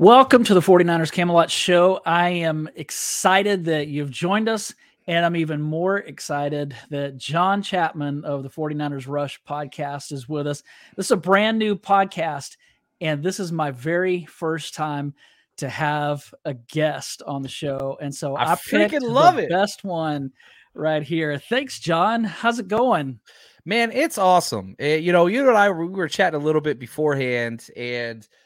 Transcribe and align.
Welcome 0.00 0.44
to 0.44 0.54
the 0.54 0.62
49ers 0.62 1.12
Camelot 1.12 1.50
Show. 1.50 2.00
I 2.06 2.30
am 2.30 2.70
excited 2.74 3.66
that 3.66 3.88
you've 3.88 4.10
joined 4.10 4.48
us, 4.48 4.72
and 5.06 5.26
I'm 5.26 5.36
even 5.36 5.60
more 5.60 5.98
excited 5.98 6.74
that 6.88 7.18
John 7.18 7.60
Chapman 7.60 8.24
of 8.24 8.42
the 8.42 8.48
49ers 8.48 9.06
Rush 9.06 9.38
podcast 9.46 10.10
is 10.10 10.26
with 10.26 10.46
us. 10.46 10.62
This 10.96 11.08
is 11.08 11.10
a 11.10 11.18
brand 11.18 11.58
new 11.58 11.76
podcast, 11.76 12.56
and 13.02 13.22
this 13.22 13.38
is 13.38 13.52
my 13.52 13.72
very 13.72 14.24
first 14.24 14.72
time 14.72 15.12
to 15.58 15.68
have 15.68 16.32
a 16.46 16.54
guest 16.54 17.20
on 17.26 17.42
the 17.42 17.50
show. 17.50 17.98
And 18.00 18.14
so 18.14 18.36
I, 18.36 18.52
I 18.52 18.54
freaking 18.54 19.02
love 19.02 19.36
it. 19.36 19.50
Best 19.50 19.84
one 19.84 20.32
right 20.72 21.02
here. 21.02 21.38
Thanks, 21.38 21.78
John. 21.78 22.24
How's 22.24 22.58
it 22.58 22.68
going? 22.68 23.20
Man, 23.66 23.92
it's 23.92 24.16
awesome. 24.16 24.76
Uh, 24.80 24.86
you 24.86 25.12
know, 25.12 25.26
you 25.26 25.46
and 25.46 25.58
I 25.58 25.68
we 25.68 25.88
were 25.88 26.08
chatting 26.08 26.40
a 26.40 26.42
little 26.42 26.62
bit 26.62 26.78
beforehand, 26.78 27.68
and– 27.76 28.26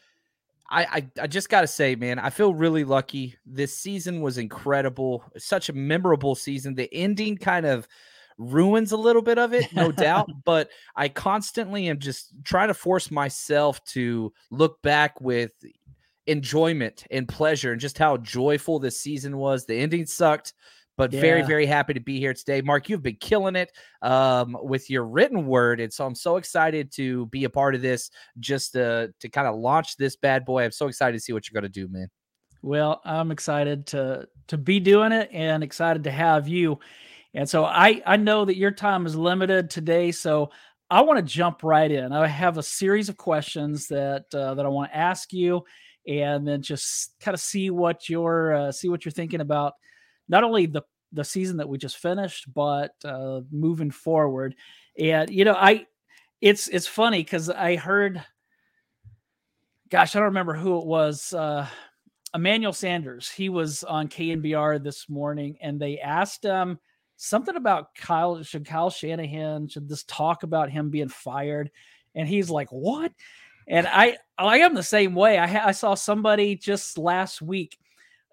I, 0.70 0.84
I, 0.84 1.22
I 1.22 1.26
just 1.26 1.48
got 1.48 1.60
to 1.60 1.66
say, 1.66 1.94
man, 1.94 2.18
I 2.18 2.30
feel 2.30 2.54
really 2.54 2.84
lucky. 2.84 3.36
This 3.44 3.76
season 3.76 4.20
was 4.20 4.38
incredible. 4.38 5.24
Such 5.36 5.68
a 5.68 5.74
memorable 5.74 6.34
season. 6.34 6.74
The 6.74 6.92
ending 6.92 7.36
kind 7.36 7.66
of 7.66 7.86
ruins 8.38 8.92
a 8.92 8.96
little 8.96 9.22
bit 9.22 9.38
of 9.38 9.52
it, 9.52 9.72
no 9.72 9.92
doubt. 9.92 10.28
But 10.44 10.70
I 10.96 11.08
constantly 11.08 11.88
am 11.88 11.98
just 11.98 12.32
trying 12.44 12.68
to 12.68 12.74
force 12.74 13.10
myself 13.10 13.82
to 13.86 14.32
look 14.50 14.82
back 14.82 15.20
with 15.20 15.52
enjoyment 16.26 17.04
and 17.10 17.28
pleasure 17.28 17.72
and 17.72 17.80
just 17.80 17.98
how 17.98 18.16
joyful 18.18 18.78
this 18.78 19.00
season 19.00 19.36
was. 19.36 19.66
The 19.66 19.76
ending 19.76 20.06
sucked, 20.06 20.54
but 20.96 21.12
yeah. 21.12 21.20
very 21.20 21.42
very 21.42 21.66
happy 21.66 21.94
to 21.94 22.00
be 22.00 22.18
here 22.18 22.34
today. 22.34 22.60
Mark 22.60 22.88
you've 22.88 23.02
been 23.02 23.16
killing 23.16 23.56
it 23.56 23.72
um, 24.02 24.56
with 24.62 24.90
your 24.90 25.04
written 25.04 25.46
word 25.46 25.80
and 25.80 25.92
so 25.92 26.06
i'm 26.06 26.14
so 26.14 26.36
excited 26.36 26.92
to 26.92 27.26
be 27.26 27.44
a 27.44 27.50
part 27.50 27.74
of 27.74 27.82
this 27.82 28.10
just 28.38 28.72
to, 28.72 29.12
to 29.20 29.28
kind 29.28 29.46
of 29.46 29.56
launch 29.56 29.96
this 29.96 30.16
bad 30.16 30.44
boy. 30.44 30.64
I'm 30.64 30.72
so 30.72 30.88
excited 30.88 31.12
to 31.14 31.20
see 31.20 31.32
what 31.32 31.48
you're 31.48 31.60
going 31.60 31.70
to 31.70 31.80
do 31.80 31.92
man. 31.92 32.08
Well 32.62 33.00
i'm 33.04 33.30
excited 33.30 33.86
to 33.88 34.28
to 34.48 34.58
be 34.58 34.80
doing 34.80 35.12
it 35.12 35.30
and 35.32 35.62
excited 35.62 36.04
to 36.04 36.10
have 36.10 36.48
you. 36.48 36.78
And 37.34 37.48
so 37.48 37.64
i 37.64 38.02
i 38.06 38.16
know 38.16 38.44
that 38.44 38.56
your 38.56 38.70
time 38.70 39.06
is 39.06 39.16
limited 39.16 39.70
today 39.70 40.12
so 40.12 40.50
i 40.90 41.00
want 41.00 41.18
to 41.18 41.24
jump 41.24 41.62
right 41.62 41.90
in. 41.90 42.12
I 42.12 42.26
have 42.26 42.58
a 42.58 42.62
series 42.62 43.08
of 43.08 43.16
questions 43.16 43.88
that 43.88 44.24
uh, 44.34 44.54
that 44.54 44.64
i 44.64 44.68
want 44.68 44.92
to 44.92 44.96
ask 44.96 45.32
you 45.32 45.64
and 46.06 46.46
then 46.46 46.62
just 46.62 47.14
kind 47.20 47.34
of 47.34 47.40
see 47.40 47.70
what 47.70 48.08
you're 48.08 48.54
uh, 48.54 48.72
see 48.72 48.88
what 48.88 49.04
you're 49.04 49.12
thinking 49.12 49.40
about 49.40 49.74
not 50.28 50.44
only 50.44 50.66
the 50.66 50.82
the 51.14 51.24
season 51.24 51.56
that 51.58 51.68
we 51.68 51.78
just 51.78 51.96
finished, 51.96 52.52
but 52.52 52.92
uh, 53.04 53.40
moving 53.50 53.90
forward. 53.90 54.54
And 54.98 55.30
you 55.30 55.44
know, 55.44 55.54
I 55.54 55.86
it's 56.40 56.68
it's 56.68 56.86
funny 56.86 57.22
because 57.22 57.48
I 57.48 57.76
heard, 57.76 58.22
gosh, 59.88 60.14
I 60.14 60.18
don't 60.18 60.26
remember 60.26 60.54
who 60.54 60.78
it 60.78 60.86
was. 60.86 61.32
Uh, 61.32 61.66
Emmanuel 62.34 62.72
Sanders. 62.72 63.30
He 63.30 63.48
was 63.48 63.84
on 63.84 64.08
KNBR 64.08 64.82
this 64.82 65.08
morning, 65.08 65.56
and 65.60 65.80
they 65.80 66.00
asked 66.00 66.44
him 66.44 66.78
something 67.16 67.56
about 67.56 67.94
Kyle. 67.94 68.42
Should 68.42 68.66
Kyle 68.66 68.90
Shanahan 68.90 69.68
should 69.68 69.88
this 69.88 70.02
talk 70.04 70.42
about 70.42 70.70
him 70.70 70.90
being 70.90 71.08
fired? 71.08 71.70
And 72.14 72.28
he's 72.28 72.50
like, 72.50 72.68
"What?" 72.70 73.12
And 73.68 73.86
I 73.86 74.18
I 74.36 74.58
am 74.58 74.74
the 74.74 74.82
same 74.82 75.14
way. 75.14 75.38
I 75.38 75.46
ha- 75.46 75.66
I 75.66 75.72
saw 75.72 75.94
somebody 75.94 76.56
just 76.56 76.98
last 76.98 77.40
week 77.40 77.78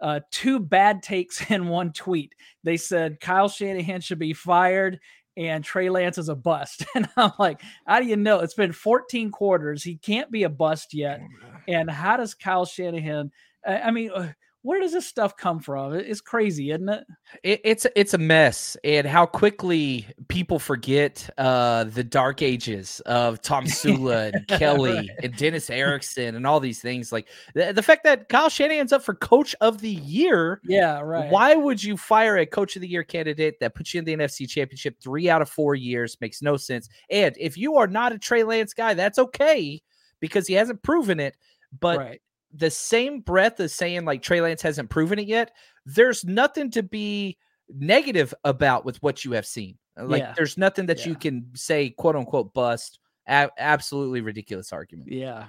uh, 0.01 0.19
two 0.31 0.59
bad 0.59 1.03
takes 1.03 1.41
in 1.51 1.67
one 1.67 1.93
tweet. 1.93 2.33
They 2.63 2.77
said 2.77 3.19
Kyle 3.19 3.49
Shanahan 3.49 4.01
should 4.01 4.19
be 4.19 4.33
fired 4.33 4.99
and 5.37 5.63
Trey 5.63 5.89
Lance 5.89 6.17
is 6.17 6.29
a 6.29 6.35
bust. 6.35 6.85
And 6.95 7.07
I'm 7.15 7.31
like, 7.39 7.61
how 7.85 7.99
do 7.99 8.05
you 8.05 8.17
know? 8.17 8.39
It's 8.39 8.53
been 8.53 8.73
14 8.73 9.31
quarters. 9.31 9.83
He 9.83 9.95
can't 9.95 10.29
be 10.29 10.43
a 10.43 10.49
bust 10.49 10.93
yet. 10.93 11.21
And 11.67 11.89
how 11.89 12.17
does 12.17 12.33
Kyle 12.33 12.65
Shanahan? 12.65 13.31
I 13.65 13.91
mean, 13.91 14.11
uh, 14.13 14.33
where 14.63 14.79
does 14.79 14.91
this 14.91 15.07
stuff 15.07 15.35
come 15.35 15.59
from? 15.59 15.93
It's 15.93 16.21
crazy, 16.21 16.69
isn't 16.69 16.87
it? 16.87 17.03
it 17.43 17.61
it's 17.63 17.87
it's 17.95 18.13
a 18.13 18.17
mess, 18.19 18.77
and 18.83 19.07
how 19.07 19.25
quickly 19.25 20.05
people 20.27 20.59
forget 20.59 21.27
uh, 21.37 21.85
the 21.85 22.03
dark 22.03 22.43
ages 22.43 22.99
of 23.07 23.41
Tomsula 23.41 24.33
and 24.33 24.47
Kelly 24.59 24.93
right. 24.93 25.09
and 25.23 25.35
Dennis 25.35 25.69
Erickson 25.69 26.35
and 26.35 26.45
all 26.45 26.59
these 26.59 26.79
things. 26.79 27.11
Like 27.11 27.27
the, 27.55 27.73
the 27.73 27.81
fact 27.81 28.03
that 28.03 28.29
Kyle 28.29 28.49
Shanahan's 28.49 28.93
up 28.93 29.03
for 29.03 29.15
Coach 29.15 29.55
of 29.61 29.81
the 29.81 29.89
Year. 29.89 30.61
Yeah, 30.63 30.99
right. 30.99 31.31
Why 31.31 31.55
would 31.55 31.83
you 31.83 31.97
fire 31.97 32.37
a 32.37 32.45
Coach 32.45 32.75
of 32.75 32.83
the 32.83 32.87
Year 32.87 33.03
candidate 33.03 33.59
that 33.61 33.73
puts 33.73 33.93
you 33.93 33.99
in 33.99 34.05
the 34.05 34.15
NFC 34.15 34.47
Championship 34.47 34.97
three 35.01 35.27
out 35.27 35.41
of 35.41 35.49
four 35.49 35.73
years? 35.73 36.17
Makes 36.21 36.43
no 36.43 36.57
sense. 36.57 36.87
And 37.09 37.35
if 37.39 37.57
you 37.57 37.77
are 37.77 37.87
not 37.87 38.13
a 38.13 38.19
Trey 38.19 38.43
Lance 38.43 38.75
guy, 38.75 38.93
that's 38.93 39.17
okay 39.17 39.81
because 40.19 40.45
he 40.45 40.53
hasn't 40.53 40.83
proven 40.83 41.19
it. 41.19 41.35
But 41.79 41.97
right 41.97 42.21
the 42.53 42.69
same 42.69 43.21
breath 43.21 43.59
as 43.59 43.73
saying 43.73 44.05
like 44.05 44.21
Trey 44.21 44.41
Lance 44.41 44.61
hasn't 44.61 44.89
proven 44.89 45.19
it 45.19 45.27
yet, 45.27 45.51
there's 45.85 46.23
nothing 46.25 46.71
to 46.71 46.83
be 46.83 47.37
negative 47.69 48.33
about 48.43 48.85
with 48.85 49.01
what 49.01 49.23
you 49.23 49.31
have 49.33 49.45
seen. 49.45 49.77
Uh, 49.99 50.05
like 50.05 50.21
yeah. 50.21 50.33
there's 50.35 50.57
nothing 50.57 50.85
that 50.87 50.99
yeah. 50.99 51.09
you 51.09 51.15
can 51.15 51.49
say 51.53 51.89
quote 51.89 52.15
unquote 52.15 52.53
bust. 52.53 52.99
A- 53.27 53.51
absolutely 53.57 54.21
ridiculous 54.21 54.73
argument. 54.73 55.11
Yeah. 55.11 55.47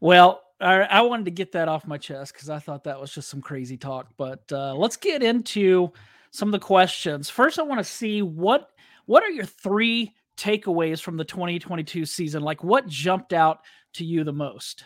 Well, 0.00 0.42
I, 0.60 0.82
I 0.82 1.00
wanted 1.02 1.24
to 1.26 1.30
get 1.30 1.52
that 1.52 1.68
off 1.68 1.86
my 1.86 1.98
chest 1.98 2.32
because 2.32 2.48
I 2.48 2.58
thought 2.58 2.84
that 2.84 3.00
was 3.00 3.12
just 3.12 3.28
some 3.28 3.40
crazy 3.40 3.76
talk. 3.76 4.08
But 4.16 4.44
uh, 4.52 4.74
let's 4.74 4.96
get 4.96 5.22
into 5.22 5.92
some 6.30 6.48
of 6.48 6.52
the 6.52 6.58
questions. 6.58 7.28
First, 7.28 7.58
I 7.58 7.62
want 7.62 7.78
to 7.78 7.84
see 7.84 8.22
what 8.22 8.70
what 9.06 9.22
are 9.22 9.30
your 9.30 9.44
three 9.44 10.14
takeaways 10.36 11.00
from 11.00 11.16
the 11.16 11.24
2022 11.24 12.06
season? 12.06 12.42
Like, 12.42 12.64
what 12.64 12.86
jumped 12.86 13.32
out 13.32 13.60
to 13.94 14.04
you 14.04 14.24
the 14.24 14.32
most? 14.32 14.84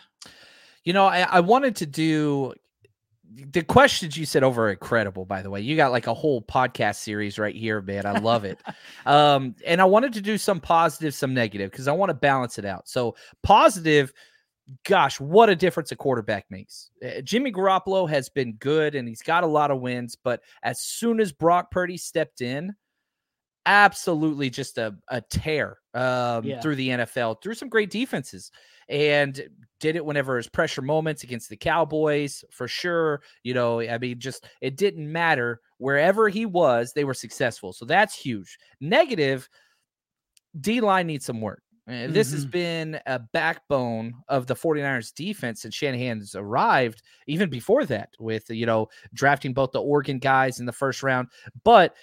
You 0.83 0.93
know, 0.93 1.05
I, 1.05 1.21
I 1.21 1.39
wanted 1.41 1.75
to 1.77 1.85
do 1.85 2.53
the 3.31 3.63
questions 3.63 4.17
you 4.17 4.25
said 4.25 4.43
over 4.43 4.69
incredible 4.69 5.25
by 5.25 5.41
the 5.41 5.49
way. 5.49 5.61
You 5.61 5.75
got 5.75 5.91
like 5.91 6.07
a 6.07 6.13
whole 6.13 6.41
podcast 6.41 6.95
series 6.95 7.37
right 7.37 7.55
here 7.55 7.81
man. 7.81 8.05
I 8.05 8.19
love 8.19 8.45
it. 8.45 8.59
Um 9.05 9.55
and 9.65 9.81
i 9.81 9.85
wanted 9.85 10.13
to 10.13 10.21
do 10.21 10.37
some 10.37 10.59
positive 10.59 11.13
some 11.13 11.33
negative 11.33 11.71
because 11.71 11.87
i 11.87 11.91
want 11.91 12.09
to 12.09 12.13
balance 12.13 12.57
it 12.57 12.65
out. 12.65 12.87
So 12.87 13.15
positive 13.43 14.11
gosh 14.85 15.19
what 15.19 15.49
a 15.49 15.55
difference 15.55 15.91
a 15.91 15.95
quarterback 15.95 16.45
makes. 16.49 16.91
Uh, 17.03 17.21
jimmy 17.21 17.51
garoppolo 17.51 18.09
has 18.09 18.29
been 18.29 18.53
good 18.53 18.93
and 18.95 19.07
he's 19.07 19.21
got 19.21 19.43
a 19.43 19.47
lot 19.47 19.71
of 19.71 19.79
wins 19.79 20.15
but 20.21 20.41
as 20.63 20.81
soon 20.81 21.19
as 21.19 21.31
brock 21.31 21.71
purdy 21.71 21.97
stepped 21.97 22.41
in 22.41 22.75
absolutely 23.65 24.49
just 24.49 24.77
a, 24.77 24.95
a 25.07 25.21
tear 25.21 25.77
um, 25.93 26.43
yeah. 26.43 26.59
through 26.61 26.75
the 26.75 26.89
nfl 26.89 27.41
through 27.41 27.55
some 27.55 27.69
great 27.69 27.89
defenses 27.89 28.51
and 28.89 29.41
did 29.79 29.95
it 29.95 30.05
whenever 30.05 30.35
his 30.35 30.49
pressure 30.49 30.81
moments 30.81 31.23
against 31.23 31.49
the 31.49 31.57
Cowboys 31.57 32.43
for 32.51 32.67
sure. 32.67 33.21
You 33.43 33.53
know, 33.53 33.79
I 33.79 33.97
mean, 33.97 34.19
just 34.19 34.45
it 34.61 34.75
didn't 34.75 35.11
matter 35.11 35.61
wherever 35.77 36.27
he 36.27 36.45
was, 36.45 36.91
they 36.93 37.05
were 37.05 37.13
successful. 37.13 37.71
So 37.71 37.85
that's 37.85 38.15
huge. 38.15 38.57
Negative, 38.81 39.47
D 40.59 40.81
line 40.81 41.07
needs 41.07 41.25
some 41.25 41.41
work. 41.41 41.63
Mm-hmm. 41.89 42.13
This 42.13 42.31
has 42.31 42.41
mm-hmm. 42.41 42.51
been 42.51 42.99
a 43.07 43.19
backbone 43.19 44.13
of 44.27 44.45
the 44.45 44.55
49ers 44.55 45.13
defense 45.13 45.65
and 45.65 45.73
Shanahan's 45.73 46.35
arrived 46.35 47.01
even 47.27 47.49
before 47.49 47.85
that 47.85 48.09
with, 48.19 48.49
you 48.49 48.65
know, 48.65 48.89
drafting 49.13 49.53
both 49.53 49.71
the 49.71 49.81
Oregon 49.81 50.19
guys 50.19 50.59
in 50.59 50.65
the 50.65 50.71
first 50.71 51.01
round. 51.01 51.29
But 51.63 51.95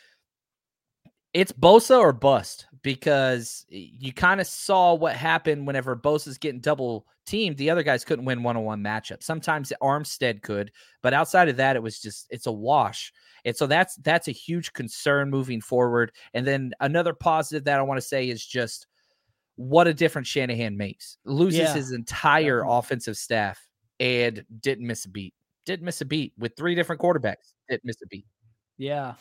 it's 1.35 1.53
Bosa 1.53 1.99
or 1.99 2.13
bust 2.13 2.67
because 2.87 3.67
you 3.69 4.13
kind 4.13 4.41
of 4.41 4.47
saw 4.47 4.95
what 4.95 5.17
happened 5.17 5.67
whenever 5.67 5.97
Bosa's 5.97 6.39
getting 6.39 6.61
double 6.61 7.05
teamed. 7.27 7.57
The 7.57 7.69
other 7.69 7.83
guys 7.83 8.05
couldn't 8.05 8.27
win 8.27 8.45
one 8.45 8.57
on 8.57 8.63
one 8.63 8.81
matchups. 8.81 9.25
Sometimes 9.25 9.73
Armstead 9.83 10.41
could, 10.41 10.71
but 11.03 11.13
outside 11.13 11.49
of 11.49 11.57
that, 11.57 11.75
it 11.75 11.83
was 11.83 11.99
just 11.99 12.29
it's 12.31 12.47
a 12.47 12.53
wash. 12.53 13.13
And 13.45 13.57
so 13.57 13.67
that's 13.67 13.97
that's 14.05 14.29
a 14.29 14.33
huge 14.33 14.73
concern 14.73 15.31
moving 15.31 15.61
forward. 15.61 16.13
And 16.33 16.47
then 16.47 16.75
another 16.79 17.13
positive 17.13 17.65
that 17.65 17.81
I 17.81 17.83
want 17.83 17.99
to 17.99 18.07
say 18.07 18.29
is 18.29 18.47
just 18.47 18.87
what 19.57 19.89
a 19.89 19.93
difference 19.93 20.29
Shanahan 20.29 20.77
makes. 20.77 21.19
Loses 21.25 21.59
yeah, 21.59 21.75
his 21.75 21.91
entire 21.91 22.61
definitely. 22.61 22.79
offensive 22.79 23.17
staff 23.17 23.69
and 23.99 24.45
didn't 24.61 24.87
miss 24.87 25.07
a 25.07 25.09
beat. 25.09 25.35
Didn't 25.65 25.87
miss 25.87 26.03
a 26.03 26.05
beat 26.05 26.35
with 26.39 26.53
three 26.57 26.77
different 26.77 27.03
quarterbacks. 27.03 27.55
Didn't 27.69 27.85
miss 27.85 28.01
a 28.01 28.07
beat. 28.07 28.27
Yeah. 28.79 29.15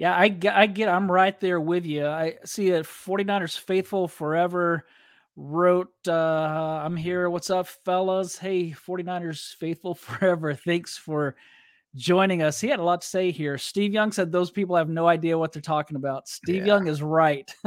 Yeah, 0.00 0.14
I, 0.14 0.34
I 0.50 0.64
get 0.64 0.88
I'm 0.88 1.12
right 1.12 1.38
there 1.40 1.60
with 1.60 1.84
you. 1.84 2.06
I 2.06 2.36
see 2.46 2.68
it 2.68 2.86
49ers 2.86 3.58
faithful 3.58 4.08
forever 4.08 4.86
wrote 5.36 5.92
uh 6.08 6.80
I'm 6.82 6.96
here. 6.96 7.28
What's 7.28 7.50
up 7.50 7.66
fellas? 7.66 8.38
Hey, 8.38 8.70
49ers 8.70 9.56
faithful 9.56 9.94
forever. 10.06 10.54
Thanks 10.54 10.96
for 10.96 11.36
joining 11.96 12.40
us. 12.40 12.62
He 12.62 12.68
had 12.68 12.78
a 12.78 12.82
lot 12.82 13.02
to 13.02 13.06
say 13.06 13.30
here. 13.30 13.58
Steve 13.58 13.92
Young 13.92 14.10
said 14.10 14.32
those 14.32 14.50
people 14.50 14.74
have 14.74 14.88
no 14.88 15.06
idea 15.06 15.36
what 15.36 15.52
they're 15.52 15.60
talking 15.60 15.98
about. 15.98 16.28
Steve 16.28 16.62
yeah. 16.62 16.76
Young 16.76 16.86
is 16.86 17.02
right. 17.02 17.54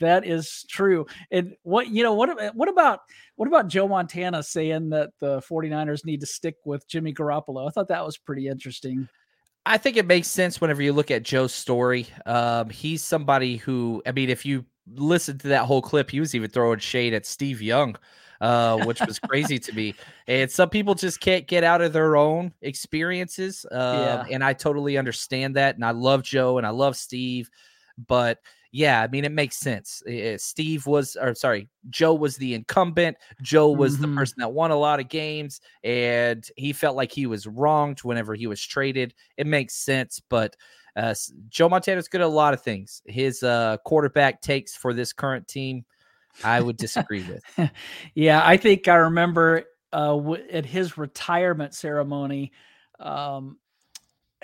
that 0.00 0.26
is 0.26 0.66
true. 0.68 1.06
And 1.30 1.54
what 1.62 1.88
you 1.88 2.02
know, 2.02 2.12
what 2.12 2.54
what 2.54 2.68
about 2.68 3.00
what 3.36 3.48
about 3.48 3.68
Joe 3.68 3.88
Montana 3.88 4.42
saying 4.42 4.90
that 4.90 5.12
the 5.18 5.40
49ers 5.40 6.04
need 6.04 6.20
to 6.20 6.26
stick 6.26 6.56
with 6.66 6.86
Jimmy 6.86 7.14
Garoppolo? 7.14 7.66
I 7.66 7.70
thought 7.70 7.88
that 7.88 8.04
was 8.04 8.18
pretty 8.18 8.48
interesting. 8.48 9.08
I 9.68 9.78
think 9.78 9.96
it 9.96 10.06
makes 10.06 10.28
sense 10.28 10.60
whenever 10.60 10.82
you 10.82 10.92
look 10.92 11.10
at 11.10 11.22
Joe's 11.22 11.54
story. 11.54 12.06
Um, 12.26 12.70
he's 12.70 13.04
somebody 13.04 13.56
who, 13.56 14.02
I 14.06 14.12
mean, 14.12 14.30
if 14.30 14.44
you 14.44 14.64
listen 14.94 15.38
to 15.38 15.48
that 15.48 15.64
whole 15.64 15.82
clip, 15.82 16.10
he 16.10 16.20
was 16.20 16.34
even 16.34 16.50
throwing 16.50 16.78
shade 16.78 17.14
at 17.14 17.26
Steve 17.26 17.62
Young 17.62 17.96
uh, 18.40 18.84
which 18.84 19.00
was 19.00 19.18
crazy 19.18 19.58
to 19.58 19.72
me. 19.72 19.94
And 20.26 20.50
some 20.50 20.70
people 20.70 20.94
just 20.94 21.20
can't 21.20 21.46
get 21.46 21.64
out 21.64 21.80
of 21.80 21.92
their 21.92 22.16
own 22.16 22.52
experiences. 22.62 23.64
Um, 23.78 24.00
yeah. 24.00 24.24
And 24.30 24.42
I 24.42 24.54
totally 24.54 24.98
understand 24.98 25.56
that. 25.56 25.76
And 25.76 25.84
I 25.84 25.92
love 25.92 26.22
Joe 26.22 26.58
and 26.58 26.66
I 26.66 26.70
love 26.70 26.96
Steve. 26.96 27.48
But 28.08 28.38
yeah, 28.70 29.02
I 29.02 29.08
mean, 29.08 29.24
it 29.24 29.32
makes 29.32 29.56
sense. 29.56 30.02
Steve 30.36 30.86
was, 30.86 31.16
or 31.20 31.34
sorry, 31.34 31.68
Joe 31.88 32.14
was 32.14 32.36
the 32.36 32.54
incumbent. 32.54 33.16
Joe 33.42 33.70
was 33.70 33.94
mm-hmm. 33.94 34.02
the 34.02 34.16
person 34.16 34.36
that 34.38 34.52
won 34.52 34.70
a 34.70 34.76
lot 34.76 35.00
of 35.00 35.08
games, 35.08 35.60
and 35.82 36.46
he 36.56 36.72
felt 36.72 36.96
like 36.96 37.12
he 37.12 37.26
was 37.26 37.46
wronged 37.46 38.00
whenever 38.00 38.34
he 38.34 38.46
was 38.46 38.62
traded. 38.62 39.14
It 39.36 39.46
makes 39.46 39.74
sense, 39.74 40.20
but 40.28 40.54
uh, 40.96 41.14
Joe 41.48 41.68
Montana's 41.68 42.08
good 42.08 42.20
at 42.20 42.26
a 42.26 42.28
lot 42.28 42.54
of 42.54 42.62
things. 42.62 43.02
His 43.06 43.42
uh, 43.42 43.78
quarterback 43.84 44.42
takes 44.42 44.76
for 44.76 44.92
this 44.92 45.12
current 45.12 45.48
team, 45.48 45.84
I 46.44 46.60
would 46.60 46.76
disagree 46.76 47.24
with. 47.24 47.70
yeah, 48.14 48.42
I 48.44 48.56
think 48.56 48.88
I 48.88 48.96
remember 48.96 49.64
uh, 49.92 50.08
w- 50.08 50.44
at 50.50 50.66
his 50.66 50.98
retirement 50.98 51.74
ceremony. 51.74 52.52
Um, 53.00 53.58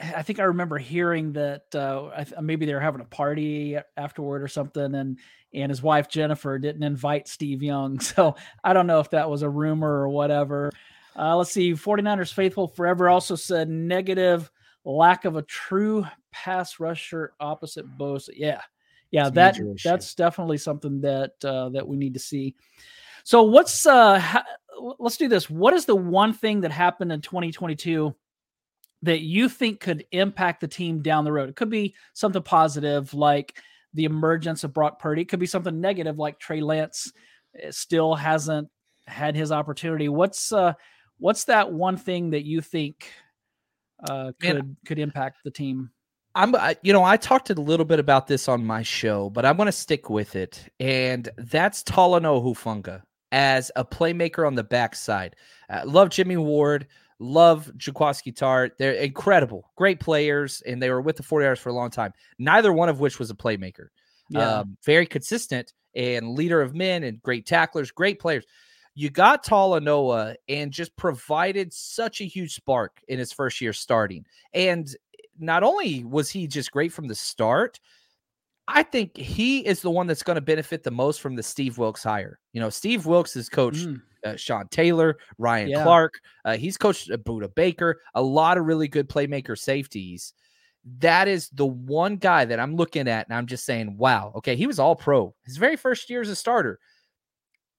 I 0.00 0.22
think 0.22 0.40
I 0.40 0.44
remember 0.44 0.76
hearing 0.78 1.32
that 1.34 1.72
uh, 1.74 2.24
th- 2.24 2.40
maybe 2.40 2.66
they 2.66 2.74
were 2.74 2.80
having 2.80 3.00
a 3.00 3.06
party 3.06 3.78
afterward 3.96 4.42
or 4.42 4.48
something, 4.48 4.94
and 4.94 5.18
and 5.52 5.70
his 5.70 5.82
wife 5.82 6.08
Jennifer 6.08 6.58
didn't 6.58 6.82
invite 6.82 7.28
Steve 7.28 7.62
Young. 7.62 7.98
So 8.00 8.34
I 8.62 8.72
don't 8.72 8.86
know 8.86 9.00
if 9.00 9.10
that 9.10 9.30
was 9.30 9.42
a 9.42 9.48
rumor 9.48 9.88
or 9.88 10.08
whatever. 10.08 10.72
Uh, 11.16 11.36
let's 11.36 11.52
see. 11.52 11.72
49ers 11.72 12.32
faithful 12.32 12.66
forever 12.66 13.08
also 13.08 13.36
said 13.36 13.68
negative 13.68 14.50
lack 14.84 15.24
of 15.24 15.36
a 15.36 15.42
true 15.42 16.04
pass 16.32 16.80
rusher 16.80 17.32
opposite 17.38 17.86
Bosa. 17.96 18.30
Yeah, 18.34 18.60
yeah, 19.10 19.28
it's 19.28 19.34
that 19.36 19.58
that's 19.84 20.14
definitely 20.14 20.58
something 20.58 21.00
that 21.02 21.32
uh, 21.44 21.68
that 21.70 21.86
we 21.86 21.96
need 21.96 22.14
to 22.14 22.20
see. 22.20 22.56
So 23.22 23.44
what's 23.44 23.86
uh, 23.86 24.18
ha- 24.18 24.44
let's 24.98 25.16
do 25.16 25.28
this. 25.28 25.48
What 25.48 25.72
is 25.72 25.86
the 25.86 25.96
one 25.96 26.32
thing 26.32 26.62
that 26.62 26.72
happened 26.72 27.12
in 27.12 27.20
2022? 27.20 28.14
That 29.04 29.20
you 29.20 29.48
think 29.48 29.80
could 29.80 30.04
impact 30.12 30.60
the 30.60 30.68
team 30.68 31.02
down 31.02 31.24
the 31.24 31.32
road? 31.32 31.48
It 31.48 31.56
could 31.56 31.70
be 31.70 31.94
something 32.14 32.42
positive 32.42 33.12
like 33.14 33.62
the 33.92 34.04
emergence 34.04 34.64
of 34.64 34.74
Brock 34.74 34.98
Purdy. 34.98 35.22
It 35.22 35.28
could 35.28 35.40
be 35.40 35.46
something 35.46 35.80
negative 35.80 36.18
like 36.18 36.38
Trey 36.38 36.60
Lance 36.60 37.12
eh, 37.58 37.70
still 37.70 38.14
hasn't 38.14 38.68
had 39.06 39.36
his 39.36 39.52
opportunity. 39.52 40.08
What's 40.08 40.52
uh 40.52 40.72
what's 41.18 41.44
that 41.44 41.72
one 41.72 41.96
thing 41.96 42.30
that 42.30 42.44
you 42.44 42.60
think 42.60 43.10
uh 44.08 44.32
could 44.40 44.54
Man, 44.54 44.76
could 44.86 44.98
impact 44.98 45.38
the 45.44 45.50
team? 45.50 45.90
I'm 46.34 46.54
you 46.82 46.92
know, 46.92 47.04
I 47.04 47.16
talked 47.16 47.50
a 47.50 47.54
little 47.54 47.86
bit 47.86 48.00
about 48.00 48.26
this 48.26 48.48
on 48.48 48.64
my 48.64 48.82
show, 48.82 49.30
but 49.30 49.44
I'm 49.44 49.56
going 49.56 49.66
to 49.66 49.72
stick 49.72 50.10
with 50.10 50.34
it. 50.34 50.68
And 50.80 51.28
that's 51.36 51.84
Talanoa 51.84 52.42
Hufanga 52.42 53.02
as 53.30 53.70
a 53.76 53.84
playmaker 53.84 54.46
on 54.46 54.54
the 54.54 54.64
backside. 54.64 55.36
Uh, 55.70 55.82
love 55.84 56.08
Jimmy 56.08 56.36
Ward. 56.36 56.88
Love 57.18 57.70
Jaquiski 57.76 58.34
Tartt. 58.34 58.72
They're 58.78 58.92
incredible, 58.92 59.70
great 59.76 60.00
players, 60.00 60.62
and 60.66 60.82
they 60.82 60.90
were 60.90 61.00
with 61.00 61.16
the 61.16 61.22
49ers 61.22 61.58
for 61.58 61.68
a 61.68 61.74
long 61.74 61.90
time. 61.90 62.12
Neither 62.38 62.72
one 62.72 62.88
of 62.88 63.00
which 63.00 63.18
was 63.18 63.30
a 63.30 63.34
playmaker. 63.34 63.88
Yeah. 64.30 64.60
Um, 64.60 64.76
very 64.84 65.06
consistent 65.06 65.72
and 65.94 66.30
leader 66.30 66.60
of 66.60 66.74
men 66.74 67.04
and 67.04 67.22
great 67.22 67.46
tacklers, 67.46 67.90
great 67.90 68.18
players. 68.18 68.44
You 68.94 69.10
got 69.10 69.44
Talanoa 69.44 70.36
and 70.48 70.72
just 70.72 70.96
provided 70.96 71.72
such 71.72 72.20
a 72.20 72.24
huge 72.24 72.54
spark 72.54 73.00
in 73.08 73.18
his 73.18 73.32
first 73.32 73.60
year 73.60 73.72
starting. 73.72 74.24
And 74.52 74.88
not 75.38 75.62
only 75.62 76.04
was 76.04 76.30
he 76.30 76.46
just 76.46 76.70
great 76.70 76.92
from 76.92 77.08
the 77.08 77.14
start, 77.14 77.80
I 78.66 78.82
think 78.82 79.16
he 79.16 79.66
is 79.66 79.82
the 79.82 79.90
one 79.90 80.06
that's 80.06 80.22
going 80.22 80.36
to 80.36 80.40
benefit 80.40 80.84
the 80.84 80.90
most 80.90 81.20
from 81.20 81.34
the 81.36 81.42
Steve 81.42 81.76
Wilks 81.76 82.02
hire. 82.02 82.38
You 82.52 82.60
know, 82.60 82.70
Steve 82.70 83.04
Wilks 83.04 83.34
has 83.34 83.48
coached 83.48 83.86
mm 83.86 84.00
uh, 84.24 84.36
Sean 84.36 84.68
Taylor, 84.68 85.18
Ryan 85.38 85.68
yeah. 85.68 85.82
Clark. 85.82 86.14
Uh, 86.44 86.56
he's 86.56 86.76
coached 86.76 87.10
Budda 87.10 87.54
Baker, 87.54 88.00
a 88.14 88.22
lot 88.22 88.58
of 88.58 88.66
really 88.66 88.88
good 88.88 89.08
playmaker 89.08 89.58
safeties. 89.58 90.32
That 90.98 91.28
is 91.28 91.48
the 91.50 91.66
one 91.66 92.16
guy 92.16 92.44
that 92.44 92.60
I'm 92.60 92.76
looking 92.76 93.08
at, 93.08 93.26
and 93.28 93.36
I'm 93.36 93.46
just 93.46 93.64
saying, 93.64 93.96
wow, 93.96 94.32
okay, 94.36 94.56
he 94.56 94.66
was 94.66 94.78
all 94.78 94.96
pro 94.96 95.34
his 95.44 95.56
very 95.56 95.76
first 95.76 96.10
year 96.10 96.20
as 96.20 96.28
a 96.28 96.36
starter. 96.36 96.78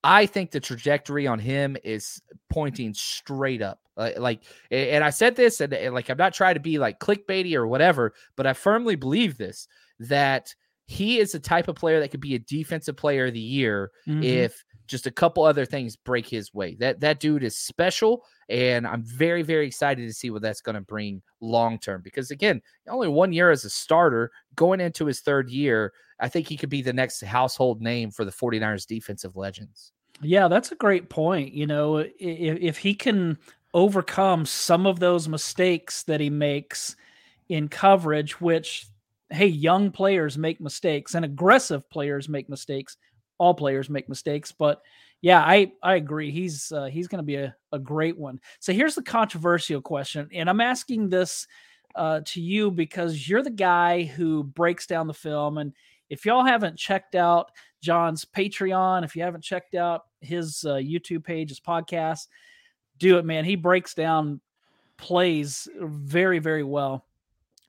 I 0.03 0.27
think 0.27 0.51
the 0.51 0.59
trajectory 0.59 1.25
on 1.25 1.39
him 1.39 1.77
is 1.83 2.21
pointing 2.51 2.93
straight 2.93 3.61
up. 3.61 3.79
Uh, 3.97 4.11
like, 4.17 4.41
and 4.69 5.03
I 5.03 5.09
said 5.09 5.35
this, 5.35 5.61
and, 5.61 5.73
and 5.73 5.95
like, 5.95 6.09
I'm 6.09 6.17
not 6.17 6.33
trying 6.33 6.55
to 6.55 6.59
be 6.59 6.77
like 6.77 6.99
clickbaity 6.99 7.55
or 7.55 7.65
whatever, 7.65 8.13
but 8.35 8.45
I 8.45 8.53
firmly 8.53 8.95
believe 8.95 9.37
this 9.37 9.67
that 9.99 10.53
he 10.85 11.19
is 11.19 11.31
the 11.31 11.39
type 11.39 11.67
of 11.67 11.75
player 11.75 11.99
that 11.99 12.11
could 12.11 12.19
be 12.19 12.35
a 12.35 12.39
defensive 12.39 12.95
player 12.97 13.27
of 13.27 13.33
the 13.33 13.39
year 13.39 13.91
mm-hmm. 14.07 14.21
if 14.21 14.63
just 14.87 15.07
a 15.07 15.11
couple 15.11 15.43
other 15.43 15.65
things 15.65 15.95
break 15.95 16.27
his 16.27 16.53
way. 16.53 16.75
That 16.75 16.99
that 17.01 17.19
dude 17.19 17.43
is 17.43 17.57
special, 17.57 18.23
and 18.49 18.85
I'm 18.85 19.03
very 19.03 19.41
very 19.41 19.67
excited 19.67 20.07
to 20.07 20.13
see 20.13 20.29
what 20.29 20.41
that's 20.41 20.61
going 20.61 20.75
to 20.75 20.81
bring 20.81 21.21
long 21.41 21.79
term. 21.79 22.01
Because 22.03 22.31
again, 22.31 22.61
only 22.87 23.07
one 23.07 23.33
year 23.33 23.51
as 23.51 23.65
a 23.65 23.69
starter, 23.69 24.31
going 24.55 24.79
into 24.79 25.05
his 25.05 25.21
third 25.21 25.49
year, 25.49 25.93
I 26.19 26.29
think 26.29 26.47
he 26.47 26.57
could 26.57 26.69
be 26.69 26.81
the 26.81 26.93
next 26.93 27.21
household 27.21 27.81
name 27.81 28.11
for 28.11 28.25
the 28.25 28.31
49ers 28.31 28.87
defensive 28.87 29.35
legends. 29.35 29.91
Yeah, 30.21 30.47
that's 30.47 30.71
a 30.71 30.75
great 30.75 31.09
point. 31.09 31.53
You 31.53 31.67
know, 31.67 31.97
if, 31.97 32.11
if 32.19 32.77
he 32.77 32.93
can 32.93 33.37
overcome 33.73 34.45
some 34.45 34.87
of 34.87 34.99
those 34.99 35.27
mistakes 35.27 36.03
that 36.03 36.21
he 36.21 36.29
makes 36.29 36.95
in 37.49 37.67
coverage, 37.67 38.39
which 38.39 38.87
hey, 39.29 39.47
young 39.47 39.91
players 39.91 40.37
make 40.37 40.61
mistakes 40.61 41.15
and 41.15 41.25
aggressive 41.25 41.89
players 41.89 42.29
make 42.29 42.49
mistakes 42.49 42.97
all 43.37 43.53
players 43.53 43.89
make 43.89 44.09
mistakes, 44.09 44.51
but 44.51 44.81
yeah, 45.21 45.41
I 45.41 45.71
I 45.81 45.95
agree. 45.95 46.31
He's 46.31 46.71
uh, 46.71 46.85
he's 46.85 47.07
going 47.07 47.19
to 47.19 47.23
be 47.23 47.35
a, 47.35 47.55
a 47.71 47.79
great 47.79 48.17
one. 48.17 48.39
So 48.59 48.73
here's 48.73 48.95
the 48.95 49.01
controversial 49.01 49.81
question, 49.81 50.29
and 50.33 50.49
I'm 50.49 50.61
asking 50.61 51.09
this 51.09 51.47
uh, 51.95 52.21
to 52.25 52.41
you 52.41 52.69
because 52.69 53.27
you're 53.27 53.41
the 53.41 53.49
guy 53.49 54.03
who 54.03 54.43
breaks 54.43 54.85
down 54.85 55.07
the 55.07 55.13
film. 55.13 55.57
And 55.57 55.73
if 56.09 56.25
y'all 56.25 56.43
haven't 56.43 56.77
checked 56.77 57.15
out 57.15 57.51
John's 57.81 58.25
Patreon, 58.25 59.03
if 59.03 59.15
you 59.15 59.23
haven't 59.23 59.43
checked 59.43 59.75
out 59.75 60.03
his 60.21 60.63
uh, 60.65 60.75
YouTube 60.75 61.23
page, 61.23 61.49
his 61.49 61.59
podcast, 61.59 62.27
do 62.99 63.17
it, 63.17 63.25
man. 63.25 63.45
He 63.45 63.55
breaks 63.55 63.93
down 63.93 64.41
plays 64.97 65.67
very 65.81 66.39
very 66.39 66.63
well. 66.63 67.05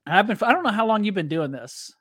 I've 0.05 0.27
been 0.27 0.37
I 0.41 0.53
don't 0.53 0.63
know 0.63 0.69
how 0.69 0.85
long 0.85 1.03
you've 1.03 1.15
been 1.15 1.27
doing 1.27 1.51
this. 1.51 1.93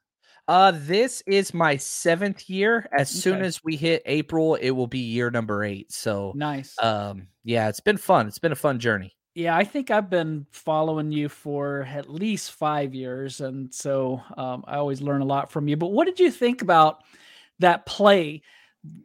Uh, 0.49 0.73
this 0.75 1.23
is 1.27 1.53
my 1.53 1.77
seventh 1.77 2.49
year. 2.49 2.89
As 2.93 3.11
okay. 3.11 3.19
soon 3.19 3.43
as 3.43 3.65
we 3.65 3.77
hit 3.77 4.03
April, 4.07 4.55
it 4.57 4.71
will 4.71 4.87
be 4.87 5.01
year 5.01 5.31
number 5.31 5.65
eight. 5.65 5.91
So 5.93 6.33
nice. 6.37 6.75
Um, 6.81 7.29
yeah, 7.45 7.69
it's 7.69 7.81
been 7.81 7.97
fun. 7.97 8.29
It's 8.29 8.39
been 8.39 8.53
a 8.53 8.57
fun 8.57 8.79
journey. 8.79 9.17
Yeah, 9.35 9.57
I 9.57 9.65
think 9.65 9.91
I've 9.91 10.09
been 10.09 10.47
following 10.51 11.13
you 11.13 11.29
for 11.29 11.83
at 11.83 12.09
least 12.09 12.53
five 12.53 12.95
years, 12.95 13.43
and 13.43 13.73
so 13.75 14.23
um, 14.39 14.65
I 14.67 14.77
always 14.77 15.03
learn 15.03 15.21
a 15.21 15.27
lot 15.27 15.51
from 15.51 15.69
you. 15.69 15.77
But 15.77 15.93
what 15.93 16.07
did 16.07 16.19
you 16.19 16.31
think 16.31 16.63
about 16.63 17.03
that 17.59 17.85
play 17.85 18.43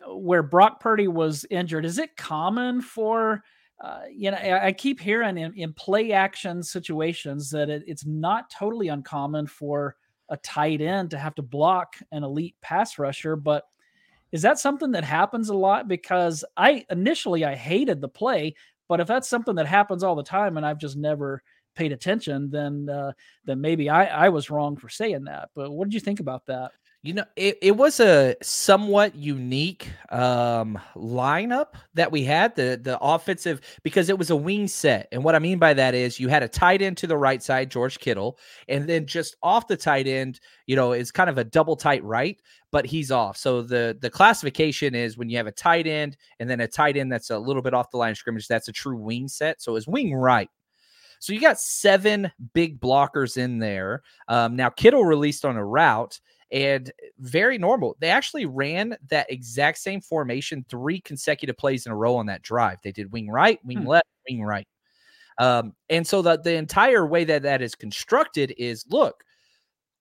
where 0.07 0.43
Brock 0.43 0.79
Purdy 0.79 1.09
was 1.09 1.45
injured? 1.49 1.85
Is 1.85 1.97
it 1.97 2.15
common 2.15 2.81
for 2.81 3.43
uh, 3.83 4.01
you 4.13 4.29
know, 4.29 4.37
I, 4.37 4.71
keep 4.71 4.99
hearing 4.99 5.39
in, 5.39 5.53
in 5.55 5.73
play 5.73 6.11
action 6.11 6.61
situations 6.61 7.49
that 7.49 7.67
it, 7.67 7.83
it's 7.87 8.05
not 8.05 8.51
totally 8.51 8.89
uncommon 8.89 9.47
for 9.47 9.95
a 10.31 10.37
tight 10.37 10.81
end 10.81 11.11
to 11.11 11.19
have 11.19 11.35
to 11.35 11.43
block 11.43 11.97
an 12.11 12.23
elite 12.23 12.55
pass 12.61 12.97
rusher, 12.97 13.35
but 13.35 13.65
is 14.31 14.41
that 14.41 14.57
something 14.57 14.91
that 14.91 15.03
happens 15.03 15.49
a 15.49 15.53
lot? 15.53 15.87
Because 15.87 16.43
I 16.55 16.85
initially 16.89 17.43
I 17.43 17.53
hated 17.53 17.99
the 18.01 18.07
play, 18.07 18.55
but 18.87 18.99
if 18.99 19.07
that's 19.07 19.29
something 19.29 19.55
that 19.55 19.67
happens 19.67 20.03
all 20.03 20.15
the 20.15 20.23
time 20.23 20.57
and 20.57 20.65
I've 20.65 20.79
just 20.79 20.97
never 20.97 21.43
paid 21.75 21.91
attention, 21.91 22.49
then 22.49 22.89
uh, 22.89 23.11
then 23.45 23.61
maybe 23.61 23.89
I, 23.89 24.05
I 24.25 24.29
was 24.29 24.49
wrong 24.49 24.77
for 24.77 24.89
saying 24.89 25.25
that. 25.25 25.49
But 25.53 25.71
what 25.71 25.85
did 25.85 25.93
you 25.93 25.99
think 25.99 26.21
about 26.21 26.45
that? 26.47 26.71
You 27.03 27.15
know, 27.15 27.25
it, 27.35 27.57
it 27.63 27.77
was 27.77 27.99
a 27.99 28.35
somewhat 28.43 29.15
unique 29.15 29.89
um, 30.09 30.79
lineup 30.95 31.73
that 31.95 32.11
we 32.11 32.23
had 32.23 32.55
the 32.55 32.79
the 32.79 32.99
offensive 32.99 33.59
because 33.81 34.07
it 34.07 34.19
was 34.19 34.29
a 34.29 34.35
wing 34.35 34.67
set, 34.67 35.07
and 35.11 35.23
what 35.23 35.33
I 35.33 35.39
mean 35.39 35.57
by 35.57 35.73
that 35.73 35.95
is 35.95 36.19
you 36.19 36.27
had 36.27 36.43
a 36.43 36.47
tight 36.47 36.83
end 36.83 36.97
to 36.97 37.07
the 37.07 37.17
right 37.17 37.41
side, 37.41 37.71
George 37.71 37.97
Kittle, 37.97 38.37
and 38.69 38.87
then 38.87 39.07
just 39.07 39.35
off 39.41 39.67
the 39.67 39.75
tight 39.75 40.05
end, 40.05 40.39
you 40.67 40.75
know, 40.75 40.91
is 40.93 41.11
kind 41.11 41.27
of 41.27 41.39
a 41.39 41.43
double 41.43 41.75
tight 41.75 42.03
right, 42.03 42.39
but 42.71 42.85
he's 42.85 43.09
off. 43.09 43.35
So 43.35 43.63
the 43.63 43.97
the 43.99 44.11
classification 44.11 44.93
is 44.93 45.17
when 45.17 45.27
you 45.27 45.37
have 45.37 45.47
a 45.47 45.51
tight 45.51 45.87
end 45.87 46.17
and 46.39 46.47
then 46.47 46.59
a 46.59 46.67
tight 46.67 46.97
end 46.97 47.11
that's 47.11 47.31
a 47.31 47.39
little 47.39 47.63
bit 47.63 47.73
off 47.73 47.89
the 47.89 47.97
line 47.97 48.11
of 48.11 48.17
scrimmage, 48.17 48.47
that's 48.47 48.67
a 48.67 48.73
true 48.73 48.97
wing 48.97 49.27
set. 49.27 49.59
So 49.59 49.75
it's 49.75 49.87
wing 49.87 50.13
right. 50.13 50.49
So 51.19 51.33
you 51.33 51.41
got 51.41 51.59
seven 51.59 52.31
big 52.53 52.79
blockers 52.79 53.37
in 53.37 53.57
there. 53.57 54.03
Um, 54.27 54.55
now 54.55 54.69
Kittle 54.69 55.05
released 55.05 55.45
on 55.45 55.57
a 55.57 55.65
route 55.65 56.19
and 56.51 56.91
very 57.19 57.57
normal. 57.57 57.95
They 57.99 58.09
actually 58.09 58.45
ran 58.45 58.95
that 59.09 59.31
exact 59.31 59.77
same 59.77 60.01
formation 60.01 60.65
three 60.69 60.99
consecutive 60.99 61.57
plays 61.57 61.85
in 61.85 61.91
a 61.91 61.95
row 61.95 62.15
on 62.15 62.25
that 62.27 62.41
drive. 62.41 62.79
They 62.83 62.91
did 62.91 63.11
wing 63.11 63.29
right, 63.29 63.59
wing 63.63 63.79
hmm. 63.79 63.87
left, 63.87 64.07
wing 64.29 64.43
right. 64.43 64.67
Um, 65.37 65.73
and 65.89 66.05
so 66.05 66.21
the, 66.21 66.37
the 66.37 66.53
entire 66.53 67.05
way 67.05 67.23
that 67.23 67.43
that 67.43 67.61
is 67.61 67.73
constructed 67.73 68.53
is 68.57 68.85
look, 68.89 69.23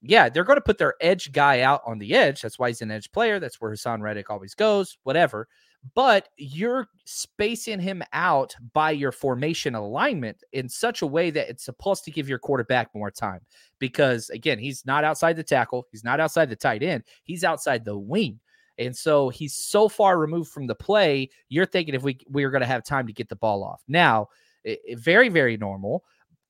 yeah, 0.02 0.28
they're 0.28 0.44
going 0.44 0.56
to 0.56 0.62
put 0.62 0.78
their 0.78 0.94
edge 1.00 1.32
guy 1.32 1.60
out 1.60 1.82
on 1.86 1.98
the 1.98 2.14
edge. 2.14 2.42
That's 2.42 2.58
why 2.58 2.68
he's 2.68 2.82
an 2.82 2.90
edge 2.90 3.12
player. 3.12 3.38
That's 3.38 3.60
where 3.60 3.70
Haason 3.70 4.00
Reddick 4.00 4.30
always 4.30 4.54
goes, 4.54 4.98
whatever. 5.04 5.46
But 5.94 6.28
you're 6.36 6.88
spacing 7.04 7.80
him 7.80 8.02
out 8.12 8.54
by 8.74 8.90
your 8.90 9.12
formation 9.12 9.74
alignment 9.74 10.42
in 10.52 10.68
such 10.68 11.00
a 11.00 11.06
way 11.06 11.30
that 11.30 11.48
it's 11.48 11.64
supposed 11.64 12.04
to 12.04 12.10
give 12.10 12.28
your 12.28 12.38
quarterback 12.38 12.94
more 12.94 13.10
time. 13.10 13.40
Because 13.78 14.28
again, 14.30 14.58
he's 14.58 14.84
not 14.84 15.04
outside 15.04 15.36
the 15.36 15.42
tackle, 15.42 15.86
he's 15.90 16.04
not 16.04 16.20
outside 16.20 16.50
the 16.50 16.56
tight 16.56 16.82
end, 16.82 17.04
he's 17.22 17.44
outside 17.44 17.84
the 17.84 17.96
wing. 17.96 18.40
And 18.78 18.96
so 18.96 19.30
he's 19.30 19.54
so 19.54 19.88
far 19.88 20.18
removed 20.18 20.50
from 20.50 20.66
the 20.66 20.74
play, 20.74 21.28
you're 21.48 21.66
thinking 21.66 21.94
if 21.94 22.02
we 22.02 22.18
we 22.28 22.44
are 22.44 22.50
going 22.50 22.62
to 22.62 22.66
have 22.66 22.84
time 22.84 23.06
to 23.06 23.12
get 23.12 23.28
the 23.28 23.36
ball 23.36 23.64
off. 23.64 23.82
Now, 23.88 24.28
it, 24.64 24.80
it, 24.84 24.98
very 24.98 25.30
very 25.30 25.56
normal 25.56 26.04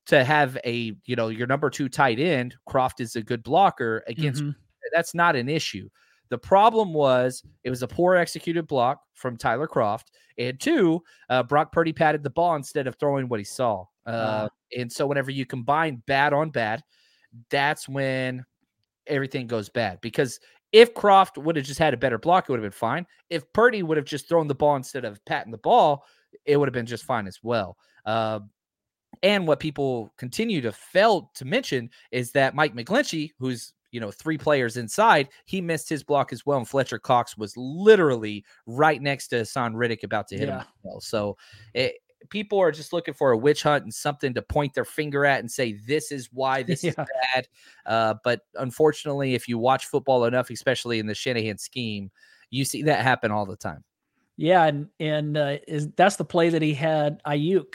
to 0.06 0.24
have 0.24 0.58
a 0.64 0.92
you 1.04 1.16
know 1.16 1.28
your 1.28 1.46
number 1.46 1.70
two 1.70 1.88
tight 1.88 2.18
end 2.18 2.56
Kroft 2.68 3.00
is 3.00 3.14
a 3.14 3.22
good 3.22 3.42
blocker 3.44 4.02
against 4.08 4.42
mm-hmm. 4.42 4.50
that's 4.92 5.14
not 5.14 5.36
an 5.36 5.48
issue 5.48 5.88
the 6.30 6.38
problem 6.38 6.92
was 6.92 7.42
it 7.64 7.70
was 7.70 7.82
a 7.82 7.88
poor 7.88 8.14
executed 8.14 8.66
block 8.66 9.00
from 9.14 9.36
Tyler 9.36 9.68
Kroft, 9.68 10.06
and 10.38 10.58
two, 10.58 11.02
uh, 11.28 11.42
Brock 11.42 11.72
Purdy 11.72 11.92
patted 11.92 12.22
the 12.22 12.30
ball 12.30 12.54
instead 12.54 12.86
of 12.86 12.96
throwing 12.96 13.28
what 13.28 13.40
he 13.40 13.44
saw. 13.44 13.84
Uh, 14.06 14.10
uh, 14.10 14.48
and 14.76 14.90
so 14.90 15.06
whenever 15.06 15.30
you 15.30 15.44
combine 15.44 16.02
bad 16.06 16.32
on 16.32 16.50
bad, 16.50 16.82
that's 17.50 17.88
when 17.88 18.44
everything 19.06 19.46
goes 19.46 19.68
bad. 19.68 20.00
Because 20.00 20.40
if 20.72 20.94
Kroft 20.94 21.36
would 21.36 21.56
have 21.56 21.64
just 21.64 21.80
had 21.80 21.94
a 21.94 21.98
better 21.98 22.18
block, 22.18 22.48
it 22.48 22.52
would 22.52 22.60
have 22.60 22.70
been 22.70 22.78
fine. 22.78 23.06
If 23.28 23.52
Purdy 23.52 23.82
would 23.82 23.96
have 23.96 24.06
just 24.06 24.28
thrown 24.28 24.46
the 24.46 24.54
ball 24.54 24.76
instead 24.76 25.04
of 25.04 25.22
patting 25.24 25.52
the 25.52 25.58
ball, 25.58 26.04
it 26.44 26.56
would 26.56 26.68
have 26.68 26.74
been 26.74 26.86
just 26.86 27.04
fine 27.04 27.26
as 27.26 27.40
well. 27.42 27.76
Uh, 28.06 28.40
and 29.22 29.46
what 29.46 29.58
people 29.60 30.14
continue 30.16 30.60
to 30.60 30.72
fail 30.72 31.30
to 31.34 31.44
mention 31.44 31.90
is 32.12 32.30
that 32.32 32.54
Mike 32.54 32.74
McGlinchey, 32.74 33.32
who's 33.38 33.72
you 33.92 34.00
know, 34.00 34.10
three 34.10 34.38
players 34.38 34.76
inside, 34.76 35.28
he 35.46 35.60
missed 35.60 35.88
his 35.88 36.02
block 36.02 36.32
as 36.32 36.46
well. 36.46 36.58
And 36.58 36.68
Fletcher 36.68 36.98
Cox 36.98 37.36
was 37.36 37.56
literally 37.56 38.44
right 38.66 39.00
next 39.00 39.28
to 39.28 39.36
Haason 39.36 39.74
Reddick 39.74 40.02
about 40.02 40.28
to 40.28 40.38
hit 40.38 40.48
yeah. 40.48 40.60
him. 40.60 40.66
Well. 40.82 41.00
So 41.00 41.36
it, 41.74 41.94
people 42.28 42.58
are 42.58 42.72
just 42.72 42.92
looking 42.92 43.14
for 43.14 43.32
a 43.32 43.36
witch 43.36 43.62
hunt 43.62 43.84
and 43.84 43.94
something 43.94 44.34
to 44.34 44.42
point 44.42 44.74
their 44.74 44.84
finger 44.84 45.24
at 45.24 45.40
and 45.40 45.50
say, 45.50 45.72
this 45.86 46.12
is 46.12 46.28
why 46.32 46.62
this 46.64 46.84
yeah. 46.84 46.90
is 46.90 46.96
bad. 46.96 47.48
Uh, 47.86 48.14
but 48.24 48.42
unfortunately, 48.56 49.34
if 49.34 49.48
you 49.48 49.58
watch 49.58 49.86
football 49.86 50.24
enough, 50.24 50.50
especially 50.50 50.98
in 50.98 51.06
the 51.06 51.14
Shanahan 51.14 51.58
scheme, 51.58 52.10
you 52.50 52.64
see 52.64 52.82
that 52.82 53.02
happen 53.02 53.30
all 53.30 53.46
the 53.46 53.56
time. 53.56 53.84
Yeah, 54.36 54.64
and 54.64 54.88
and 54.98 55.36
uh, 55.36 55.58
is 55.68 55.88
that's 55.96 56.16
the 56.16 56.24
play 56.24 56.48
that 56.48 56.62
he 56.62 56.72
had 56.72 57.22
Aiyuk 57.24 57.74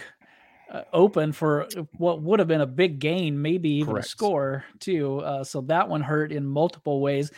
uh, 0.72 0.82
open 0.94 1.32
for 1.32 1.68
what 1.98 2.22
would 2.22 2.40
have 2.40 2.48
been 2.48 2.62
a 2.62 2.68
big 2.68 3.00
gain, 3.00 3.42
maybe 3.42 3.70
even 3.70 3.94
Correct. 3.94 4.08
a 4.08 4.10
score 4.10 4.66
too. 4.80 5.20
Uh, 5.20 5.44
so 5.44 5.62
that 5.62 5.90
one 5.90 6.02
hurt 6.02 6.32
in 6.32 6.46
multiple 6.46 7.02
ways. 7.02 7.32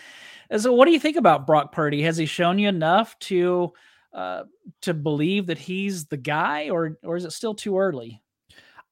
And 0.49 0.61
so, 0.61 0.73
what 0.73 0.85
do 0.85 0.91
you 0.91 0.99
think 0.99 1.17
about 1.17 1.45
Brock 1.45 1.71
Purdy? 1.71 2.01
Has 2.03 2.17
he 2.17 2.25
shown 2.25 2.57
you 2.57 2.69
enough 2.69 3.17
to 3.19 3.73
uh, 4.13 4.43
to 4.81 4.93
believe 4.93 5.47
that 5.47 5.57
he's 5.57 6.05
the 6.05 6.17
guy, 6.17 6.69
or 6.69 6.97
or 7.03 7.17
is 7.17 7.25
it 7.25 7.31
still 7.31 7.53
too 7.53 7.77
early? 7.77 8.21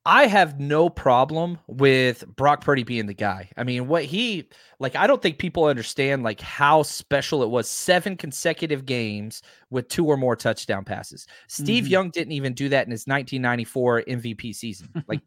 I 0.07 0.27
have 0.27 0.59
no 0.59 0.87
problem 0.87 1.57
with 1.65 2.23
Brock 2.35 2.63
Purdy 2.63 2.83
being 2.83 3.07
the 3.07 3.13
guy. 3.13 3.49
I 3.57 3.63
mean, 3.63 3.87
what 3.87 4.03
he 4.03 4.47
like, 4.79 4.95
I 4.95 5.07
don't 5.07 5.21
think 5.21 5.39
people 5.39 5.65
understand 5.65 6.21
like 6.21 6.39
how 6.41 6.83
special 6.83 7.41
it 7.41 7.49
was. 7.49 7.69
Seven 7.69 8.15
consecutive 8.15 8.85
games 8.85 9.41
with 9.71 9.87
two 9.87 10.05
or 10.05 10.15
more 10.15 10.35
touchdown 10.35 10.85
passes. 10.85 11.25
Steve 11.47 11.85
mm-hmm. 11.85 11.91
Young 11.91 12.09
didn't 12.11 12.33
even 12.33 12.53
do 12.53 12.69
that 12.69 12.85
in 12.85 12.91
his 12.91 13.07
1994 13.07 14.03
MVP 14.03 14.53
season. 14.53 14.89
like, 15.07 15.21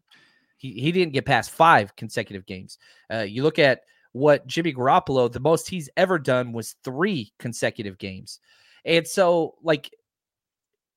he, 0.55 0.71
he 0.73 0.91
didn't 0.93 1.13
get 1.13 1.25
past 1.25 1.51
five 1.51 1.95
consecutive 1.97 2.45
games. 2.45 2.77
Uh, 3.11 3.19
you 3.19 3.43
look 3.43 3.59
at 3.59 3.81
what 4.13 4.47
Jimmy 4.47 4.73
Garoppolo, 4.73 5.31
the 5.31 5.39
most 5.39 5.67
he's 5.69 5.89
ever 5.97 6.17
done 6.17 6.53
was 6.53 6.75
three 6.83 7.33
consecutive 7.37 7.97
games. 7.97 8.39
And 8.85 9.05
so, 9.05 9.55
like, 9.61 9.89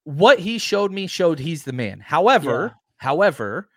what 0.05 0.39
he 0.39 0.59
showed 0.59 0.93
me 0.93 1.07
showed 1.07 1.39
he's 1.39 1.65
the 1.65 1.73
man. 1.73 2.01
However, 2.01 2.73
yeah. 2.73 2.79
however, 2.97 3.69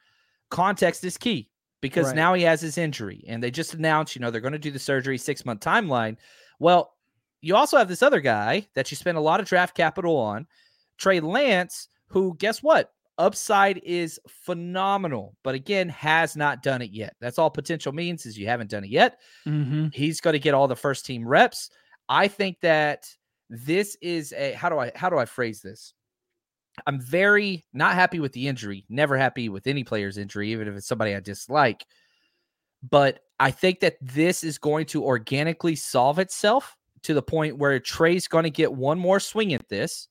context 0.49 1.03
is 1.03 1.17
key 1.17 1.49
because 1.81 2.07
right. 2.07 2.15
now 2.15 2.33
he 2.33 2.43
has 2.43 2.61
his 2.61 2.77
injury 2.77 3.23
and 3.27 3.43
they 3.43 3.51
just 3.51 3.73
announced, 3.73 4.15
you 4.15 4.21
know, 4.21 4.31
they're 4.31 4.41
going 4.41 4.53
to 4.53 4.59
do 4.59 4.71
the 4.71 4.79
surgery 4.79 5.17
six 5.17 5.45
month 5.45 5.61
timeline. 5.61 6.17
Well, 6.59 6.93
you 7.41 7.55
also 7.55 7.77
have 7.77 7.87
this 7.87 8.01
other 8.01 8.21
guy 8.21 8.67
that 8.73 8.89
you 8.89 8.97
spend 8.97 9.17
a 9.17 9.21
lot 9.21 9.39
of 9.39 9.45
draft 9.45 9.75
capital 9.75 10.17
on, 10.17 10.47
Trey 10.97 11.19
Lance, 11.19 11.89
who 12.07 12.35
guess 12.37 12.63
what? 12.63 12.91
Upside 13.17 13.77
is 13.83 14.19
phenomenal, 14.27 15.37
but 15.43 15.55
again, 15.55 15.87
has 15.89 16.35
not 16.35 16.63
done 16.63 16.81
it 16.81 16.91
yet. 16.91 17.15
That's 17.21 17.39
all 17.39 17.49
potential 17.49 17.93
means 17.93 18.25
is 18.25 18.37
you 18.37 18.47
haven't 18.47 18.71
done 18.71 18.83
it 18.83 18.89
yet. 18.89 19.19
Mm-hmm. 19.47 19.87
He's 19.93 20.19
going 20.19 20.33
to 20.33 20.39
get 20.39 20.53
all 20.53 20.67
the 20.67 20.75
first 20.75 21.05
team 21.05 21.25
reps. 21.25 21.69
I 22.09 22.27
think 22.27 22.59
that 22.61 23.07
this 23.49 23.95
is 24.01 24.33
a 24.33 24.53
how 24.53 24.69
do 24.69 24.79
I 24.79 24.91
how 24.95 25.09
do 25.09 25.17
I 25.17 25.25
phrase 25.25 25.61
this? 25.61 25.93
I'm 26.87 26.99
very 26.99 27.65
not 27.73 27.95
happy 27.95 28.19
with 28.19 28.33
the 28.33 28.47
injury. 28.47 28.85
Never 28.89 29.17
happy 29.17 29.49
with 29.49 29.67
any 29.67 29.83
player's 29.83 30.17
injury, 30.17 30.51
even 30.51 30.67
if 30.67 30.75
it's 30.75 30.87
somebody 30.87 31.15
I 31.15 31.19
dislike. 31.19 31.85
But 32.87 33.19
I 33.39 33.51
think 33.51 33.79
that 33.79 33.97
this 34.01 34.43
is 34.43 34.57
going 34.57 34.85
to 34.87 35.03
organically 35.03 35.75
solve 35.75 36.19
itself 36.19 36.75
to 37.03 37.13
the 37.13 37.21
point 37.21 37.57
where 37.57 37.79
Trey's 37.79 38.27
going 38.27 38.43
to 38.43 38.49
get 38.49 38.73
one 38.73 38.99
more 38.99 39.19
swing 39.19 39.53
at 39.53 39.67
this. 39.69 40.07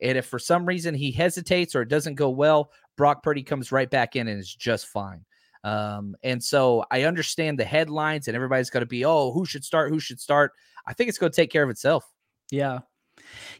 And 0.00 0.16
if 0.16 0.26
for 0.26 0.38
some 0.38 0.64
reason 0.64 0.94
he 0.94 1.10
hesitates 1.10 1.74
or 1.74 1.82
it 1.82 1.88
doesn't 1.88 2.14
go 2.14 2.30
well, 2.30 2.70
Brock 2.96 3.22
Purdy 3.22 3.42
comes 3.42 3.72
right 3.72 3.90
back 3.90 4.16
in 4.16 4.28
and 4.28 4.40
is 4.40 4.54
just 4.54 4.86
fine. 4.86 5.24
Um, 5.64 6.14
and 6.22 6.42
so 6.42 6.84
I 6.90 7.02
understand 7.02 7.58
the 7.58 7.64
headlines 7.64 8.28
and 8.28 8.36
everybody's 8.36 8.70
going 8.70 8.82
to 8.82 8.86
be, 8.86 9.04
oh, 9.04 9.32
who 9.32 9.44
should 9.44 9.64
start? 9.64 9.90
Who 9.90 9.98
should 10.00 10.20
start? 10.20 10.52
I 10.86 10.92
think 10.92 11.08
it's 11.08 11.18
going 11.18 11.32
to 11.32 11.36
take 11.36 11.50
care 11.50 11.64
of 11.64 11.70
itself. 11.70 12.10
Yeah. 12.50 12.80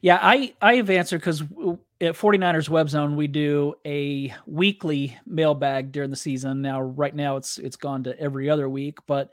Yeah, 0.00 0.18
I 0.22 0.54
I 0.62 0.76
have 0.76 0.88
answered 0.88 1.18
because 1.18 1.42
at 2.00 2.14
49ers 2.14 2.68
Web 2.68 2.88
Zone 2.88 3.16
we 3.16 3.26
do 3.26 3.74
a 3.84 4.32
weekly 4.46 5.18
mailbag 5.26 5.92
during 5.92 6.10
the 6.10 6.16
season. 6.16 6.62
Now, 6.62 6.80
right 6.80 7.14
now 7.14 7.36
it's 7.36 7.58
it's 7.58 7.76
gone 7.76 8.04
to 8.04 8.18
every 8.18 8.48
other 8.48 8.68
week, 8.68 8.98
but 9.06 9.30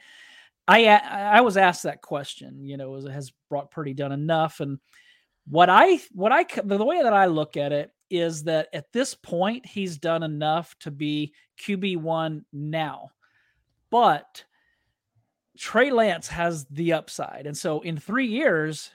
I 0.67 0.87
I 0.87 1.41
was 1.41 1.57
asked 1.57 1.83
that 1.83 2.01
question. 2.01 2.63
You 2.65 2.77
know, 2.77 2.99
has 3.07 3.31
Brock 3.49 3.71
Purdy 3.71 3.93
done 3.93 4.11
enough? 4.11 4.59
And 4.59 4.79
what 5.47 5.69
I 5.69 5.99
what 6.11 6.31
I 6.31 6.45
the 6.63 6.83
way 6.83 7.03
that 7.03 7.13
I 7.13 7.25
look 7.25 7.55
at 7.55 7.71
it 7.71 7.91
is 8.09 8.43
that 8.43 8.69
at 8.73 8.91
this 8.91 9.13
point 9.13 9.65
he's 9.65 9.97
done 9.97 10.23
enough 10.23 10.75
to 10.79 10.91
be 10.91 11.33
QB 11.59 11.97
one 11.97 12.45
now, 12.51 13.09
but 13.91 14.43
Trey 15.57 15.91
Lance 15.91 16.27
has 16.27 16.65
the 16.65 16.93
upside, 16.93 17.45
and 17.45 17.55
so 17.57 17.81
in 17.81 17.97
three 17.97 18.27
years 18.27 18.94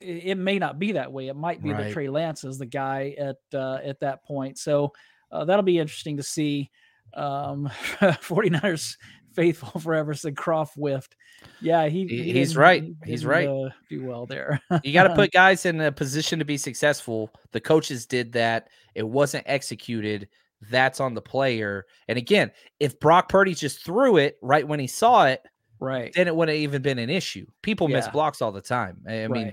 it, 0.00 0.38
may 0.38 0.58
not 0.58 0.78
be 0.78 0.92
that 0.92 1.12
way. 1.12 1.28
It 1.28 1.36
might 1.36 1.62
be 1.62 1.72
right. 1.72 1.84
that 1.84 1.92
Trey 1.92 2.08
Lance 2.08 2.44
is 2.44 2.58
the 2.58 2.66
guy 2.66 3.14
at 3.18 3.36
uh, 3.54 3.78
at 3.84 4.00
that 4.00 4.24
point. 4.24 4.58
So 4.58 4.92
uh, 5.30 5.44
that'll 5.44 5.62
be 5.62 5.78
interesting 5.78 6.16
to 6.16 6.22
see. 6.22 6.70
Um, 7.12 7.68
49ers 8.00 8.96
faithful 9.34 9.80
forever 9.80 10.14
said 10.14 10.34
Kroft 10.34 10.74
whiffed. 10.74 11.16
Yeah, 11.60 11.88
he, 11.88 12.06
he 12.06 12.32
he's 12.32 12.56
right. 12.56 12.82
He 12.82 12.94
he's 13.04 13.24
right. 13.24 13.48
Uh, 13.48 13.70
do 13.88 14.04
well 14.04 14.26
there. 14.26 14.60
you 14.82 14.92
got 14.92 15.04
to 15.04 15.14
put 15.16 15.32
guys 15.32 15.66
in 15.66 15.80
a 15.80 15.92
position 15.92 16.38
to 16.38 16.44
be 16.44 16.56
successful. 16.56 17.30
The 17.52 17.60
coaches 17.60 18.06
did 18.06 18.32
that. 18.32 18.68
It 18.94 19.06
wasn't 19.08 19.44
executed. 19.46 20.28
That's 20.70 21.00
on 21.00 21.14
the 21.14 21.22
player. 21.22 21.86
And 22.08 22.18
again, 22.18 22.50
if 22.78 23.00
Brock 23.00 23.28
Purdy 23.28 23.54
just 23.54 23.84
threw 23.84 24.18
it 24.18 24.36
right 24.42 24.66
when 24.66 24.78
he 24.78 24.86
saw 24.86 25.24
it, 25.24 25.42
right, 25.78 26.12
then 26.14 26.28
it 26.28 26.36
wouldn't 26.36 26.54
have 26.54 26.62
even 26.62 26.82
been 26.82 26.98
an 26.98 27.08
issue. 27.10 27.46
People 27.62 27.88
yeah. 27.88 27.96
miss 27.96 28.08
blocks 28.08 28.42
all 28.42 28.52
the 28.52 28.60
time. 28.60 28.98
I, 29.08 29.12
I 29.12 29.20
right. 29.22 29.30
mean, 29.30 29.52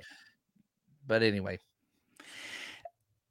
but 1.07 1.23
anyway. 1.23 1.59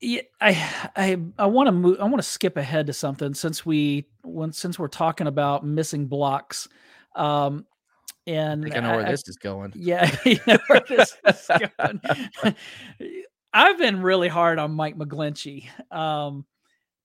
Yeah, 0.00 0.22
I 0.40 0.90
I 0.94 1.16
I 1.38 1.46
want 1.46 1.68
to 1.68 1.72
move. 1.72 2.00
I 2.00 2.04
want 2.04 2.16
to 2.16 2.22
skip 2.22 2.56
ahead 2.56 2.86
to 2.88 2.92
something 2.92 3.32
since 3.32 3.64
we 3.64 4.06
when 4.22 4.52
since 4.52 4.78
we're 4.78 4.88
talking 4.88 5.26
about 5.26 5.64
missing 5.64 6.06
blocks. 6.06 6.68
Um, 7.14 7.64
and 8.26 8.72
I, 8.72 8.76
I 8.76 8.80
know 8.80 8.96
where 8.96 9.06
I, 9.06 9.10
this 9.10 9.26
is 9.26 9.36
going. 9.36 9.72
Yeah, 9.76 10.14
you 10.24 10.38
know 10.46 10.58
where 10.66 10.82
this 10.86 11.16
is 11.26 11.50
going. 11.78 12.00
I've 13.54 13.78
been 13.78 14.02
really 14.02 14.28
hard 14.28 14.58
on 14.58 14.72
Mike 14.72 14.98
McGlinchey, 14.98 15.68
um, 15.90 16.44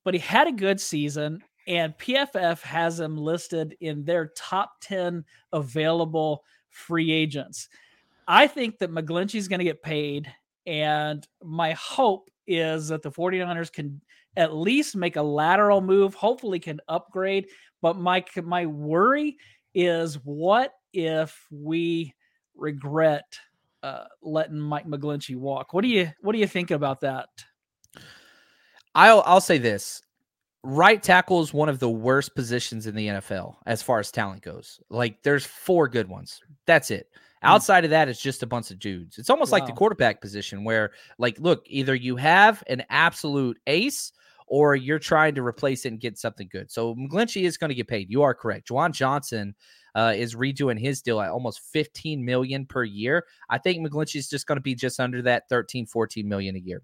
but 0.03 0.13
he 0.13 0.19
had 0.19 0.47
a 0.47 0.51
good 0.51 0.81
season, 0.81 1.43
and 1.67 1.97
PFF 1.97 2.61
has 2.63 2.99
him 2.99 3.15
listed 3.17 3.77
in 3.79 4.03
their 4.03 4.31
top 4.35 4.73
ten 4.81 5.23
available 5.53 6.43
free 6.69 7.11
agents. 7.11 7.69
I 8.27 8.47
think 8.47 8.79
that 8.79 8.91
McGlinchey's 8.91 9.47
going 9.47 9.59
to 9.59 9.65
get 9.65 9.81
paid 9.81 10.33
and 10.65 11.27
my 11.43 11.71
hope 11.73 12.29
is 12.47 12.89
that 12.89 13.01
the 13.01 13.11
49ers 13.11 13.71
can 13.71 14.01
at 14.37 14.53
least 14.53 14.95
make 14.95 15.15
a 15.15 15.21
lateral 15.21 15.81
move, 15.81 16.13
hopefully 16.13 16.59
can 16.59 16.79
upgrade. 16.87 17.47
But 17.81 17.97
my 17.97 18.23
my 18.43 18.65
worry 18.65 19.37
is 19.73 20.15
what 20.23 20.73
if 20.93 21.45
we 21.51 22.13
regret 22.55 23.23
uh, 23.83 24.05
letting 24.21 24.59
Mike 24.59 24.85
McGlinchey 24.85 25.35
walk? 25.35 25.73
What 25.73 25.81
do 25.81 25.87
you 25.87 26.11
what 26.21 26.33
do 26.33 26.39
you 26.39 26.47
think 26.47 26.71
about 26.71 27.01
that? 27.01 27.29
I'll 28.95 29.23
I'll 29.25 29.41
say 29.41 29.57
this. 29.57 30.01
Right 30.63 31.01
tackle 31.01 31.41
is 31.41 31.53
one 31.53 31.69
of 31.69 31.79
the 31.79 31.89
worst 31.89 32.35
positions 32.35 32.85
in 32.85 32.95
the 32.95 33.07
NFL 33.07 33.55
as 33.65 33.81
far 33.81 33.99
as 33.99 34.11
talent 34.11 34.43
goes. 34.43 34.79
Like 34.89 35.23
there's 35.23 35.45
four 35.45 35.87
good 35.87 36.07
ones. 36.07 36.39
That's 36.67 36.91
it. 36.91 37.07
Outside 37.43 37.85
of 37.85 37.89
that, 37.89 38.07
it's 38.07 38.21
just 38.21 38.43
a 38.43 38.47
bunch 38.47 38.69
of 38.71 38.79
dudes. 38.79 39.17
It's 39.17 39.29
almost 39.29 39.51
wow. 39.51 39.59
like 39.59 39.67
the 39.67 39.73
quarterback 39.73 40.21
position 40.21 40.63
where, 40.63 40.91
like, 41.17 41.39
look, 41.39 41.63
either 41.65 41.95
you 41.95 42.15
have 42.15 42.63
an 42.67 42.83
absolute 42.89 43.57
ace 43.65 44.11
or 44.45 44.75
you're 44.75 44.99
trying 44.99 45.33
to 45.33 45.41
replace 45.41 45.85
it 45.85 45.89
and 45.89 45.99
get 45.99 46.17
something 46.17 46.49
good. 46.51 46.69
So 46.69 46.93
McGlinchey 46.95 47.43
is 47.43 47.57
going 47.57 47.69
to 47.69 47.75
get 47.75 47.87
paid. 47.87 48.11
You 48.11 48.21
are 48.21 48.33
correct. 48.33 48.67
Juwan 48.69 48.91
Johnson 48.91 49.55
uh, 49.95 50.13
is 50.15 50.35
redoing 50.35 50.79
his 50.79 51.01
deal 51.01 51.21
at 51.21 51.31
almost 51.31 51.61
15 51.71 52.23
million 52.23 52.65
per 52.65 52.83
year. 52.83 53.25
I 53.49 53.57
think 53.57 53.85
McGlinchey 53.85 54.17
is 54.17 54.29
just 54.29 54.47
going 54.47 54.57
to 54.57 54.61
be 54.61 54.75
just 54.75 54.99
under 54.99 55.21
that 55.23 55.49
13, 55.49 55.85
14 55.85 56.27
million 56.27 56.55
a 56.55 56.59
year. 56.59 56.83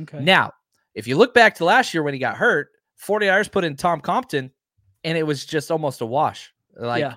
Okay. 0.00 0.20
Now, 0.20 0.52
if 0.94 1.06
you 1.06 1.16
look 1.16 1.34
back 1.34 1.54
to 1.56 1.64
last 1.64 1.94
year 1.94 2.02
when 2.02 2.14
he 2.14 2.20
got 2.20 2.36
hurt, 2.36 2.70
40 2.96 3.28
ers 3.28 3.48
put 3.48 3.64
in 3.64 3.76
Tom 3.76 4.00
Compton 4.00 4.50
and 5.04 5.18
it 5.18 5.24
was 5.24 5.44
just 5.44 5.70
almost 5.70 6.00
a 6.00 6.06
wash. 6.06 6.52
Like 6.76 7.00
yeah. 7.00 7.14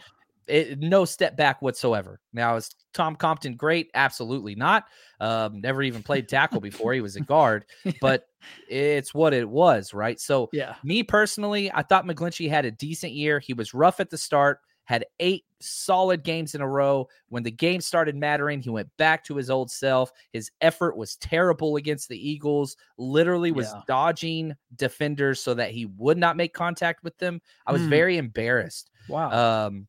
It, 0.48 0.80
no 0.80 1.06
step 1.06 1.36
back 1.36 1.62
whatsoever. 1.62 2.20
Now, 2.34 2.56
is 2.56 2.74
Tom 2.94 3.16
Compton 3.16 3.56
great? 3.56 3.90
Absolutely 3.94 4.56
not. 4.56 4.86
Um, 5.20 5.62
never 5.62 5.84
even 5.84 6.04
played 6.04 6.28
tackle 6.28 6.62
before. 6.62 6.94
He 6.94 7.02
was 7.02 7.16
a 7.16 7.22
guard, 7.22 7.66
but 8.02 8.28
it's 8.70 9.14
what 9.14 9.34
it 9.34 9.48
was, 9.48 9.94
right? 9.94 10.20
So, 10.20 10.50
yeah, 10.54 10.76
me 10.84 11.04
personally, 11.04 11.72
I 11.74 11.84
thought 11.84 12.06
McGlinchey 12.06 12.50
had 12.50 12.66
a 12.66 12.72
decent 12.72 13.14
year. 13.14 13.40
He 13.40 13.54
was 13.54 13.74
rough 13.74 14.00
at 14.00 14.10
the 14.10 14.18
start, 14.18 14.60
had 14.86 15.06
eight 15.20 15.44
solid 15.60 16.24
games 16.24 16.56
in 16.56 16.62
a 16.62 16.68
row. 16.68 17.08
When 17.30 17.44
the 17.44 17.52
game 17.52 17.82
started 17.82 18.16
mattering, 18.16 18.62
he 18.62 18.70
went 18.70 18.90
back 18.98 19.24
to 19.26 19.36
his 19.36 19.50
old 19.50 19.70
self. 19.70 20.12
His 20.32 20.52
effort 20.62 20.96
was 20.96 21.18
terrible 21.18 21.76
against 21.76 22.10
the 22.10 22.30
Eagles, 22.30 22.78
literally 22.98 23.52
was 23.52 23.72
yeah. 23.74 23.82
dodging 23.88 24.56
defenders 24.76 25.42
so 25.42 25.54
that 25.56 25.72
he 25.72 25.88
would 25.98 26.18
not 26.18 26.38
make 26.38 26.54
contact 26.54 27.04
with 27.04 27.18
them. 27.18 27.42
I 27.66 27.74
was 27.74 27.82
mm. 27.82 27.90
very 27.90 28.18
embarrassed. 28.18 28.92
Wow. 29.10 29.68
Um, 29.68 29.88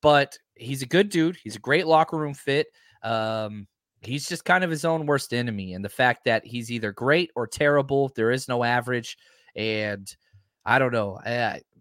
but 0.00 0.38
he's 0.54 0.82
a 0.82 0.86
good 0.86 1.08
dude. 1.08 1.36
He's 1.36 1.56
a 1.56 1.60
great 1.60 1.86
locker 1.86 2.16
room 2.16 2.34
fit. 2.34 2.68
Um, 3.02 3.66
he's 4.00 4.28
just 4.28 4.44
kind 4.44 4.64
of 4.64 4.70
his 4.70 4.84
own 4.84 5.06
worst 5.06 5.32
enemy. 5.32 5.74
And 5.74 5.84
the 5.84 5.88
fact 5.88 6.24
that 6.24 6.44
he's 6.44 6.70
either 6.70 6.92
great 6.92 7.30
or 7.34 7.46
terrible, 7.46 8.12
there 8.14 8.30
is 8.30 8.48
no 8.48 8.64
average. 8.64 9.16
And 9.54 10.14
I 10.64 10.78
don't 10.78 10.92
know. 10.92 11.20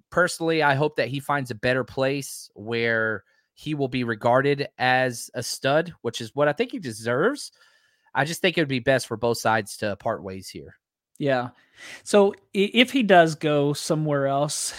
Personally, 0.09 0.61
I 0.63 0.75
hope 0.75 0.97
that 0.97 1.07
he 1.07 1.19
finds 1.19 1.51
a 1.51 1.55
better 1.55 1.83
place 1.83 2.49
where 2.53 3.23
he 3.53 3.75
will 3.75 3.87
be 3.87 4.03
regarded 4.03 4.67
as 4.77 5.29
a 5.33 5.43
stud, 5.43 5.93
which 6.01 6.21
is 6.21 6.35
what 6.35 6.47
I 6.47 6.53
think 6.53 6.71
he 6.71 6.79
deserves. 6.79 7.51
I 8.13 8.25
just 8.25 8.41
think 8.41 8.57
it 8.57 8.61
would 8.61 8.67
be 8.67 8.79
best 8.79 9.07
for 9.07 9.17
both 9.17 9.37
sides 9.37 9.77
to 9.77 9.95
part 9.95 10.23
ways 10.23 10.49
here. 10.49 10.75
Yeah. 11.17 11.49
So 12.03 12.33
if 12.53 12.91
he 12.91 13.03
does 13.03 13.35
go 13.35 13.73
somewhere 13.73 14.27
else, 14.27 14.73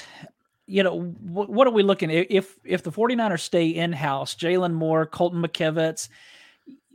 you 0.72 0.82
know, 0.82 1.00
what 1.00 1.66
are 1.66 1.72
we 1.72 1.82
looking 1.82 2.10
at? 2.10 2.30
If 2.30 2.58
if 2.64 2.82
the 2.82 2.92
49ers 2.92 3.40
stay 3.40 3.68
in-house, 3.68 4.34
Jalen 4.34 4.72
Moore, 4.72 5.06
Colton 5.06 5.42
McKivitz, 5.42 6.08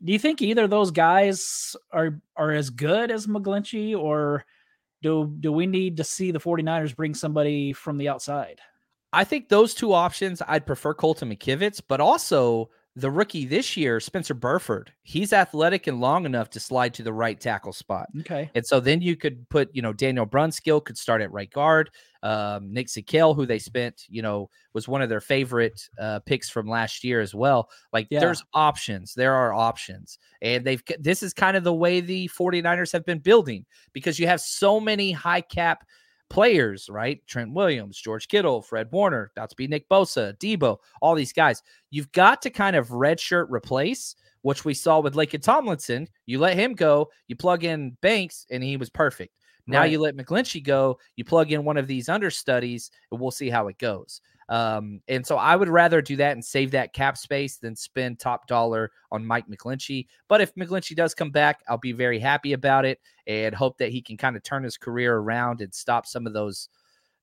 do 0.03 0.12
you 0.12 0.19
think 0.19 0.41
either 0.41 0.63
of 0.63 0.69
those 0.69 0.91
guys 0.91 1.75
are 1.91 2.19
are 2.36 2.51
as 2.51 2.69
good 2.69 3.12
as 3.12 3.27
McGlinchey 3.27 3.98
or– 3.98 4.46
do 5.01 5.34
do 5.39 5.51
we 5.51 5.67
need 5.67 5.98
to 5.98 6.03
see 6.03 6.31
the 6.31 6.39
49ers 6.39 6.96
bring 6.96 7.13
somebody 7.13 7.74
from 7.74 7.98
the 7.98 8.10
outside? 8.10 8.60
I 9.13 9.24
think 9.24 9.50
those 9.50 9.74
two 9.74 9.93
options, 9.93 10.41
I'd 10.48 10.65
prefer 10.65 10.93
Colton 10.93 11.29
McKivitz, 11.29 11.81
but 11.88 12.01
also 12.01 12.69
the 12.98 13.12
rookie 13.12 13.46
this 13.46 13.77
year, 13.77 14.00
Spencer 14.00 14.34
Burford, 14.34 14.92
he's 15.04 15.32
athletic 15.32 15.86
and 15.86 16.01
long 16.01 16.25
enough 16.25 16.50
to 16.50 16.60
slide 16.60 16.96
to 16.96 17.04
the 17.04 17.13
right 17.13 17.39
tackle 17.39 17.72
spot. 17.72 18.08
Okay. 18.22 18.50
And 18.56 18.66
so 18.66 18.80
then 18.80 19.04
you 19.04 19.16
could 19.16 19.48
put, 19.50 19.70
you 19.72 19.84
know, 19.84 19.94
Daniel 19.94 20.25
Brunskill 20.25 20.84
could 20.84 20.98
start 20.98 21.22
at 21.22 21.32
right 21.32 21.51
guard. 21.51 21.92
Um, 22.24 22.74
Nick 22.74 22.88
Zakelj, 22.88 23.36
who 23.36 23.46
they 23.46 23.60
spent, 23.60 24.01
you 24.10 24.24
know, 24.24 24.50
was 24.74 24.88
one 24.88 25.04
of 25.04 25.10
their 25.10 25.22
favorite 25.22 25.80
uh, 26.01 26.22
picks 26.25 26.50
from 26.50 26.68
last 26.68 27.04
year 27.04 27.22
as 27.22 27.36
well. 27.36 27.70
Like 27.94 28.08
yeah. 28.10 28.20
there's 28.20 28.44
options. 28.56 29.13
There 29.13 29.36
are 29.36 29.54
options. 29.54 30.18
And 30.42 30.66
they've, 30.66 30.82
this 31.00 31.22
is 31.22 31.36
kind 31.36 31.56
of 31.56 31.63
the 31.63 31.75
way 31.75 32.01
the 32.01 32.27
49ers 32.30 32.92
have 32.94 33.06
been 33.06 33.20
building 33.20 33.68
because 33.94 34.18
you 34.18 34.25
have 34.25 34.42
so 34.42 34.80
many 34.80 35.12
high 35.12 35.42
cap 35.42 35.86
players, 36.29 36.89
right? 36.89 37.25
Trent 37.27 37.53
Williams, 37.53 37.98
George 37.98 38.27
Kittle, 38.27 38.62
Fred 38.62 38.89
Warner, 38.91 39.31
about 39.36 39.50
to 39.50 39.55
be 39.55 39.67
Nick 39.67 39.87
Bosa, 39.90 40.37
Debo, 40.37 40.77
all 41.01 41.16
these 41.16 41.33
guys. 41.33 41.63
You've 41.90 42.11
got 42.11 42.42
to 42.44 42.50
kind 42.50 42.75
of 42.75 42.90
redshirt 42.90 43.48
replace, 43.50 44.16
which 44.42 44.66
we 44.66 44.74
saw 44.74 45.00
with 45.00 45.16
Laken 45.16 45.42
Tomlinson. 45.42 46.07
You 46.25 46.40
let 46.40 46.57
him 46.57 46.74
go, 46.74 47.09
you 47.27 47.35
plug 47.35 47.63
in 47.63 47.98
Banks, 48.01 48.46
and 48.51 48.63
he 48.63 48.77
was 48.77 48.90
perfect. 48.90 49.33
Now 49.68 49.80
right. 49.80 49.92
you 49.92 50.00
let 50.00 50.16
McGlinchey 50.16 50.64
go, 50.64 50.98
you 51.16 51.25
plug 51.25 51.51
in 51.51 51.66
one 51.66 51.77
of 51.77 51.88
these 51.88 52.10
understudies, 52.10 52.90
and 53.12 53.20
we'll 53.20 53.32
see 53.32 53.50
how 53.50 53.68
it 53.68 53.77
goes. 53.77 54.22
Um, 54.50 55.01
and 55.10 55.25
so 55.25 55.36
I 55.36 55.56
would 55.58 55.68
rather 55.68 56.01
do 56.01 56.16
that 56.18 56.32
and 56.32 56.44
save 56.44 56.72
that 56.72 56.94
cap 56.94 57.18
space 57.18 57.58
than 57.58 57.75
spend 57.75 58.20
top 58.20 58.48
dollar 58.48 58.92
on 59.12 59.25
Mike 59.25 59.46
McGlinchey. 59.50 60.08
But 60.30 60.40
if 60.40 60.56
McGlinchey 60.56 60.96
does 60.96 61.14
come 61.14 61.32
back, 61.32 61.62
I'll 61.68 61.77
be 61.77 61.92
very 61.92 62.20
happy 62.20 62.53
about 62.53 62.86
it 62.86 63.00
and 63.27 63.53
hope 63.53 63.77
that 63.80 63.92
he 63.92 64.01
can 64.01 64.16
kind 64.16 64.38
of 64.38 64.44
turn 64.44 64.64
his 64.64 64.77
career 64.77 65.18
around 65.18 65.62
and 65.62 65.74
stop 65.74 66.06
some 66.06 66.25
of 66.25 66.34
those 66.34 66.70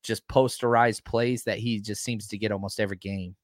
just 0.02 0.28
posterized 0.28 1.04
plays 1.04 1.44
that 1.44 1.58
he 1.58 1.80
just 1.80 2.04
seems 2.04 2.28
to 2.28 2.36
get 2.36 2.52
almost 2.52 2.78
every 2.78 2.98
game. 2.98 3.34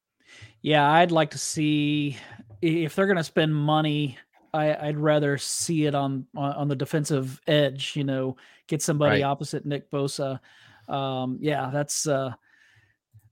Yeah, 0.60 0.88
I'd 0.88 1.10
like 1.10 1.30
to 1.30 1.38
see 1.38 2.18
if 2.60 2.94
they're 2.94 3.06
going 3.06 3.16
to 3.16 3.24
spend 3.24 3.54
money. 3.54 4.18
I, 4.52 4.86
would 4.86 4.98
rather 4.98 5.38
see 5.38 5.86
it 5.86 5.94
on, 5.94 6.26
on 6.36 6.68
the 6.68 6.76
defensive 6.76 7.40
edge. 7.46 7.94
You 7.94 8.04
know, 8.04 8.36
get 8.66 8.82
somebody 8.82 9.22
right. 9.22 9.28
opposite 9.28 9.64
Nick 9.64 9.90
Bosa. 9.90 10.40
Um, 10.88 11.38
yeah, 11.40 11.70
that's 11.72 12.06
uh, 12.06 12.32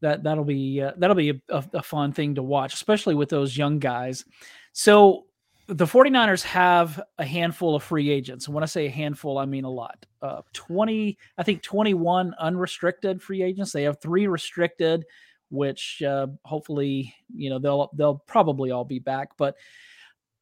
that 0.00 0.22
that'll 0.22 0.44
be 0.44 0.80
uh, 0.80 0.92
that'll 0.96 1.16
be 1.16 1.30
a, 1.30 1.40
a, 1.48 1.64
a, 1.74 1.82
fun 1.82 2.12
thing 2.12 2.34
to 2.36 2.42
watch, 2.42 2.74
especially 2.74 3.14
with 3.14 3.28
those 3.28 3.56
young 3.56 3.78
guys. 3.78 4.24
So 4.72 5.26
the 5.68 5.84
49ers 5.84 6.42
have 6.44 7.00
a 7.18 7.24
handful 7.24 7.74
of 7.74 7.82
free 7.82 8.10
agents. 8.10 8.46
And 8.46 8.54
when 8.54 8.64
I 8.64 8.66
say 8.66 8.86
a 8.86 8.90
handful, 8.90 9.36
I 9.36 9.44
mean 9.44 9.64
a 9.64 9.70
lot. 9.70 10.06
Uh, 10.22 10.40
20, 10.54 11.18
I 11.36 11.42
think 11.42 11.62
21 11.62 12.34
unrestricted 12.38 13.22
free 13.22 13.42
agents. 13.42 13.72
They 13.72 13.82
have 13.82 14.00
three 14.00 14.26
restricted, 14.28 15.04
which 15.50 16.02
uh, 16.02 16.28
hopefully, 16.44 17.14
you 17.34 17.50
know, 17.50 17.58
they'll 17.58 17.90
they'll 17.94 18.22
probably 18.26 18.70
all 18.70 18.84
be 18.84 18.98
back. 18.98 19.36
But 19.36 19.56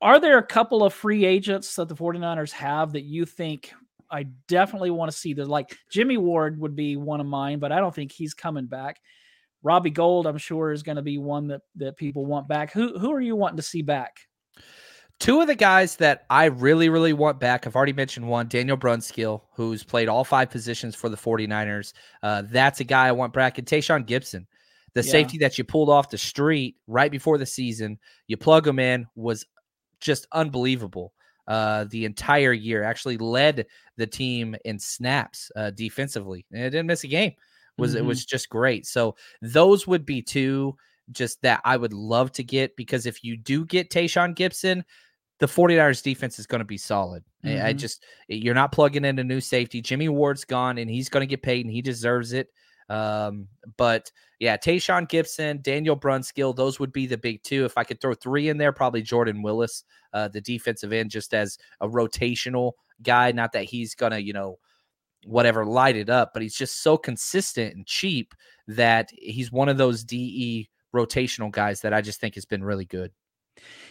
are 0.01 0.21
there 0.21 0.39
a 0.39 0.43
couple 0.43 0.85
of 0.85 0.93
free 0.93 1.25
agents 1.25 1.75
that 1.77 1.89
the 1.89 1.97
49ers 1.97 2.53
have 2.53 2.93
that 2.93 3.05
you 3.05 3.25
think 3.25 3.73
I 4.11 4.25
definitely 4.47 4.91
want 4.91 5.11
to 5.11 5.17
see? 5.17 5.35
That 5.35 5.49
like 5.49 5.77
Jimmy 5.91 6.17
Ward 6.17 6.61
would 6.61 6.77
be 6.77 6.97
one 6.97 7.21
of 7.21 7.27
mine, 7.27 7.59
but 7.59 7.73
I 7.73 7.79
don't 7.79 7.95
think 7.95 8.13
he's 8.13 8.35
coming 8.35 8.67
back. 8.67 9.01
Robbie 9.63 9.91
Gould, 9.91 10.27
I'm 10.27 10.39
sure, 10.39 10.71
is 10.71 10.83
going 10.83 10.97
to 10.97 11.03
be 11.03 11.19
one 11.19 11.49
that 11.49 11.63
that 11.77 11.97
people 11.97 12.25
want 12.27 12.47
back. 12.47 12.73
Who 12.73 12.99
who 12.99 13.13
are 13.13 13.21
you 13.21 13.37
wanting 13.37 13.57
to 13.57 13.63
see 13.63 13.83
back? 13.83 14.19
Two 15.19 15.41
of 15.41 15.47
the 15.47 15.55
guys 15.55 15.97
that 15.97 16.27
I 16.29 16.47
really, 16.47 16.91
really 16.91 17.15
want 17.15 17.41
back, 17.41 17.67
I've 17.67 17.75
already 17.75 17.95
mentioned 17.95 18.29
one, 18.29 18.49
Daniel 18.49 18.77
Brunskill, 18.77 19.41
who's 19.55 19.83
played 19.83 20.09
all 20.09 20.25
five 20.25 20.51
positions 20.51 20.95
for 20.95 21.09
the 21.09 21.17
49ers. 21.17 21.95
Uh, 22.23 22.43
that's 22.45 22.81
a 22.81 22.85
guy 22.85 23.09
I 23.09 23.13
want 23.13 23.33
back. 23.33 23.57
And 23.57 23.67
Tashaun 23.67 24.07
Gipson, 24.07 24.45
the 24.93 25.03
yeah. 25.03 25.11
safety 25.11 25.39
that 25.39 25.57
you 25.57 25.65
pulled 25.65 25.89
off 25.89 26.11
the 26.11 26.19
street 26.19 26.77
right 26.87 27.11
before 27.11 27.39
the 27.39 27.47
season, 27.47 27.99
you 28.27 28.37
plug 28.37 28.69
him 28.69 28.79
in, 28.79 29.07
was 29.15 29.47
just 30.01 30.27
unbelievable 30.33 31.13
uh, 31.49 31.85
the 31.91 32.05
entire 32.05 32.53
year. 32.53 32.83
Actually 32.83 33.19
led 33.19 33.67
the 33.97 34.07
team 34.07 34.57
in 34.65 34.79
snaps 34.79 35.51
uh, 35.57 35.71
defensively, 35.71 36.47
and 36.53 36.63
it 36.63 36.71
didn't 36.71 36.87
miss 36.87 37.05
a 37.05 37.09
game 37.09 37.35
was 37.79 37.93
mm-hmm. 37.93 37.99
it 37.99 38.05
was 38.05 38.25
just 38.25 38.49
great. 38.49 38.87
So 38.87 39.17
those 39.43 39.87
would 39.87 40.05
be 40.05 40.23
two 40.23 40.77
just 41.13 41.41
that 41.43 41.61
I 41.65 41.77
would 41.77 41.93
love 41.93 42.33
to 42.33 42.45
get 42.45 42.77
because 42.77 43.07
if 43.07 43.23
you 43.23 43.37
do 43.37 43.65
get 43.65 43.91
Tashaun 43.91 44.35
Gipson, 44.35 44.83
the 45.39 45.47
49ers 45.47 46.03
defense 46.03 46.39
is 46.39 46.47
going 46.47 46.61
to 46.61 46.65
be 46.65 46.79
solid. 46.79 47.23
Mm-hmm. 47.45 47.65
I 47.65 47.73
just 47.73 48.05
you're 48.29 48.55
not 48.55 48.73
plugging 48.73 49.05
in 49.05 49.19
a 49.19 49.25
new 49.25 49.41
safety. 49.41 49.81
Jimmy 49.81 50.09
Ward's 50.09 50.45
gone 50.45 50.79
and 50.79 50.91
he's 50.91 51.09
going 51.09 51.23
to 51.23 51.31
get 51.31 51.43
paid 51.43 51.65
and 51.65 51.73
he 51.73 51.83
deserves 51.83 52.33
it. 52.33 52.49
Um, 52.89 53.49
but 53.77 54.11
yeah, 54.39 54.57
Tashaun 54.57 55.09
Gipson, 55.09 55.63
Daniel 55.63 55.99
Brunskill, 55.99 56.55
those 56.55 56.79
would 56.79 56.93
be 56.93 57.07
the 57.07 57.19
big 57.19 57.43
two. 57.43 57.65
If 57.65 57.77
I 57.77 57.85
could 57.85 58.01
throw 58.01 58.15
three 58.15 58.49
in 58.49 58.59
there, 58.59 58.73
probably 58.73 59.03
Jordan 59.03 59.43
Willis, 59.43 59.85
uh, 60.13 60.29
the 60.29 60.41
defensive 60.41 60.93
end, 60.93 61.11
just 61.11 61.35
as 61.35 61.59
a 61.81 61.89
rotational 61.89 62.73
guy. 63.03 63.33
Not 63.33 63.53
that 63.53 63.65
he's 63.65 63.95
gonna, 63.95 64.19
you 64.19 64.33
know, 64.33 64.59
whatever 65.25 65.65
light 65.65 65.97
it 65.97 66.09
up, 66.09 66.31
but 66.33 66.43
he's 66.43 66.55
just 66.55 66.83
so 66.83 66.97
consistent 66.97 67.75
and 67.75 67.87
cheap 67.87 68.35
that 68.69 69.11
he's 69.13 69.51
one 69.51 69.69
of 69.69 69.79
those 69.79 70.05
DE 70.05 70.69
rotational 70.95 71.51
guys 71.51 71.81
that 71.81 71.93
I 71.93 72.01
just 72.01 72.21
think 72.21 72.35
has 72.35 72.45
been 72.45 72.65
really 72.65 72.85
good. 72.85 73.13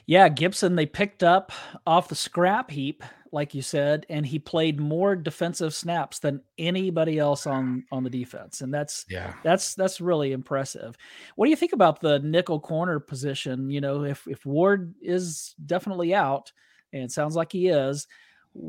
Yeah, 0.05 0.29
Gipson, 0.29 0.75
they 0.75 0.85
picked 0.85 1.23
up 1.23 1.51
off 1.87 2.07
the 2.07 2.15
scrap 2.15 2.69
heap, 2.69 3.03
like 3.31 3.55
you 3.55 3.61
said, 3.61 4.05
and 4.09 4.25
he 4.25 4.39
played 4.39 4.79
more 4.79 5.15
defensive 5.15 5.73
snaps 5.73 6.19
than 6.19 6.41
anybody 6.57 7.17
else 7.17 7.47
on 7.47 7.85
on 7.91 8.03
the 8.03 8.09
defense, 8.09 8.61
and 8.61 8.73
that's 8.73 9.05
yeah, 9.09 9.33
that's 9.43 9.73
that's 9.75 9.99
really 9.99 10.31
impressive. 10.31 10.95
What 11.35 11.45
do 11.45 11.49
you 11.49 11.55
think 11.55 11.73
about 11.73 11.99
the 11.99 12.19
nickel 12.19 12.59
corner 12.59 12.99
position? 12.99 13.69
You 13.69 13.81
know, 13.81 14.03
if 14.03 14.27
if 14.27 14.45
Ward 14.45 14.93
is 15.01 15.55
definitely 15.65 16.13
out, 16.13 16.51
and 16.93 17.03
it 17.03 17.11
sounds 17.11 17.35
like 17.35 17.51
he 17.51 17.67
is, 17.67 18.07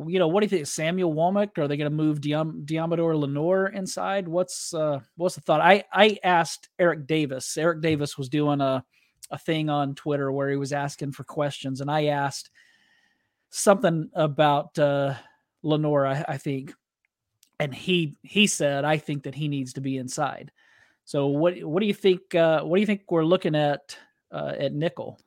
you 0.06 0.18
know, 0.18 0.28
what 0.28 0.40
do 0.40 0.46
you 0.46 0.50
think? 0.50 0.66
Samuel 0.66 1.14
Womack? 1.14 1.58
Are 1.58 1.68
they 1.68 1.76
going 1.76 1.90
to 1.90 1.96
move 1.96 2.20
Diam- 2.20 2.64
Deommodore 2.64 3.18
Lenoir 3.18 3.68
inside? 3.68 4.26
What's 4.26 4.74
uh, 4.74 5.00
what's 5.16 5.36
the 5.36 5.42
thought? 5.42 5.60
I 5.60 5.84
I 5.92 6.18
asked 6.24 6.68
Eric 6.78 7.06
Davis. 7.06 7.56
Eric 7.56 7.82
Davis 7.82 8.18
was 8.18 8.28
doing 8.28 8.60
a 8.60 8.84
a 9.30 9.38
thing 9.38 9.68
on 9.68 9.94
Twitter 9.94 10.30
where 10.30 10.50
he 10.50 10.56
was 10.56 10.72
asking 10.72 11.12
for 11.12 11.24
questions, 11.24 11.80
and 11.80 11.90
I 11.90 12.06
asked 12.06 12.50
something 13.50 14.10
about 14.14 14.78
uh, 14.78 15.14
I, 15.64 16.24
I 16.28 16.36
think, 16.36 16.74
and 17.58 17.74
he 17.74 18.16
he 18.22 18.46
said 18.46 18.84
I 18.84 18.98
think 18.98 19.24
that 19.24 19.34
he 19.34 19.48
needs 19.48 19.72
to 19.74 19.80
be 19.80 19.96
inside. 19.96 20.52
So 21.04 21.26
what 21.26 21.62
what 21.62 21.80
do 21.80 21.86
you 21.86 21.94
think? 21.94 22.34
Uh, 22.34 22.62
what 22.62 22.76
do 22.76 22.80
you 22.80 22.86
think 22.86 23.02
we're 23.10 23.24
looking 23.24 23.54
at 23.54 23.96
uh, 24.30 24.52
at 24.58 24.72
nickel? 24.72 25.18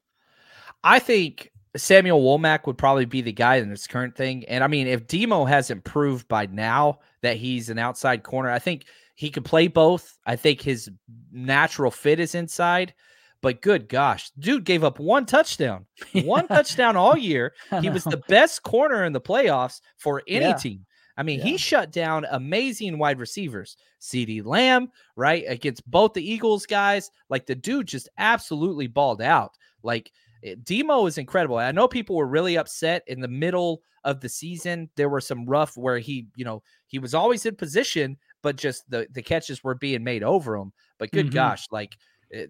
I 0.84 1.00
think 1.00 1.52
Samuel 1.76 2.22
Womack 2.22 2.66
would 2.66 2.78
probably 2.78 3.06
be 3.06 3.22
the 3.22 3.32
guy 3.32 3.58
in 3.58 3.70
this 3.70 3.88
current 3.88 4.16
thing. 4.16 4.46
And 4.46 4.64
I 4.64 4.68
mean, 4.68 4.88
if 4.88 5.08
Demo 5.08 5.46
hasn't 5.46 5.84
proved 5.84 6.28
by 6.28 6.48
now 6.48 7.00
that 7.22 7.38
he's 7.38 7.70
an 7.70 7.78
outside 7.78 8.24
corner, 8.24 8.50
I 8.50 8.60
think 8.60 8.86
he 9.16 9.30
could 9.30 9.46
play 9.46 9.68
both. 9.68 10.18
I 10.26 10.36
think 10.36 10.62
his 10.62 10.90
natural 11.32 11.92
fit 11.92 12.20
is 12.20 12.36
inside. 12.36 12.94
But 13.42 13.62
good 13.62 13.88
gosh, 13.88 14.32
dude 14.38 14.66
gave 14.66 14.84
up 14.84 15.00
one 15.00 15.26
touchdown, 15.26 15.86
one 16.14 16.48
touchdown 16.48 16.98
all 16.98 17.18
year. 17.18 17.54
He 17.82 17.90
was 17.90 18.04
the 18.04 18.22
best 18.28 18.64
corner 18.64 19.06
in 19.06 19.14
the 19.14 19.22
playoffs 19.22 19.80
for 19.98 20.24
any 20.28 20.46
yeah. 20.46 20.56
team. 20.56 20.86
I 21.16 21.24
mean, 21.24 21.40
yeah. 21.40 21.46
he 21.46 21.58
shut 21.58 21.92
down 21.92 22.26
amazing 22.32 22.98
wide 22.98 23.20
receivers. 23.20 23.76
CeeDee 24.00 24.46
Lamb, 24.46 24.90
right? 25.18 25.44
Against 25.48 25.90
both 25.90 26.14
the 26.14 26.28
Eagles 26.28 26.66
guys. 26.66 27.12
Like 27.30 27.46
the 27.46 27.56
dude 27.56 27.88
just 27.88 28.08
absolutely 28.18 28.88
balled 28.88 29.22
out. 29.22 29.58
Like 29.84 30.12
eh, 30.44 30.56
Demo 30.64 31.06
is 31.06 31.18
incredible. 31.18 31.58
I 31.58 31.72
know 31.74 31.88
people 31.88 32.16
were 32.16 32.28
really 32.28 32.58
upset 32.58 33.04
in 33.08 33.20
the 33.20 33.28
middle 33.28 33.82
of 34.06 34.22
the 34.22 34.30
season. 34.30 34.90
There 34.96 35.10
were 35.10 35.22
some 35.22 35.46
rough 35.46 35.76
where 35.76 36.00
he, 36.00 36.28
you 36.36 36.46
know, 36.46 36.64
he 36.88 37.00
was 37.00 37.14
always 37.14 37.46
in 37.46 37.56
position, 37.56 38.18
but 38.42 38.56
just 38.56 38.90
the 38.90 39.08
the 39.12 39.22
catches 39.22 39.64
were 39.64 39.76
being 39.76 40.04
made 40.04 40.24
over 40.24 40.56
him. 40.56 40.72
But 40.98 41.12
good 41.12 41.28
mm-hmm. 41.28 41.36
gosh, 41.36 41.66
like 41.72 41.98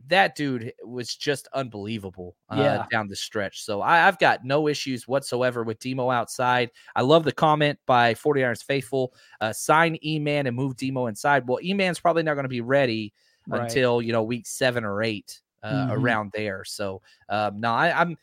that 0.08 0.36
dude 0.36 0.74
was 0.84 1.16
just 1.16 1.48
unbelievable 1.54 2.36
uh, 2.50 2.58
yeah. 2.58 2.86
down 2.92 3.08
the 3.08 3.16
stretch. 3.16 3.64
So 3.64 3.82
I, 3.82 3.98
have 3.98 4.20
got 4.20 4.44
no 4.44 4.68
issues 4.68 5.08
whatsoever 5.08 5.64
with 5.64 5.80
Demo 5.80 6.10
outside. 6.10 6.72
I 6.96 7.02
love 7.02 7.24
the 7.24 7.32
comment 7.32 7.80
by 7.86 8.14
49ers 8.14 8.64
Faithful 8.64 9.14
uh, 9.40 9.54
sign 9.54 9.98
E 10.04 10.20
Man 10.20 10.48
and 10.48 10.56
move 10.56 10.76
Demo 10.76 11.08
inside. 11.08 11.48
Well, 11.48 11.60
E 11.64 11.74
Man's 11.74 12.00
probably 12.00 12.24
not 12.24 12.34
going 12.34 12.44
to 12.44 12.50
be 12.50 12.62
ready 12.62 13.14
right. 13.48 13.62
until, 13.62 14.02
you 14.02 14.12
know, 14.12 14.24
week 14.24 14.48
seven 14.48 14.84
or 14.84 15.02
eight 15.02 15.40
uh, 15.64 15.72
mm-hmm. 15.72 15.92
around 15.94 16.32
there. 16.34 16.64
So 16.66 17.02
um, 17.30 17.60
no, 17.60 17.72
I, 17.72 18.00
I'm. 18.00 18.18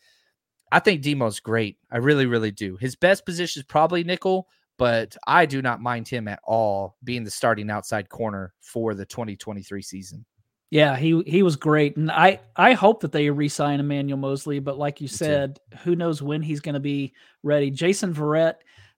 I 0.72 0.80
think 0.80 1.00
Demo's 1.00 1.38
great. 1.38 1.78
I 1.92 1.98
really, 1.98 2.26
really 2.26 2.50
do. 2.50 2.76
His 2.76 2.96
best 2.96 3.24
position 3.24 3.60
is 3.60 3.66
probably 3.66 4.02
nickel, 4.02 4.48
but 4.78 5.16
I 5.24 5.46
do 5.46 5.62
not 5.62 5.80
mind 5.80 6.08
him 6.08 6.26
at 6.26 6.40
all 6.42 6.96
being 7.04 7.22
the 7.22 7.30
starting 7.30 7.70
outside 7.70 8.08
corner 8.08 8.52
for 8.60 8.92
the 8.92 9.06
2023 9.06 9.80
season. 9.80 10.26
Yeah, 10.70 10.96
he 10.96 11.22
he 11.26 11.44
was 11.44 11.54
great, 11.54 11.96
and 11.96 12.10
I 12.10 12.40
I 12.56 12.72
hope 12.72 13.00
that 13.02 13.12
they 13.12 13.30
re-sign 13.30 13.78
Emmanuel 13.78 14.18
Moseley. 14.18 14.58
But 14.58 14.78
like 14.78 15.00
you 15.00 15.06
said, 15.06 15.60
who 15.84 15.94
knows 15.94 16.22
when 16.22 16.42
he's 16.42 16.60
going 16.60 16.74
to 16.74 16.80
be 16.80 17.14
ready? 17.44 17.70
Jason 17.70 18.12
Verrett, 18.12 18.56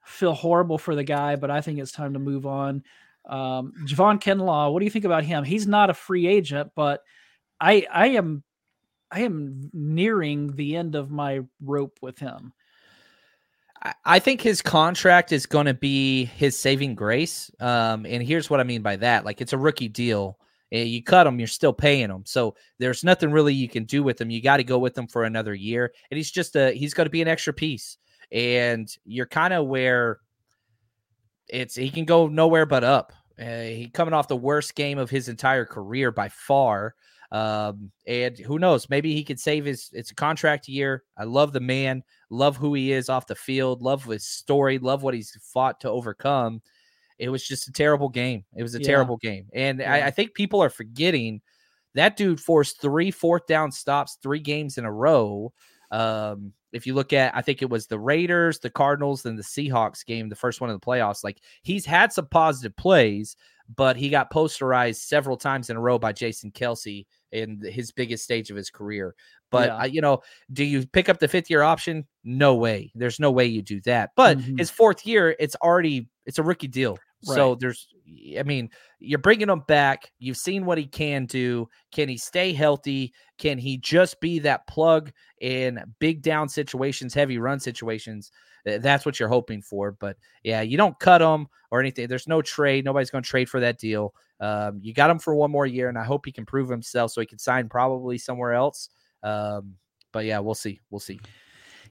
feel 0.08 0.32
horrible 0.32 0.78
for 0.78 0.94
the 0.94 1.04
guy, 1.04 1.36
but 1.36 1.50
I 1.50 1.60
think 1.60 1.78
it's 1.78 1.92
time 1.92 2.14
to 2.14 2.18
move 2.18 2.46
on. 2.46 2.82
Um, 3.28 3.74
Javon 3.84 4.20
Kinlaw, 4.20 4.72
what 4.72 4.78
do 4.78 4.86
you 4.86 4.90
think 4.90 5.04
about 5.04 5.24
him? 5.24 5.44
He's 5.44 5.66
not 5.66 5.90
a 5.90 5.94
free 5.94 6.26
agent, 6.26 6.72
but 6.74 7.02
I 7.60 7.86
I 7.92 8.08
am 8.08 8.42
I 9.10 9.20
am 9.20 9.70
nearing 9.72 10.56
the 10.56 10.76
end 10.76 10.94
of 10.94 11.10
my 11.10 11.40
rope 11.60 11.98
with 12.00 12.18
him. 12.18 12.52
I 14.04 14.18
think 14.18 14.40
his 14.40 14.60
contract 14.60 15.30
is 15.30 15.46
going 15.46 15.66
to 15.66 15.74
be 15.74 16.24
his 16.24 16.58
saving 16.58 16.96
grace. 16.96 17.48
Um, 17.60 18.06
and 18.06 18.20
here's 18.22 18.50
what 18.50 18.58
I 18.58 18.64
mean 18.64 18.82
by 18.82 18.96
that: 18.96 19.24
like 19.24 19.40
it's 19.40 19.52
a 19.52 19.58
rookie 19.58 19.88
deal 19.88 20.38
you 20.70 21.02
cut 21.02 21.24
them, 21.24 21.38
you're 21.38 21.48
still 21.48 21.72
paying 21.72 22.08
them. 22.08 22.22
So 22.26 22.54
there's 22.78 23.04
nothing 23.04 23.30
really 23.30 23.54
you 23.54 23.68
can 23.68 23.84
do 23.84 24.02
with 24.02 24.18
them. 24.18 24.30
You 24.30 24.42
got 24.42 24.58
to 24.58 24.64
go 24.64 24.78
with 24.78 24.94
them 24.94 25.06
for 25.06 25.24
another 25.24 25.54
year. 25.54 25.92
And 26.10 26.16
he's 26.16 26.30
just 26.30 26.56
a 26.56 26.72
he's 26.72 26.94
going 26.94 27.06
to 27.06 27.10
be 27.10 27.22
an 27.22 27.28
extra 27.28 27.52
piece. 27.52 27.96
And 28.30 28.88
you're 29.04 29.26
kind 29.26 29.54
of 29.54 29.66
where 29.66 30.20
it's 31.48 31.74
he 31.74 31.90
can 31.90 32.04
go 32.04 32.26
nowhere 32.26 32.66
but 32.66 32.84
up. 32.84 33.12
Uh, 33.40 33.62
he 33.62 33.90
coming 33.92 34.14
off 34.14 34.28
the 34.28 34.36
worst 34.36 34.74
game 34.74 34.98
of 34.98 35.10
his 35.10 35.28
entire 35.28 35.64
career 35.64 36.10
by 36.10 36.28
far. 36.28 36.94
Um, 37.30 37.92
and 38.06 38.38
who 38.38 38.58
knows, 38.58 38.88
maybe 38.88 39.14
he 39.14 39.22
could 39.22 39.38
save 39.38 39.64
his 39.64 39.90
it's 39.92 40.10
a 40.10 40.14
contract 40.14 40.68
year. 40.68 41.04
I 41.16 41.24
love 41.24 41.52
the 41.52 41.60
man, 41.60 42.02
love 42.30 42.56
who 42.56 42.74
he 42.74 42.92
is 42.92 43.08
off 43.08 43.26
the 43.26 43.34
field, 43.34 43.82
love 43.82 44.04
his 44.04 44.26
story, 44.26 44.78
love 44.78 45.02
what 45.02 45.14
he's 45.14 45.36
fought 45.52 45.80
to 45.80 45.90
overcome 45.90 46.62
it 47.18 47.28
was 47.28 47.46
just 47.46 47.68
a 47.68 47.72
terrible 47.72 48.08
game. 48.08 48.44
It 48.56 48.62
was 48.62 48.74
a 48.74 48.80
yeah. 48.80 48.86
terrible 48.86 49.16
game. 49.16 49.48
And 49.52 49.80
yeah. 49.80 49.92
I, 49.92 50.06
I, 50.06 50.10
think 50.10 50.34
people 50.34 50.62
are 50.62 50.70
forgetting 50.70 51.40
that 51.94 52.16
dude 52.16 52.40
forced 52.40 52.80
three 52.80 53.10
fourth 53.10 53.46
down 53.46 53.72
stops, 53.72 54.18
three 54.22 54.40
games 54.40 54.78
in 54.78 54.84
a 54.84 54.92
row. 54.92 55.52
Um, 55.90 56.52
if 56.72 56.86
you 56.86 56.94
look 56.94 57.12
at, 57.12 57.34
I 57.34 57.42
think 57.42 57.62
it 57.62 57.70
was 57.70 57.86
the 57.86 57.98
Raiders, 57.98 58.58
the 58.58 58.70
Cardinals, 58.70 59.24
and 59.24 59.38
the 59.38 59.42
Seahawks 59.42 60.04
game, 60.04 60.28
the 60.28 60.36
first 60.36 60.60
one 60.60 60.70
of 60.70 60.78
the 60.78 60.84
playoffs. 60.84 61.24
Like 61.24 61.40
he's 61.62 61.86
had 61.86 62.12
some 62.12 62.26
positive 62.26 62.76
plays, 62.76 63.36
but 63.74 63.96
he 63.96 64.10
got 64.10 64.32
posterized 64.32 64.96
several 64.96 65.36
times 65.36 65.70
in 65.70 65.76
a 65.76 65.80
row 65.80 65.98
by 65.98 66.12
Jason 66.12 66.50
Kelce 66.50 67.06
in 67.32 67.60
his 67.64 67.90
biggest 67.90 68.24
stage 68.24 68.50
of 68.50 68.56
his 68.56 68.70
career. 68.70 69.14
But 69.50 69.68
yeah. 69.68 69.84
you 69.84 70.00
know, 70.02 70.20
do 70.52 70.62
you 70.62 70.86
pick 70.86 71.08
up 71.08 71.18
the 71.18 71.28
fifth 71.28 71.48
year 71.48 71.62
option? 71.62 72.06
No 72.22 72.54
way. 72.54 72.92
There's 72.94 73.18
no 73.18 73.30
way 73.30 73.46
you 73.46 73.62
do 73.62 73.80
that. 73.82 74.10
But 74.14 74.38
mm-hmm. 74.38 74.58
his 74.58 74.70
fourth 74.70 75.06
year, 75.06 75.34
it's 75.38 75.56
already 75.56 76.08
it's 76.26 76.38
a 76.38 76.42
rookie 76.42 76.68
deal. 76.68 76.98
Right. 77.26 77.34
So 77.34 77.56
there's, 77.56 77.88
I 78.38 78.42
mean, 78.44 78.70
you're 79.00 79.18
bringing 79.18 79.48
him 79.48 79.62
back. 79.66 80.12
You've 80.18 80.36
seen 80.36 80.64
what 80.64 80.78
he 80.78 80.86
can 80.86 81.26
do. 81.26 81.68
Can 81.90 82.08
he 82.08 82.16
stay 82.16 82.52
healthy? 82.52 83.12
Can 83.38 83.58
he 83.58 83.78
just 83.78 84.20
be 84.20 84.38
that 84.40 84.66
plug 84.68 85.10
in 85.40 85.80
big 85.98 86.22
down 86.22 86.48
situations, 86.48 87.14
heavy 87.14 87.38
run 87.38 87.58
situations? 87.58 88.30
That's 88.64 89.06
what 89.06 89.18
you're 89.18 89.28
hoping 89.28 89.62
for. 89.62 89.92
But 89.92 90.16
yeah, 90.42 90.60
you 90.60 90.76
don't 90.76 90.98
cut 91.00 91.22
him 91.22 91.48
or 91.70 91.80
anything. 91.80 92.06
There's 92.06 92.28
no 92.28 92.42
trade. 92.42 92.84
Nobody's 92.84 93.10
going 93.10 93.24
to 93.24 93.30
trade 93.30 93.48
for 93.48 93.60
that 93.60 93.78
deal. 93.78 94.14
Um, 94.40 94.78
you 94.82 94.94
got 94.94 95.10
him 95.10 95.18
for 95.18 95.34
one 95.34 95.50
more 95.50 95.66
year, 95.66 95.88
and 95.88 95.98
I 95.98 96.04
hope 96.04 96.24
he 96.24 96.32
can 96.32 96.46
prove 96.46 96.68
himself 96.68 97.10
so 97.10 97.20
he 97.20 97.26
can 97.26 97.38
sign 97.38 97.68
probably 97.68 98.18
somewhere 98.18 98.54
else. 98.54 98.90
Um, 99.22 99.74
but 100.12 100.24
yeah, 100.24 100.38
we'll 100.38 100.54
see. 100.54 100.80
We'll 100.90 101.00
see. 101.00 101.18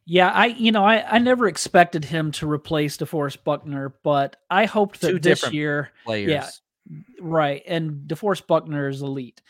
Yeah, 0.10 0.30
I 0.30 0.46
you 0.46 0.72
know 0.72 0.86
I, 0.86 1.04
I 1.16 1.20
never 1.20 1.48
expected 1.48 2.06
him 2.06 2.32
to 2.34 2.50
replace 2.50 2.96
DeForest 2.96 3.44
Buckner, 3.44 3.94
but 4.04 4.38
I 4.50 4.64
hoped 4.64 5.02
that 5.02 5.12
Two 5.12 5.20
this 5.20 5.52
year, 5.52 5.92
players. 6.06 6.30
yeah, 6.30 6.50
right, 7.20 7.62
and 7.68 8.08
DeForest 8.08 8.48
Buckner 8.48 8.88
is 8.88 9.02
elite, 9.02 9.42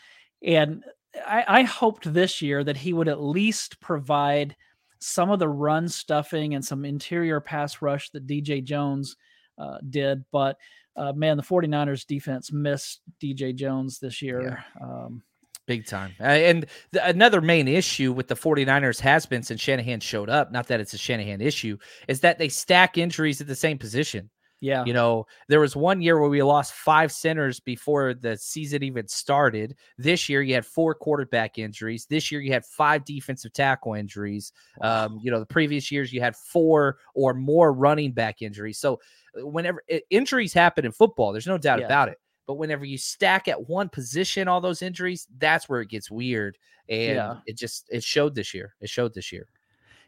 and 0.42 0.82
I, 1.24 1.44
I 1.46 1.62
hoped 1.62 2.12
this 2.12 2.42
year 2.42 2.64
that 2.64 2.76
he 2.76 2.92
would 2.92 3.06
at 3.06 3.22
least 3.22 3.80
provide 3.80 4.56
some 4.98 5.30
of 5.30 5.38
the 5.38 5.48
run 5.48 5.88
stuffing 5.88 6.54
and 6.54 6.64
some 6.64 6.84
interior 6.84 7.40
pass 7.40 7.80
rush 7.80 8.10
that 8.10 8.26
DJ 8.26 8.64
Jones 8.64 9.14
uh, 9.58 9.78
did, 9.88 10.24
but 10.32 10.58
uh, 10.96 11.12
man, 11.12 11.36
the 11.36 11.42
49ers 11.44 12.04
defense 12.04 12.50
missed 12.52 13.00
DJ 13.22 13.54
Jones 13.54 14.00
this 14.00 14.20
year. 14.20 14.64
Yeah. 14.80 14.84
Um, 14.84 15.22
Big 15.68 15.86
time. 15.86 16.14
Uh, 16.18 16.24
and 16.24 16.66
the, 16.92 17.06
another 17.06 17.42
main 17.42 17.68
issue 17.68 18.10
with 18.10 18.26
the 18.26 18.34
49ers 18.34 18.98
has 19.00 19.26
been 19.26 19.42
since 19.42 19.60
Shanahan 19.60 20.00
showed 20.00 20.30
up, 20.30 20.50
not 20.50 20.66
that 20.68 20.80
it's 20.80 20.94
a 20.94 20.98
Shanahan 20.98 21.42
issue, 21.42 21.76
is 22.08 22.20
that 22.20 22.38
they 22.38 22.48
stack 22.48 22.96
injuries 22.96 23.42
at 23.42 23.46
the 23.46 23.54
same 23.54 23.76
position. 23.76 24.30
Yeah. 24.60 24.84
You 24.84 24.92
know, 24.92 25.26
there 25.48 25.60
was 25.60 25.76
one 25.76 26.00
year 26.00 26.18
where 26.18 26.30
we 26.30 26.42
lost 26.42 26.72
five 26.72 27.12
centers 27.12 27.60
before 27.60 28.14
the 28.14 28.36
season 28.36 28.82
even 28.82 29.06
started. 29.06 29.76
This 29.98 30.28
year, 30.28 30.42
you 30.42 30.54
had 30.54 30.66
four 30.66 30.94
quarterback 30.94 31.58
injuries. 31.58 32.06
This 32.06 32.32
year, 32.32 32.40
you 32.40 32.52
had 32.52 32.64
five 32.64 33.04
defensive 33.04 33.52
tackle 33.52 33.94
injuries. 33.94 34.52
Wow. 34.78 35.06
Um, 35.06 35.20
you 35.22 35.30
know, 35.30 35.38
the 35.38 35.46
previous 35.46 35.92
years, 35.92 36.12
you 36.12 36.20
had 36.20 36.34
four 36.34 36.98
or 37.14 37.34
more 37.34 37.72
running 37.72 38.12
back 38.12 38.42
injuries. 38.42 38.78
So, 38.78 39.00
uh, 39.38 39.46
whenever 39.46 39.84
it, 39.86 40.04
injuries 40.10 40.52
happen 40.52 40.84
in 40.84 40.92
football, 40.92 41.32
there's 41.32 41.46
no 41.46 41.58
doubt 41.58 41.80
yeah. 41.80 41.86
about 41.86 42.08
it. 42.08 42.18
But 42.48 42.54
whenever 42.54 42.86
you 42.86 42.96
stack 42.96 43.46
at 43.46 43.68
one 43.68 43.90
position 43.90 44.48
all 44.48 44.62
those 44.62 44.80
injuries, 44.80 45.28
that's 45.36 45.68
where 45.68 45.82
it 45.82 45.90
gets 45.90 46.10
weird. 46.10 46.56
And 46.88 47.14
yeah. 47.14 47.36
it 47.46 47.58
just 47.58 47.86
it 47.90 48.02
showed 48.02 48.34
this 48.34 48.54
year. 48.54 48.74
It 48.80 48.88
showed 48.88 49.12
this 49.12 49.30
year. 49.30 49.46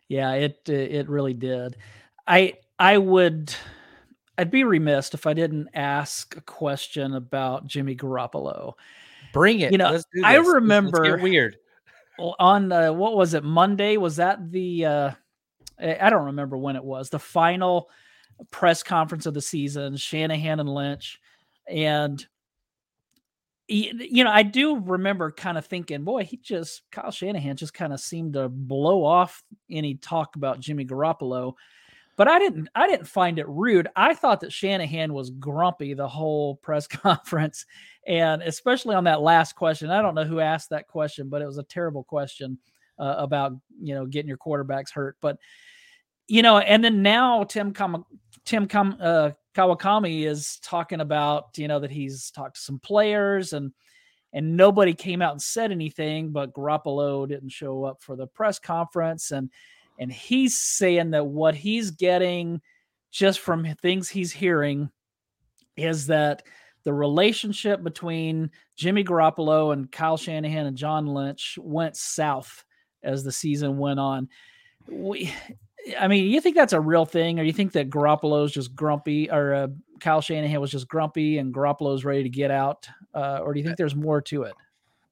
Yeah, 0.08 0.32
it 0.32 0.68
it 0.68 1.08
really 1.08 1.34
did. 1.34 1.76
I 2.26 2.54
I 2.78 2.96
would 2.96 3.54
I'd 4.38 4.50
be 4.50 4.64
remiss 4.64 5.12
if 5.12 5.26
I 5.26 5.34
didn't 5.34 5.68
ask 5.74 6.34
a 6.34 6.40
question 6.40 7.14
about 7.14 7.66
Jimmy 7.66 7.94
Garoppolo. 7.94 8.72
Bring 9.34 9.60
it. 9.60 9.70
You 9.70 9.78
know, 9.78 10.00
I 10.24 10.36
remember 10.36 11.18
weird 11.18 11.58
on 12.18 12.72
uh, 12.72 12.92
what 12.92 13.16
was 13.16 13.34
it 13.34 13.44
Monday? 13.44 13.98
Was 13.98 14.16
that 14.16 14.50
the 14.50 14.86
uh, 14.86 15.10
I 15.78 16.08
don't 16.08 16.26
remember 16.26 16.56
when 16.56 16.76
it 16.76 16.84
was 16.84 17.10
the 17.10 17.18
final 17.18 17.90
press 18.50 18.82
conference 18.82 19.26
of 19.26 19.34
the 19.34 19.42
season? 19.42 19.98
Shanahan 19.98 20.58
and 20.58 20.68
Lynch, 20.68 21.20
and 21.68 22.26
you 23.70 24.24
know, 24.24 24.30
I 24.30 24.42
do 24.42 24.78
remember 24.80 25.30
kind 25.30 25.56
of 25.56 25.64
thinking, 25.64 26.02
boy, 26.02 26.24
he 26.24 26.36
just 26.38 26.82
Kyle 26.90 27.12
Shanahan 27.12 27.56
just 27.56 27.72
kind 27.72 27.92
of 27.92 28.00
seemed 28.00 28.32
to 28.34 28.48
blow 28.48 29.04
off 29.04 29.44
any 29.70 29.94
talk 29.94 30.34
about 30.34 30.58
Jimmy 30.58 30.84
Garoppolo. 30.84 31.54
but 32.16 32.26
I 32.26 32.38
didn't 32.40 32.68
I 32.74 32.88
didn't 32.88 33.06
find 33.06 33.38
it 33.38 33.48
rude. 33.48 33.88
I 33.94 34.14
thought 34.14 34.40
that 34.40 34.52
Shanahan 34.52 35.14
was 35.14 35.30
grumpy 35.30 35.94
the 35.94 36.08
whole 36.08 36.56
press 36.56 36.86
conference, 36.88 37.64
and 38.06 38.42
especially 38.42 38.96
on 38.96 39.04
that 39.04 39.22
last 39.22 39.54
question. 39.54 39.90
I 39.90 40.02
don't 40.02 40.16
know 40.16 40.24
who 40.24 40.40
asked 40.40 40.70
that 40.70 40.88
question, 40.88 41.28
but 41.28 41.40
it 41.40 41.46
was 41.46 41.58
a 41.58 41.62
terrible 41.62 42.02
question 42.02 42.58
uh, 42.98 43.14
about 43.18 43.52
you 43.80 43.94
know 43.94 44.04
getting 44.04 44.28
your 44.28 44.38
quarterbacks 44.38 44.90
hurt. 44.92 45.16
But 45.20 45.38
you 46.26 46.42
know, 46.42 46.58
and 46.58 46.84
then 46.84 47.02
now 47.02 47.44
Tim 47.44 47.72
Tim 48.44 48.66
Kam- 48.66 48.98
uh, 49.00 49.30
Kawakami 49.54 50.26
is 50.26 50.58
talking 50.62 51.00
about 51.00 51.56
you 51.56 51.68
know 51.68 51.80
that 51.80 51.90
he's 51.90 52.30
talked 52.30 52.56
to 52.56 52.60
some 52.60 52.78
players 52.78 53.52
and 53.52 53.72
and 54.32 54.56
nobody 54.56 54.94
came 54.94 55.22
out 55.22 55.32
and 55.32 55.42
said 55.42 55.72
anything, 55.72 56.30
but 56.30 56.54
Garoppolo 56.54 57.28
didn't 57.28 57.48
show 57.48 57.84
up 57.84 58.00
for 58.00 58.14
the 58.14 58.26
press 58.26 58.58
conference 58.58 59.30
and 59.30 59.50
and 59.98 60.10
he's 60.10 60.58
saying 60.58 61.10
that 61.10 61.26
what 61.26 61.54
he's 61.54 61.90
getting 61.90 62.60
just 63.10 63.40
from 63.40 63.66
things 63.82 64.08
he's 64.08 64.32
hearing 64.32 64.90
is 65.76 66.06
that 66.06 66.42
the 66.84 66.92
relationship 66.92 67.82
between 67.82 68.50
Jimmy 68.76 69.04
Garoppolo 69.04 69.72
and 69.72 69.90
Kyle 69.92 70.16
Shanahan 70.16 70.66
and 70.66 70.76
John 70.76 71.06
Lynch 71.06 71.58
went 71.60 71.96
south 71.96 72.64
as 73.02 73.22
the 73.24 73.32
season 73.32 73.78
went 73.78 74.00
on. 74.00 74.28
We, 74.88 75.32
I 75.98 76.08
mean, 76.08 76.30
you 76.30 76.40
think 76.40 76.56
that's 76.56 76.72
a 76.72 76.80
real 76.80 77.04
thing, 77.04 77.38
or 77.38 77.42
you 77.42 77.52
think 77.52 77.72
that 77.72 77.90
Garoppolo's 77.90 78.52
just 78.52 78.74
grumpy, 78.74 79.30
or 79.30 79.54
uh, 79.54 79.68
Kyle 80.00 80.20
Shanahan 80.20 80.60
was 80.60 80.70
just 80.70 80.88
grumpy 80.88 81.38
and 81.38 81.54
Garoppolo's 81.54 82.04
ready 82.04 82.22
to 82.22 82.28
get 82.28 82.50
out, 82.50 82.88
uh, 83.14 83.40
or 83.42 83.52
do 83.52 83.60
you 83.60 83.64
think 83.64 83.76
there's 83.76 83.94
more 83.96 84.20
to 84.22 84.42
it? 84.42 84.54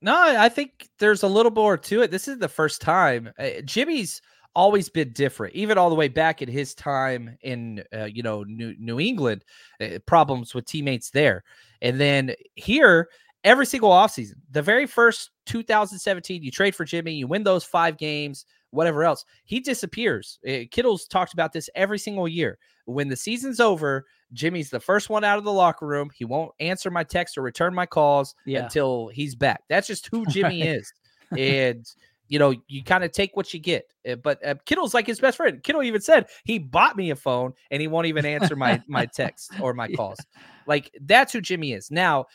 No, 0.00 0.14
I 0.14 0.48
think 0.48 0.88
there's 0.98 1.22
a 1.22 1.28
little 1.28 1.50
more 1.50 1.76
to 1.76 2.02
it. 2.02 2.10
This 2.10 2.28
is 2.28 2.38
the 2.38 2.48
first 2.48 2.80
time 2.80 3.32
uh, 3.38 3.62
Jimmy's 3.64 4.22
always 4.54 4.88
been 4.88 5.12
different, 5.12 5.54
even 5.54 5.78
all 5.78 5.90
the 5.90 5.96
way 5.96 6.08
back 6.08 6.40
in 6.42 6.48
his 6.48 6.74
time 6.74 7.36
in 7.42 7.82
uh, 7.94 8.04
you 8.04 8.22
know 8.22 8.44
New, 8.44 8.74
New 8.78 9.00
England, 9.00 9.44
uh, 9.80 9.98
problems 10.06 10.54
with 10.54 10.66
teammates 10.66 11.10
there, 11.10 11.44
and 11.82 12.00
then 12.00 12.34
here 12.54 13.08
every 13.44 13.66
single 13.66 13.90
offseason, 13.90 14.34
the 14.50 14.62
very 14.62 14.86
first 14.86 15.30
2017, 15.46 16.42
you 16.42 16.50
trade 16.50 16.74
for 16.74 16.84
Jimmy, 16.84 17.12
you 17.12 17.26
win 17.26 17.44
those 17.44 17.64
five 17.64 17.96
games, 17.96 18.44
whatever 18.70 19.04
else, 19.04 19.24
he 19.44 19.60
disappears. 19.60 20.38
Uh, 20.46 20.64
Kittle's 20.70 21.06
talked 21.06 21.32
about 21.32 21.52
this 21.52 21.70
every 21.74 21.98
single 21.98 22.28
year. 22.28 22.58
When 22.84 23.08
the 23.08 23.16
season's 23.16 23.60
over, 23.60 24.06
Jimmy's 24.32 24.70
the 24.70 24.80
first 24.80 25.10
one 25.10 25.24
out 25.24 25.38
of 25.38 25.44
the 25.44 25.52
locker 25.52 25.86
room. 25.86 26.10
He 26.14 26.24
won't 26.24 26.52
answer 26.60 26.90
my 26.90 27.04
texts 27.04 27.36
or 27.36 27.42
return 27.42 27.74
my 27.74 27.86
calls 27.86 28.34
yeah. 28.46 28.64
until 28.64 29.08
he's 29.08 29.34
back. 29.34 29.62
That's 29.68 29.86
just 29.86 30.08
who 30.08 30.26
Jimmy 30.26 30.62
right. 30.62 30.76
is. 30.76 30.92
And 31.36 31.86
you 32.28 32.38
know, 32.38 32.54
you 32.68 32.84
kind 32.84 33.04
of 33.04 33.12
take 33.12 33.36
what 33.36 33.52
you 33.52 33.60
get. 33.60 33.92
Eh, 34.04 34.14
but 34.14 34.44
uh, 34.46 34.54
Kittle's 34.66 34.94
like 34.94 35.06
his 35.06 35.18
best 35.18 35.38
friend. 35.38 35.62
Kittle 35.62 35.82
even 35.82 36.00
said 36.00 36.26
he 36.44 36.58
bought 36.58 36.96
me 36.96 37.10
a 37.10 37.16
phone 37.16 37.54
and 37.70 37.80
he 37.80 37.88
won't 37.88 38.06
even 38.06 38.24
answer 38.24 38.54
my 38.54 38.82
my 38.86 39.06
texts 39.14 39.50
or 39.60 39.74
my 39.74 39.88
calls. 39.88 40.18
Yeah. 40.20 40.42
Like 40.66 40.90
that's 41.00 41.32
who 41.32 41.40
Jimmy 41.40 41.72
is. 41.72 41.90
Now, 41.90 42.26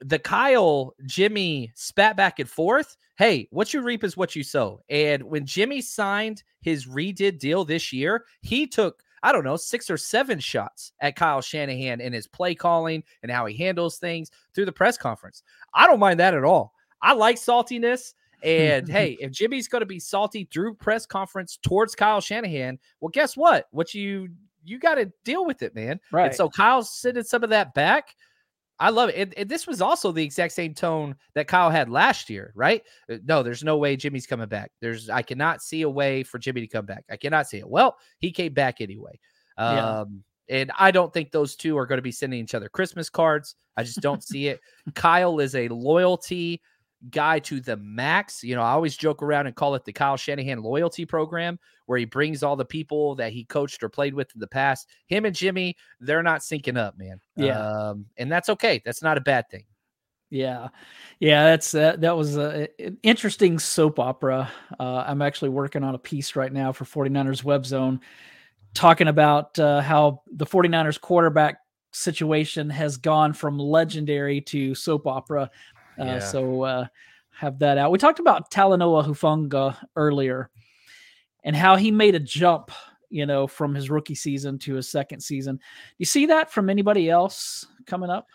the 0.00 0.18
Kyle 0.18 0.94
Jimmy 1.04 1.72
spat 1.74 2.16
back 2.16 2.38
and 2.38 2.48
forth. 2.48 2.96
Hey, 3.16 3.48
what 3.50 3.74
you 3.74 3.82
reap 3.82 4.02
is 4.02 4.16
what 4.16 4.34
you 4.34 4.42
sow. 4.42 4.80
And 4.88 5.22
when 5.24 5.44
Jimmy 5.44 5.80
signed 5.82 6.42
his 6.62 6.86
redid 6.86 7.38
deal 7.38 7.64
this 7.64 7.92
year, 7.92 8.24
he 8.40 8.66
took 8.66 9.02
I 9.22 9.32
don't 9.32 9.44
know, 9.44 9.56
six 9.56 9.90
or 9.90 9.96
seven 9.96 10.38
shots 10.38 10.92
at 11.00 11.16
Kyle 11.16 11.42
Shanahan 11.42 12.00
and 12.00 12.14
his 12.14 12.26
play 12.26 12.54
calling 12.54 13.04
and 13.22 13.30
how 13.30 13.46
he 13.46 13.56
handles 13.56 13.98
things 13.98 14.30
through 14.54 14.64
the 14.64 14.72
press 14.72 14.96
conference. 14.96 15.42
I 15.74 15.86
don't 15.86 16.00
mind 16.00 16.20
that 16.20 16.34
at 16.34 16.44
all. 16.44 16.72
I 17.02 17.12
like 17.12 17.36
saltiness. 17.36 18.14
And 18.42 18.88
hey, 18.88 19.18
if 19.20 19.30
Jimmy's 19.30 19.68
going 19.68 19.80
to 19.80 19.86
be 19.86 20.00
salty 20.00 20.48
through 20.50 20.74
press 20.74 21.04
conference 21.04 21.58
towards 21.62 21.94
Kyle 21.94 22.20
Shanahan, 22.20 22.78
well, 23.00 23.10
guess 23.10 23.36
what? 23.36 23.68
What 23.72 23.94
you 23.94 24.30
you 24.64 24.78
got 24.78 24.96
to 24.96 25.10
deal 25.24 25.46
with 25.46 25.62
it, 25.62 25.74
man. 25.74 26.00
Right. 26.12 26.26
And 26.26 26.34
so 26.34 26.48
Kyle's 26.48 26.90
sending 26.90 27.24
some 27.24 27.42
of 27.42 27.50
that 27.50 27.74
back. 27.74 28.14
I 28.80 28.88
love 28.88 29.10
it. 29.10 29.16
And, 29.16 29.34
and, 29.36 29.48
this 29.48 29.66
was 29.66 29.82
also 29.82 30.10
the 30.10 30.24
exact 30.24 30.54
same 30.54 30.72
tone 30.72 31.14
that 31.34 31.46
Kyle 31.46 31.68
had 31.68 31.90
last 31.90 32.30
year, 32.30 32.52
right? 32.56 32.82
Uh, 33.10 33.18
no, 33.24 33.42
there's 33.42 33.62
no 33.62 33.76
way 33.76 33.94
Jimmy's 33.94 34.26
coming 34.26 34.48
back. 34.48 34.72
There's 34.80 35.10
I 35.10 35.20
cannot 35.20 35.62
see 35.62 35.82
a 35.82 35.88
way 35.88 36.22
for 36.22 36.38
Jimmy 36.38 36.62
to 36.62 36.66
come 36.66 36.86
back. 36.86 37.04
I 37.10 37.18
cannot 37.18 37.46
see 37.46 37.58
it. 37.58 37.68
Well, 37.68 37.96
he 38.18 38.32
came 38.32 38.54
back 38.54 38.80
anyway. 38.80 39.20
Yeah. 39.58 40.00
Um, 40.00 40.24
and 40.48 40.72
I 40.78 40.90
don't 40.90 41.12
think 41.12 41.30
those 41.30 41.54
two 41.54 41.78
are 41.78 41.86
going 41.86 41.98
to 41.98 42.02
be 42.02 42.10
sending 42.10 42.40
each 42.40 42.54
other 42.54 42.68
Christmas 42.68 43.10
cards. 43.10 43.54
I 43.76 43.84
just 43.84 44.00
don't 44.00 44.24
see 44.24 44.48
it. 44.48 44.60
Kyle 44.94 45.38
is 45.38 45.54
a 45.54 45.68
loyalty 45.68 46.62
guy 47.08 47.38
to 47.38 47.60
the 47.60 47.76
max. 47.76 48.44
You 48.44 48.54
know, 48.54 48.62
I 48.62 48.72
always 48.72 48.96
joke 48.96 49.22
around 49.22 49.46
and 49.46 49.56
call 49.56 49.74
it 49.74 49.84
the 49.84 49.92
Kyle 49.92 50.16
Shanahan 50.16 50.62
loyalty 50.62 51.06
program, 51.06 51.58
where 51.86 51.98
he 51.98 52.04
brings 52.04 52.42
all 52.42 52.56
the 52.56 52.64
people 52.64 53.14
that 53.16 53.32
he 53.32 53.44
coached 53.44 53.82
or 53.82 53.88
played 53.88 54.14
with 54.14 54.30
in 54.34 54.40
the 54.40 54.46
past. 54.46 54.88
Him 55.06 55.24
and 55.24 55.34
Jimmy, 55.34 55.76
they're 56.00 56.22
not 56.22 56.40
syncing 56.40 56.76
up, 56.76 56.98
man. 56.98 57.20
Yeah, 57.36 57.60
um, 57.60 58.06
and 58.16 58.30
that's 58.30 58.48
okay. 58.50 58.82
That's 58.84 59.02
not 59.02 59.16
a 59.16 59.22
bad 59.22 59.48
thing. 59.50 59.64
Yeah, 60.30 60.68
yeah, 61.18 61.44
that's 61.44 61.74
uh, 61.74 61.96
that 61.98 62.16
was 62.16 62.36
a, 62.36 62.68
an 62.78 62.98
interesting 63.02 63.58
soap 63.58 63.98
opera. 63.98 64.50
Uh, 64.78 65.04
I'm 65.06 65.22
actually 65.22 65.50
working 65.50 65.82
on 65.82 65.94
a 65.94 65.98
piece 65.98 66.36
right 66.36 66.52
now 66.52 66.72
for 66.72 66.84
49ers 66.84 67.42
Web 67.42 67.66
Zone, 67.66 68.00
talking 68.74 69.08
about 69.08 69.58
uh, 69.58 69.80
how 69.80 70.22
the 70.30 70.46
49ers 70.46 71.00
quarterback 71.00 71.58
situation 71.92 72.70
has 72.70 72.96
gone 72.96 73.32
from 73.32 73.58
legendary 73.58 74.40
to 74.40 74.74
soap 74.76 75.08
opera 75.08 75.50
yeah. 76.06 76.18
So 76.18 76.62
uh, 76.62 76.86
have 77.32 77.58
that 77.60 77.78
out. 77.78 77.90
We 77.90 77.98
talked 77.98 78.20
about 78.20 78.50
Talanoa 78.50 79.06
Hufanga 79.06 79.76
earlier 79.96 80.50
and 81.44 81.56
how 81.56 81.76
he 81.76 81.90
made 81.90 82.14
a 82.14 82.20
jump, 82.20 82.70
you 83.08 83.26
know, 83.26 83.46
from 83.46 83.74
his 83.74 83.90
rookie 83.90 84.14
season 84.14 84.58
to 84.60 84.74
his 84.74 84.90
second 84.90 85.20
season. 85.20 85.56
Do 85.56 85.62
you 85.98 86.06
see 86.06 86.26
that 86.26 86.52
from 86.52 86.68
anybody 86.68 87.08
else 87.08 87.66
coming 87.86 88.10
up? 88.10 88.28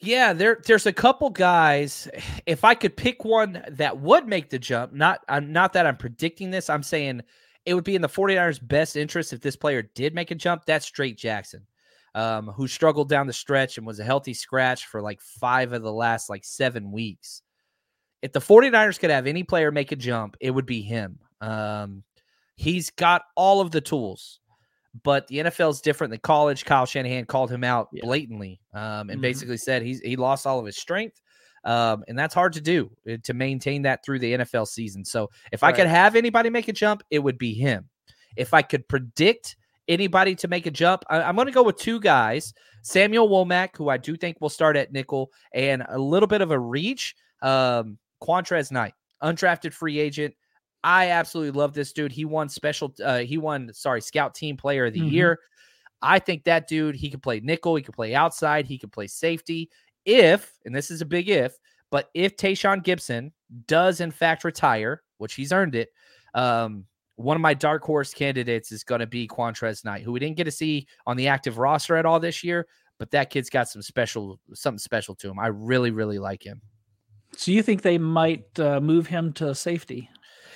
Yeah, 0.00 0.32
there 0.32 0.60
there's 0.66 0.86
a 0.86 0.92
couple 0.92 1.30
guys. 1.30 2.08
If 2.44 2.64
I 2.64 2.74
could 2.74 2.96
pick 2.96 3.24
one 3.24 3.62
that 3.70 4.00
would 4.00 4.26
make 4.26 4.50
the 4.50 4.58
jump, 4.58 4.92
not 4.92 5.20
I'm 5.28 5.52
not 5.52 5.74
that 5.74 5.86
I'm 5.86 5.96
predicting 5.96 6.50
this, 6.50 6.68
I'm 6.68 6.82
saying 6.82 7.20
it 7.64 7.74
would 7.74 7.84
be 7.84 7.94
in 7.94 8.02
the 8.02 8.08
49ers 8.08 8.66
best 8.66 8.96
interest 8.96 9.32
if 9.32 9.40
this 9.40 9.54
player 9.54 9.82
did 9.94 10.12
make 10.12 10.32
a 10.32 10.34
jump. 10.34 10.64
That's 10.66 10.90
Drake 10.90 11.16
Jackson 11.16 11.66
um, 12.14 12.48
who 12.48 12.68
struggled 12.68 13.08
down 13.08 13.26
the 13.26 13.32
stretch 13.32 13.78
and 13.78 13.86
was 13.86 13.98
a 13.98 14.04
healthy 14.04 14.34
scratch 14.34 14.86
for 14.86 15.00
like 15.00 15.20
five 15.20 15.72
of 15.72 15.82
the 15.82 15.92
last 15.92 16.28
like 16.28 16.44
seven 16.44 16.92
weeks. 16.92 17.42
If 18.20 18.32
the 18.32 18.40
49ers 18.40 19.00
could 19.00 19.10
have 19.10 19.26
any 19.26 19.42
player 19.42 19.72
make 19.72 19.92
a 19.92 19.96
jump, 19.96 20.36
it 20.40 20.50
would 20.50 20.66
be 20.66 20.82
him. 20.82 21.18
Um, 21.40 22.04
he's 22.56 22.90
got 22.90 23.22
all 23.36 23.60
of 23.60 23.70
the 23.72 23.80
tools, 23.80 24.40
but 25.02 25.26
the 25.26 25.38
NFL 25.38 25.70
is 25.70 25.80
different 25.80 26.12
than 26.12 26.20
college. 26.20 26.64
Kyle 26.64 26.86
Shanahan 26.86 27.24
called 27.24 27.50
him 27.50 27.64
out 27.64 27.88
blatantly 28.00 28.60
um, 28.74 28.82
and 28.82 29.10
mm-hmm. 29.10 29.20
basically 29.22 29.56
said 29.56 29.82
he's 29.82 30.00
he 30.00 30.16
lost 30.16 30.46
all 30.46 30.60
of 30.60 30.66
his 30.66 30.76
strength. 30.76 31.20
Um, 31.64 32.04
and 32.08 32.18
that's 32.18 32.34
hard 32.34 32.54
to 32.54 32.60
do 32.60 32.90
eh, 33.06 33.18
to 33.22 33.34
maintain 33.34 33.82
that 33.82 34.04
through 34.04 34.18
the 34.18 34.34
NFL 34.34 34.66
season. 34.66 35.04
So 35.04 35.30
if 35.52 35.62
right. 35.62 35.72
I 35.72 35.76
could 35.76 35.86
have 35.86 36.16
anybody 36.16 36.50
make 36.50 36.68
a 36.68 36.72
jump, 36.72 37.02
it 37.10 37.20
would 37.20 37.38
be 37.38 37.54
him. 37.54 37.88
If 38.36 38.52
I 38.52 38.62
could 38.62 38.88
predict 38.88 39.56
anybody 39.88 40.34
to 40.36 40.48
make 40.48 40.66
a 40.66 40.70
jump. 40.70 41.04
I, 41.08 41.22
am 41.22 41.36
going 41.36 41.46
to 41.46 41.52
go 41.52 41.62
with 41.62 41.76
two 41.76 42.00
guys 42.00 42.52
Samuel 42.82 43.28
Womack, 43.28 43.76
who 43.76 43.88
I 43.88 43.96
do 43.96 44.16
think 44.16 44.40
will 44.40 44.48
start 44.48 44.76
at 44.76 44.92
nickel, 44.92 45.30
and 45.54 45.84
a 45.88 45.98
little 45.98 46.26
bit 46.26 46.40
of 46.40 46.50
a 46.50 46.58
reach. 46.58 47.14
Um, 47.40 47.98
Qwuantrezz 48.22 48.70
Knight, 48.70 48.94
undrafted 49.22 49.72
free 49.72 49.98
agent. 49.98 50.34
I 50.84 51.10
absolutely 51.10 51.58
love 51.58 51.74
this 51.74 51.92
dude. 51.92 52.12
He 52.12 52.24
won 52.24 52.48
special, 52.48 52.92
uh, 53.04 53.18
he 53.18 53.38
won, 53.38 53.70
sorry, 53.72 54.00
scout 54.00 54.34
team 54.34 54.56
player 54.56 54.86
of 54.86 54.94
the 54.94 55.00
mm-hmm. 55.00 55.08
year. 55.08 55.40
I 56.02 56.18
think 56.18 56.44
that 56.44 56.66
dude, 56.66 56.96
he 56.96 57.10
can 57.10 57.20
play 57.20 57.40
nickel, 57.40 57.76
he 57.76 57.82
can 57.82 57.94
play 57.94 58.14
outside, 58.14 58.66
he 58.66 58.78
can 58.78 58.90
play 58.90 59.06
safety. 59.06 59.70
If, 60.04 60.52
and 60.64 60.74
this 60.74 60.90
is 60.90 61.00
a 61.00 61.06
big 61.06 61.28
if, 61.28 61.56
but 61.90 62.10
if 62.14 62.36
Tashaun 62.36 62.82
Gipson 62.82 63.30
does 63.66 64.00
in 64.00 64.10
fact 64.10 64.42
retire, 64.42 65.02
which 65.18 65.34
he's 65.34 65.52
earned 65.52 65.76
it, 65.76 65.90
um, 66.34 66.86
one 67.16 67.36
of 67.36 67.40
my 67.40 67.54
dark 67.54 67.82
horse 67.82 68.14
candidates 68.14 68.72
is 68.72 68.84
going 68.84 69.00
to 69.00 69.06
be 69.06 69.28
Qwuantrezz 69.28 69.84
Knight, 69.84 70.02
who 70.02 70.12
we 70.12 70.20
didn't 70.20 70.36
get 70.36 70.44
to 70.44 70.50
see 70.50 70.86
on 71.06 71.16
the 71.16 71.28
active 71.28 71.58
roster 71.58 71.96
at 71.96 72.06
all 72.06 72.20
this 72.20 72.42
year, 72.42 72.66
but 72.98 73.10
that 73.10 73.30
kid's 73.30 73.50
got 73.50 73.68
some 73.68 73.82
special, 73.82 74.40
something 74.54 74.78
special 74.78 75.14
to 75.16 75.28
him. 75.28 75.38
I 75.38 75.48
really, 75.48 75.90
really 75.90 76.18
like 76.18 76.44
him. 76.44 76.60
So 77.36 77.50
you 77.50 77.62
think 77.62 77.82
they 77.82 77.98
might 77.98 78.58
uh, 78.58 78.80
move 78.80 79.06
him 79.06 79.32
to 79.34 79.54
safety? 79.54 80.08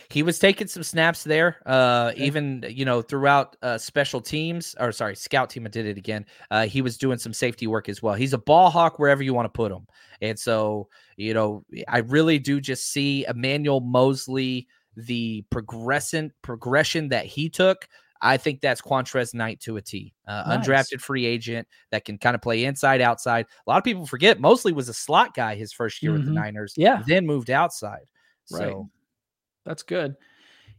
He 0.09 0.23
was 0.23 0.38
taking 0.38 0.69
some 0.69 0.85
snaps 0.85 1.25
there, 1.25 1.57
uh, 1.66 2.11
okay. 2.12 2.25
even 2.25 2.64
you 2.69 2.85
know 2.85 3.03
throughout 3.03 3.57
uh, 3.62 3.77
special 3.77 4.21
teams 4.21 4.77
or 4.79 4.92
sorry, 4.92 5.16
scout 5.16 5.51
team. 5.51 5.66
I 5.66 5.71
did 5.71 5.87
it 5.87 5.99
again. 5.99 6.27
Uh, 6.51 6.66
he 6.66 6.81
was 6.81 6.97
doing 6.97 7.19
some 7.19 7.33
safety 7.33 7.66
work 7.66 7.88
as 7.88 8.03
well. 8.03 8.14
He's 8.14 8.33
a 8.33 8.38
ball 8.38 8.71
hawk 8.71 8.99
wherever 8.99 9.23
you 9.23 9.35
want 9.35 9.47
to 9.47 9.57
put 9.57 9.73
him, 9.73 9.87
and 10.21 10.38
so 10.38 10.88
you 11.16 11.35
know 11.35 11.64
I 11.88 11.99
really 11.99 12.38
do 12.38 12.61
just 12.61 12.92
see 12.92 13.27
Emmanuel 13.27 13.81
Moseley 13.81 14.69
the 14.96 15.44
progression 15.50 16.32
progression 16.42 17.09
that 17.09 17.26
he 17.26 17.48
took, 17.48 17.87
I 18.20 18.37
think 18.37 18.61
that's 18.61 18.80
Qwuantrezz 18.80 19.35
Knight 19.35 19.61
to 19.61 19.76
a 19.76 19.82
T. 19.82 20.14
Uh, 20.26 20.44
nice. 20.46 20.66
Undrafted 20.66 21.00
free 21.00 21.26
agent 21.26 21.68
that 21.90 22.04
can 22.04 22.18
kind 22.18 22.35
of 22.35 22.42
play 22.42 22.64
inside, 22.64 23.00
outside. 23.00 23.46
A 23.66 23.70
lot 23.70 23.78
of 23.78 23.85
people 23.85 24.06
forget 24.06 24.40
Moseley 24.40 24.72
was 24.72 24.88
a 24.88 24.94
slot 24.94 25.35
guy 25.35 25.54
his 25.54 25.72
first 25.72 26.02
year 26.02 26.12
mm-hmm. 26.12 26.18
with 26.18 26.26
the 26.26 26.32
mm-hmm. 26.32 26.44
Niners. 26.44 26.74
Yeah. 26.76 27.02
Then 27.06 27.26
moved 27.26 27.50
outside. 27.50 28.06
Right. 28.50 28.74
That's 29.64 29.82
good. 29.82 30.16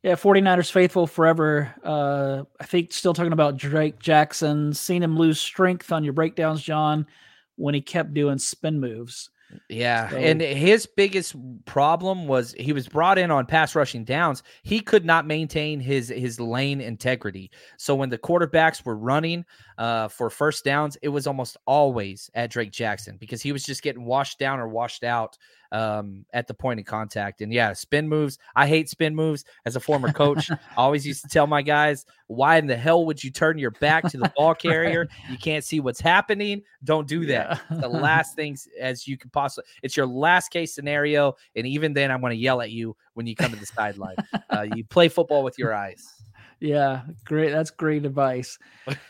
Yeah, 0.03 0.15
49ers 0.15 0.71
faithful 0.71 1.07
forever. 1.07 1.73
Uh, 1.83 2.43
I 2.59 2.65
think 2.65 2.93
still 2.93 3.13
talking 3.13 3.33
about 3.33 3.57
Drake 3.57 3.99
Jackson. 3.99 4.73
Seen 4.73 5.03
him 5.03 5.17
lose 5.17 5.39
strength 5.39 5.91
on 5.91 6.03
your 6.03 6.13
breakdowns, 6.13 6.61
John, 6.61 7.07
when 7.55 7.73
he 7.73 7.81
kept 7.81 8.13
doing 8.13 8.37
spin 8.37 8.79
moves. 8.79 9.29
Yeah, 9.69 10.09
so, 10.09 10.17
and 10.17 10.41
his 10.41 10.85
biggest 10.85 11.35
problem 11.65 12.27
was 12.27 12.53
he 12.59 12.73
was 12.73 12.87
brought 12.87 13.17
in 13.17 13.31
on 13.31 13.45
pass 13.45 13.75
rushing 13.75 14.03
downs. 14.03 14.43
He 14.63 14.81
could 14.81 15.05
not 15.05 15.25
maintain 15.25 15.79
his 15.79 16.09
his 16.09 16.39
lane 16.39 16.81
integrity. 16.81 17.51
So 17.77 17.95
when 17.95 18.09
the 18.09 18.17
quarterbacks 18.17 18.83
were 18.85 18.97
running 18.97 19.45
uh, 19.77 20.07
for 20.07 20.29
first 20.29 20.65
downs, 20.65 20.97
it 21.01 21.09
was 21.09 21.27
almost 21.27 21.57
always 21.65 22.29
at 22.33 22.49
Drake 22.49 22.71
Jackson 22.71 23.17
because 23.17 23.41
he 23.41 23.51
was 23.51 23.63
just 23.63 23.83
getting 23.83 24.05
washed 24.05 24.39
down 24.39 24.59
or 24.59 24.67
washed 24.67 25.03
out 25.03 25.37
um, 25.71 26.25
at 26.33 26.47
the 26.47 26.53
point 26.53 26.79
of 26.79 26.85
contact. 26.85 27.41
And 27.41 27.53
yeah, 27.53 27.73
spin 27.73 28.07
moves. 28.07 28.39
I 28.55 28.67
hate 28.67 28.89
spin 28.89 29.15
moves. 29.15 29.45
As 29.65 29.75
a 29.75 29.79
former 29.79 30.11
coach, 30.11 30.49
I 30.51 30.57
always 30.77 31.05
used 31.05 31.21
to 31.23 31.27
tell 31.27 31.47
my 31.47 31.61
guys, 31.61 32.05
why 32.27 32.57
in 32.57 32.67
the 32.67 32.75
hell 32.75 33.05
would 33.05 33.23
you 33.23 33.31
turn 33.31 33.57
your 33.57 33.71
back 33.71 34.09
to 34.09 34.17
the 34.17 34.31
ball 34.35 34.55
carrier? 34.55 35.07
You 35.29 35.37
can't 35.37 35.63
see 35.63 35.79
what's 35.79 36.01
happening. 36.01 36.61
Don't 36.83 37.07
do 37.07 37.25
that. 37.27 37.61
Yeah. 37.69 37.77
the 37.77 37.87
last 37.89 38.35
things 38.35 38.67
as 38.79 39.07
you 39.07 39.17
can 39.17 39.29
possibly. 39.29 39.69
It's 39.83 39.95
your 39.95 40.07
last 40.07 40.49
case 40.49 40.73
scenario, 40.73 41.35
and 41.55 41.67
even 41.67 41.93
then, 41.93 42.11
I'm 42.11 42.21
going 42.21 42.31
to 42.31 42.37
yell 42.37 42.61
at 42.61 42.71
you 42.71 42.95
when 43.13 43.27
you 43.27 43.35
come 43.35 43.51
to 43.51 43.57
the 43.57 43.65
sideline. 43.65 44.15
Uh, 44.49 44.65
you 44.75 44.83
play 44.83 45.09
football 45.09 45.43
with 45.43 45.57
your 45.57 45.73
eyes. 45.73 46.16
Yeah, 46.59 47.03
great. 47.23 47.51
That's 47.51 47.69
great 47.69 48.05
advice. 48.05 48.57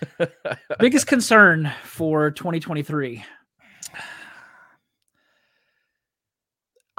Biggest 0.79 1.07
concern 1.07 1.71
for 1.83 2.31
2023. 2.31 3.23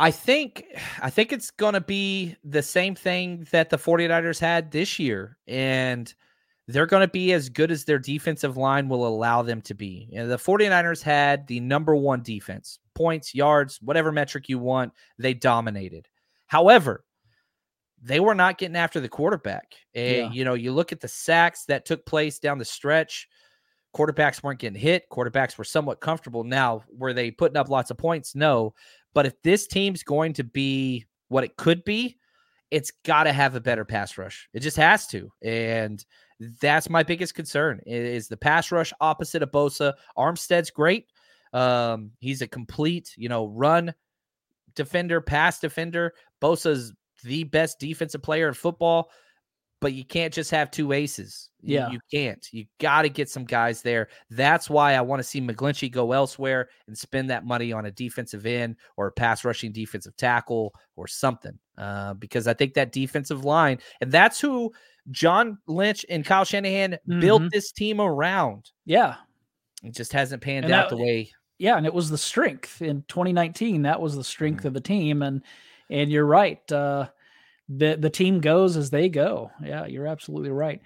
I 0.00 0.10
think 0.12 0.64
I 1.02 1.10
think 1.10 1.32
it's 1.32 1.50
going 1.50 1.74
to 1.74 1.80
be 1.80 2.36
the 2.44 2.62
same 2.62 2.94
thing 2.94 3.46
that 3.50 3.68
the 3.68 3.76
49ers 3.76 4.38
had 4.38 4.70
this 4.70 4.98
year 4.98 5.36
and 5.48 6.12
they're 6.68 6.86
going 6.86 7.00
to 7.00 7.10
be 7.10 7.32
as 7.32 7.48
good 7.48 7.70
as 7.72 7.84
their 7.84 7.98
defensive 7.98 8.56
line 8.56 8.88
will 8.88 9.06
allow 9.06 9.42
them 9.42 9.60
to 9.62 9.74
be. 9.74 10.08
You 10.12 10.20
know, 10.20 10.28
the 10.28 10.36
49ers 10.36 11.02
had 11.02 11.46
the 11.46 11.60
number 11.60 11.96
1 11.96 12.22
defense. 12.22 12.78
Points, 12.94 13.34
yards, 13.34 13.80
whatever 13.82 14.12
metric 14.12 14.48
you 14.48 14.58
want, 14.58 14.92
they 15.18 15.34
dominated. 15.34 16.06
However, 16.46 17.04
they 18.02 18.20
were 18.20 18.34
not 18.34 18.58
getting 18.58 18.76
after 18.76 19.00
the 19.00 19.08
quarterback. 19.08 19.74
And, 19.94 20.16
yeah. 20.16 20.30
you 20.30 20.44
know, 20.44 20.54
you 20.54 20.72
look 20.72 20.92
at 20.92 21.00
the 21.00 21.08
sacks 21.08 21.64
that 21.64 21.84
took 21.84 22.06
place 22.06 22.38
down 22.38 22.58
the 22.58 22.64
stretch. 22.64 23.28
Quarterbacks 23.96 24.42
weren't 24.42 24.60
getting 24.60 24.78
hit. 24.78 25.04
Quarterbacks 25.10 25.58
were 25.58 25.64
somewhat 25.64 26.00
comfortable. 26.00 26.44
Now, 26.44 26.82
were 26.96 27.12
they 27.12 27.30
putting 27.30 27.56
up 27.56 27.68
lots 27.68 27.90
of 27.90 27.98
points? 27.98 28.34
No. 28.34 28.74
But 29.14 29.26
if 29.26 29.40
this 29.42 29.66
team's 29.66 30.02
going 30.02 30.34
to 30.34 30.44
be 30.44 31.06
what 31.28 31.44
it 31.44 31.56
could 31.56 31.84
be, 31.84 32.18
it's 32.70 32.92
got 33.04 33.24
to 33.24 33.32
have 33.32 33.54
a 33.54 33.60
better 33.60 33.84
pass 33.84 34.18
rush. 34.18 34.48
It 34.52 34.60
just 34.60 34.76
has 34.76 35.06
to. 35.08 35.32
And 35.42 36.04
that's 36.60 36.90
my 36.90 37.02
biggest 37.02 37.34
concern 37.34 37.80
is 37.86 38.28
the 38.28 38.36
pass 38.36 38.70
rush 38.70 38.92
opposite 39.00 39.42
of 39.42 39.50
Bosa. 39.50 39.94
Armstead's 40.16 40.70
great. 40.70 41.06
Um, 41.52 42.12
he's 42.20 42.42
a 42.42 42.46
complete, 42.46 43.14
you 43.16 43.28
know, 43.28 43.46
run 43.46 43.94
defender, 44.74 45.20
pass 45.20 45.58
defender. 45.58 46.12
Bosa's 46.40 46.92
the 47.22 47.44
best 47.44 47.78
defensive 47.78 48.22
player 48.22 48.48
in 48.48 48.54
football 48.54 49.10
but 49.80 49.92
you 49.92 50.04
can't 50.04 50.34
just 50.34 50.50
have 50.50 50.70
two 50.70 50.92
aces. 50.92 51.50
Yeah. 51.60 51.88
You, 51.88 51.94
you 51.94 52.00
can't. 52.12 52.48
You 52.52 52.66
got 52.80 53.02
to 53.02 53.08
get 53.08 53.28
some 53.28 53.44
guys 53.44 53.82
there. 53.82 54.08
That's 54.30 54.68
why 54.68 54.94
I 54.94 55.00
want 55.00 55.20
to 55.20 55.28
see 55.28 55.40
McGlinchey 55.40 55.90
go 55.90 56.12
elsewhere 56.12 56.68
and 56.86 56.96
spend 56.96 57.30
that 57.30 57.44
money 57.44 57.72
on 57.72 57.86
a 57.86 57.90
defensive 57.90 58.46
end 58.46 58.76
or 58.96 59.08
a 59.08 59.12
pass 59.12 59.44
rushing 59.44 59.72
defensive 59.72 60.16
tackle 60.16 60.74
or 60.96 61.06
something. 61.06 61.58
Uh, 61.76 62.14
because 62.14 62.48
I 62.48 62.54
think 62.54 62.74
that 62.74 62.92
defensive 62.92 63.44
line, 63.44 63.78
and 64.00 64.10
that's 64.10 64.40
who 64.40 64.72
John 65.10 65.58
Lynch 65.68 66.04
and 66.08 66.24
Kyle 66.24 66.44
Shanahan 66.44 66.92
mm-hmm. 66.92 67.20
built 67.20 67.42
this 67.52 67.70
team 67.70 68.00
around. 68.00 68.70
Yeah. 68.84 69.16
It 69.84 69.94
just 69.94 70.12
hasn't 70.12 70.42
panned 70.42 70.64
and 70.64 70.74
out 70.74 70.90
that, 70.90 70.96
the 70.96 71.02
way. 71.02 71.30
Yeah. 71.58 71.76
And 71.76 71.86
it 71.86 71.94
was 71.94 72.10
the 72.10 72.18
strength 72.18 72.82
in 72.82 73.04
2019. 73.06 73.82
That 73.82 74.00
was 74.00 74.16
the 74.16 74.24
strength 74.24 74.58
mm-hmm. 74.58 74.68
of 74.68 74.74
the 74.74 74.80
team. 74.80 75.22
And, 75.22 75.42
and 75.90 76.10
you're 76.10 76.26
right. 76.26 76.70
Uh, 76.70 77.08
the 77.68 77.96
the 77.96 78.10
team 78.10 78.40
goes 78.40 78.76
as 78.76 78.90
they 78.90 79.08
go. 79.08 79.50
Yeah, 79.62 79.86
you're 79.86 80.06
absolutely 80.06 80.50
right. 80.50 80.80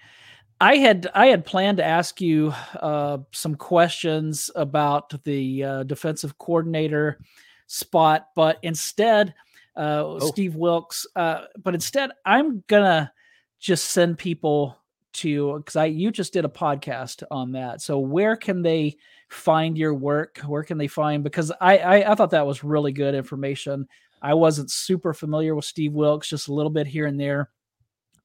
I 0.61 0.77
had 0.77 1.09
I 1.15 1.27
had 1.27 1.45
planned 1.45 1.79
to 1.79 1.85
ask 1.85 2.21
you 2.21 2.53
uh, 2.81 3.19
some 3.33 3.55
questions 3.55 4.51
about 4.55 5.13
the 5.25 5.65
uh, 5.65 5.83
defensive 5.85 6.39
coordinator 6.39 7.19
spot, 7.67 8.29
but 8.37 8.59
instead, 8.63 9.35
uh, 9.77 10.05
oh. 10.05 10.19
Steve 10.21 10.55
Wilks. 10.55 11.07
Uh, 11.17 11.47
but 11.63 11.75
instead, 11.75 12.11
I'm 12.25 12.63
gonna 12.69 13.13
just 13.59 13.87
send 13.87 14.19
people 14.19 14.77
to 15.15 15.59
because 15.59 15.77
I 15.77 15.87
you 15.87 16.11
just 16.11 16.33
did 16.33 16.45
a 16.45 16.49
podcast 16.49 17.23
on 17.31 17.53
that. 17.53 17.81
So 17.81 17.99
where 17.99 18.37
can 18.37 18.63
they 18.63 18.97
find 19.29 19.77
your 19.77 19.95
work? 19.95 20.39
Where 20.47 20.63
can 20.63 20.79
they 20.79 20.89
find? 20.89 21.25
Because 21.25 21.51
I 21.61 21.79
I, 21.79 22.13
I 22.13 22.15
thought 22.15 22.31
that 22.31 22.47
was 22.47 22.65
really 22.65 22.93
good 22.93 23.15
information 23.15 23.89
I 24.23 24.35
wasn't 24.35 24.71
super 24.71 25.13
familiar 25.13 25.55
with 25.55 25.65
Steve 25.65 25.93
Wilks, 25.93 26.29
just 26.29 26.49
a 26.49 26.55
little 26.55 26.71
bit 26.71 26.87
here 26.87 27.07
and 27.07 27.19
there, 27.19 27.51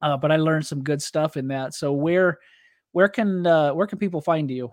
uh, 0.01 0.15
but 0.15 0.31
I 0.31 0.37
learned 0.37 0.65
some 0.65 0.83
good 0.83 1.01
stuff 1.01 1.35
in 1.37 1.47
that. 1.47 1.73
So 1.73 1.91
where 1.91 2.37
where 2.91 3.09
can 3.09 3.45
uh, 3.45 3.73
where 3.73 3.87
can 3.87 3.97
people 3.97 4.21
find 4.21 4.49
you? 4.49 4.71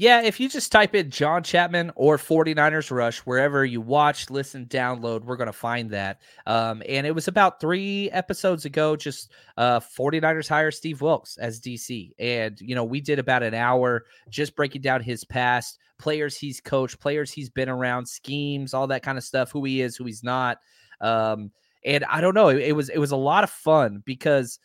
Yeah, 0.00 0.22
if 0.22 0.40
you 0.40 0.48
just 0.48 0.72
type 0.72 0.94
in 0.94 1.10
John 1.10 1.42
Chapman 1.42 1.92
or 1.94 2.16
49ers 2.16 2.90
Rush, 2.90 3.18
wherever 3.18 3.66
you 3.66 3.82
watch, 3.82 4.30
listen, 4.30 4.64
download, 4.64 5.24
we're 5.24 5.36
going 5.36 5.46
to 5.46 5.52
find 5.52 5.90
that. 5.90 6.22
Um, 6.46 6.82
and 6.88 7.06
it 7.06 7.10
was 7.10 7.28
about 7.28 7.60
three 7.60 8.10
episodes 8.10 8.64
ago, 8.64 8.96
just 8.96 9.30
uh, 9.58 9.78
49ers 9.78 10.48
hire 10.48 10.70
Steve 10.70 11.02
Wilks 11.02 11.36
as 11.36 11.60
DC. 11.60 12.12
And, 12.18 12.58
you 12.62 12.74
know, 12.74 12.82
we 12.82 13.02
did 13.02 13.18
about 13.18 13.42
an 13.42 13.52
hour 13.52 14.06
just 14.30 14.56
breaking 14.56 14.80
down 14.80 15.02
his 15.02 15.22
past, 15.22 15.78
players 15.98 16.34
he's 16.34 16.62
coached, 16.62 16.98
players 16.98 17.30
he's 17.30 17.50
been 17.50 17.68
around, 17.68 18.06
schemes, 18.06 18.72
all 18.72 18.86
that 18.86 19.02
kind 19.02 19.18
of 19.18 19.24
stuff, 19.24 19.52
who 19.52 19.62
he 19.64 19.82
is, 19.82 19.96
who 19.96 20.06
he's 20.06 20.24
not. 20.24 20.60
Um, 21.02 21.50
and 21.84 22.06
I 22.06 22.22
don't 22.22 22.34
know, 22.34 22.48
it, 22.48 22.60
it 22.60 22.72
was 22.72 22.88
it 22.88 22.98
was 22.98 23.10
a 23.10 23.16
lot 23.16 23.44
of 23.44 23.50
fun 23.50 24.02
because 24.06 24.58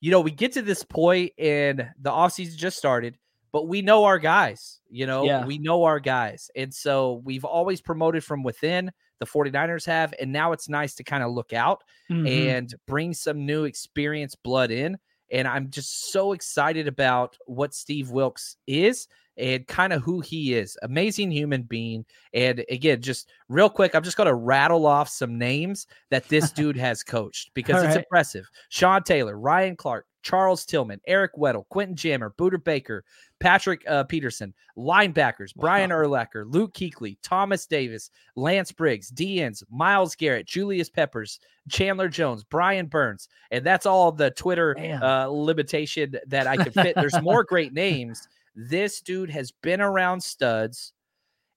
you 0.00 0.12
know, 0.12 0.20
we 0.20 0.30
get 0.30 0.52
to 0.52 0.62
this 0.62 0.84
point 0.84 1.32
and 1.36 1.88
the 2.00 2.10
offseason 2.10 2.56
just 2.56 2.78
started, 2.78 3.16
but 3.52 3.68
we 3.68 3.82
know 3.82 4.04
our 4.04 4.18
guys, 4.18 4.80
you 4.90 5.06
know, 5.06 5.24
yeah. 5.24 5.44
we 5.44 5.58
know 5.58 5.84
our 5.84 6.00
guys. 6.00 6.50
And 6.56 6.72
so 6.72 7.22
we've 7.24 7.44
always 7.44 7.80
promoted 7.80 8.24
from 8.24 8.42
within, 8.42 8.90
the 9.18 9.26
49ers 9.26 9.84
have, 9.86 10.14
and 10.20 10.32
now 10.32 10.52
it's 10.52 10.68
nice 10.68 10.94
to 10.96 11.04
kind 11.04 11.22
of 11.22 11.32
look 11.32 11.52
out 11.52 11.82
mm-hmm. 12.10 12.26
and 12.26 12.74
bring 12.86 13.12
some 13.12 13.46
new 13.46 13.64
experienced 13.64 14.42
blood 14.42 14.70
in. 14.70 14.98
And 15.30 15.46
I'm 15.46 15.70
just 15.70 16.12
so 16.12 16.32
excited 16.32 16.88
about 16.88 17.36
what 17.46 17.74
Steve 17.74 18.10
Wilks 18.10 18.56
is 18.66 19.08
and 19.36 19.66
kind 19.66 19.92
of 19.92 20.02
who 20.02 20.20
he 20.20 20.54
is. 20.54 20.76
Amazing 20.82 21.30
human 21.30 21.62
being. 21.62 22.04
And 22.34 22.64
again, 22.70 23.00
just 23.00 23.28
real 23.48 23.70
quick, 23.70 23.94
I'm 23.94 24.02
just 24.02 24.16
going 24.16 24.26
to 24.26 24.34
rattle 24.34 24.86
off 24.86 25.08
some 25.08 25.38
names 25.38 25.86
that 26.10 26.28
this 26.28 26.50
dude 26.52 26.76
has 26.76 27.02
coached 27.02 27.50
because 27.54 27.76
All 27.76 27.82
it's 27.82 27.96
right. 27.96 28.04
impressive. 28.04 28.48
Sean 28.68 29.02
Taylor, 29.02 29.38
Ryan 29.38 29.76
Clark, 29.76 30.06
Charles 30.22 30.64
Tillman, 30.64 31.00
Eric 31.06 31.34
Weddle, 31.36 31.68
Quentin 31.68 31.96
Jammer, 31.96 32.34
Booter 32.36 32.58
Baker, 32.58 33.04
Patrick 33.40 33.82
uh, 33.88 34.04
Peterson, 34.04 34.52
linebackers, 34.76 35.54
Brian 35.54 35.90
wow. 35.90 35.96
Urlacher, 35.96 36.44
Luke 36.46 36.74
Kuechly, 36.74 37.16
Thomas 37.22 37.66
Davis, 37.66 38.10
Lance 38.36 38.72
Briggs, 38.72 39.10
DNs, 39.10 39.62
Myles 39.70 40.14
Garrett, 40.14 40.46
Julius 40.46 40.88
Peppers, 40.88 41.40
Chandler 41.68 42.08
Jones, 42.08 42.44
Brian 42.44 42.86
Burns. 42.86 43.28
And 43.50 43.64
that's 43.64 43.86
all 43.86 44.12
the 44.12 44.30
Twitter 44.32 44.76
uh, 45.02 45.26
limitation 45.26 46.14
that 46.26 46.46
I 46.46 46.56
can 46.56 46.72
fit. 46.72 46.94
There's 46.96 47.20
more 47.22 47.44
great 47.44 47.72
names. 47.72 48.28
This 48.54 49.00
dude 49.00 49.30
has 49.30 49.52
been 49.52 49.80
around 49.80 50.22
studs 50.22 50.92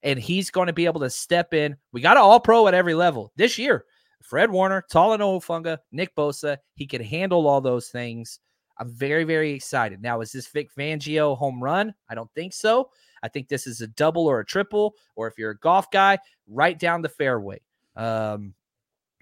and 0.03 0.19
he's 0.19 0.49
going 0.49 0.67
to 0.67 0.73
be 0.73 0.85
able 0.85 1.01
to 1.01 1.09
step 1.09 1.53
in. 1.53 1.75
We 1.91 2.01
got 2.01 2.17
an 2.17 2.23
all 2.23 2.39
pro 2.39 2.67
at 2.67 2.73
every 2.73 2.93
level 2.93 3.31
this 3.35 3.57
year. 3.57 3.85
Fred 4.21 4.51
Warner, 4.51 4.83
Talanoa 4.91 5.41
Hufanga, 5.41 5.79
Nick 5.91 6.15
Bosa, 6.15 6.57
he 6.75 6.85
can 6.85 7.03
handle 7.03 7.47
all 7.47 7.61
those 7.61 7.89
things. 7.89 8.39
I'm 8.81 8.89
very, 8.89 9.25
very 9.25 9.51
excited. 9.51 10.01
Now, 10.01 10.21
is 10.21 10.31
this 10.31 10.47
Vic 10.47 10.73
Fangio 10.75 11.37
home 11.37 11.63
run? 11.63 11.93
I 12.09 12.15
don't 12.15 12.31
think 12.33 12.51
so. 12.51 12.89
I 13.21 13.27
think 13.27 13.47
this 13.47 13.67
is 13.67 13.81
a 13.81 13.87
double 13.87 14.25
or 14.25 14.39
a 14.39 14.45
triple, 14.45 14.95
or 15.15 15.27
if 15.27 15.37
you're 15.37 15.51
a 15.51 15.57
golf 15.59 15.91
guy, 15.91 16.17
right 16.47 16.77
down 16.77 17.03
the 17.03 17.09
fairway. 17.09 17.61
Um, 17.95 18.55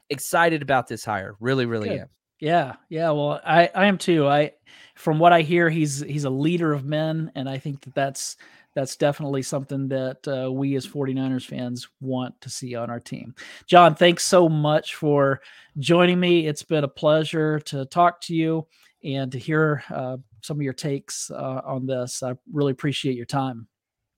excited 0.10 0.62
about 0.62 0.88
this 0.88 1.04
hire. 1.04 1.36
Really, 1.41 1.65
really 1.65 1.89
Good. 1.89 2.00
am. 2.00 2.08
Yeah, 2.39 2.76
yeah. 2.88 3.10
Well, 3.10 3.41
I 3.45 3.69
I 3.76 3.88
am 3.88 3.98
too. 3.98 4.26
I 4.26 4.54
from 4.95 5.19
what 5.19 5.34
I 5.34 5.42
hear, 5.42 5.69
he's 5.69 6.00
he's 6.00 6.23
a 6.23 6.29
leader 6.29 6.71
of 6.71 6.86
men, 6.86 7.29
and 7.36 7.50
I 7.50 7.58
think 7.58 7.81
that 7.81 7.94
that's 7.94 8.38
that's 8.75 8.96
definitely 8.96 9.42
something 9.42 9.90
that 9.90 10.25
uh, 10.25 10.50
we 10.50 10.77
as 10.77 10.88
49ers 10.88 11.46
fans 11.46 11.90
want 12.00 12.40
to 12.40 12.50
see 12.50 12.75
on 12.75 12.90
our 12.90 13.02
team. 13.02 13.36
John, 13.67 13.94
thanks 13.94 14.23
so 14.23 14.48
much 14.48 14.96
for 14.96 15.42
joining 15.79 16.17
me. 16.17 16.48
It's 16.48 16.63
been 16.63 16.86
a 16.86 16.88
pleasure 16.90 17.60
to 17.62 17.84
talk 17.88 18.21
to 18.21 18.36
you 18.36 18.65
and 19.04 19.31
to 19.31 19.39
hear 19.39 19.83
uh, 19.89 20.17
some 20.41 20.58
of 20.58 20.62
your 20.62 20.73
takes 20.73 21.31
uh, 21.31 21.62
on 21.65 21.85
this. 21.85 22.23
I 22.23 22.33
really 22.52 22.71
appreciate 22.71 23.15
your 23.15 23.25
time. 23.25 23.67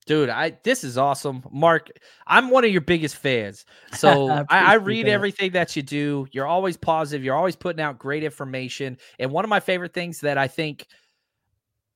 Dude, 0.04 0.30
I 0.30 0.58
this 0.64 0.82
is 0.82 0.98
awesome, 0.98 1.44
Marc. 1.52 1.90
I'm 2.26 2.50
one 2.50 2.64
of 2.64 2.72
your 2.72 2.80
biggest 2.80 3.14
fans, 3.14 3.64
so 3.92 4.28
I, 4.50 4.72
I, 4.72 4.74
read 4.74 5.06
that. 5.06 5.12
everything 5.12 5.52
that 5.52 5.76
you 5.76 5.82
do. 5.82 6.26
You're 6.32 6.46
always 6.46 6.76
positive. 6.76 7.24
You're 7.24 7.36
always 7.36 7.54
putting 7.54 7.80
out 7.80 8.00
great 8.00 8.24
information. 8.24 8.98
And 9.20 9.30
one 9.30 9.44
of 9.44 9.48
my 9.48 9.60
favorite 9.60 9.94
things 9.94 10.18
that 10.20 10.38
I 10.38 10.48
think, 10.48 10.88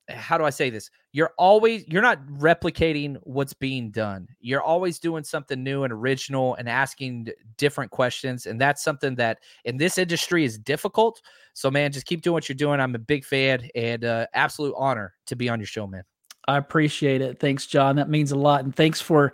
how 0.09 0.37
do 0.37 0.45
I 0.45 0.49
say 0.49 0.69
this? 0.69 0.89
You're 1.11 1.33
always 1.37 1.85
you're 1.87 2.01
not 2.01 2.25
replicating 2.27 3.17
what's 3.23 3.53
being 3.53 3.91
done. 3.91 4.27
You're 4.39 4.61
always 4.61 4.99
doing 4.99 5.23
something 5.23 5.61
new 5.61 5.83
and 5.83 5.91
original 5.91 6.55
and 6.55 6.69
asking 6.69 7.29
different 7.57 7.91
questions. 7.91 8.45
And 8.45 8.59
that's 8.59 8.83
something 8.83 9.15
that 9.15 9.39
in 9.65 9.77
this 9.77 9.97
industry 9.97 10.45
is 10.45 10.57
difficult. 10.57 11.21
So, 11.53 11.69
man, 11.69 11.91
just 11.91 12.05
keep 12.05 12.21
doing 12.21 12.33
what 12.33 12.47
you're 12.47 12.55
doing. 12.55 12.79
I'm 12.79 12.95
a 12.95 12.99
big 12.99 13.25
fan 13.25 13.67
and 13.75 14.05
uh, 14.05 14.27
absolute 14.33 14.75
honor 14.77 15.13
to 15.25 15.35
be 15.35 15.49
on 15.49 15.59
your 15.59 15.67
show, 15.67 15.87
man. 15.87 16.03
I 16.47 16.57
appreciate 16.57 17.21
it. 17.21 17.39
Thanks, 17.39 17.65
John. 17.65 17.97
That 17.97 18.09
means 18.09 18.31
a 18.31 18.37
lot. 18.37 18.63
And 18.63 18.73
thanks 18.73 19.01
for 19.01 19.33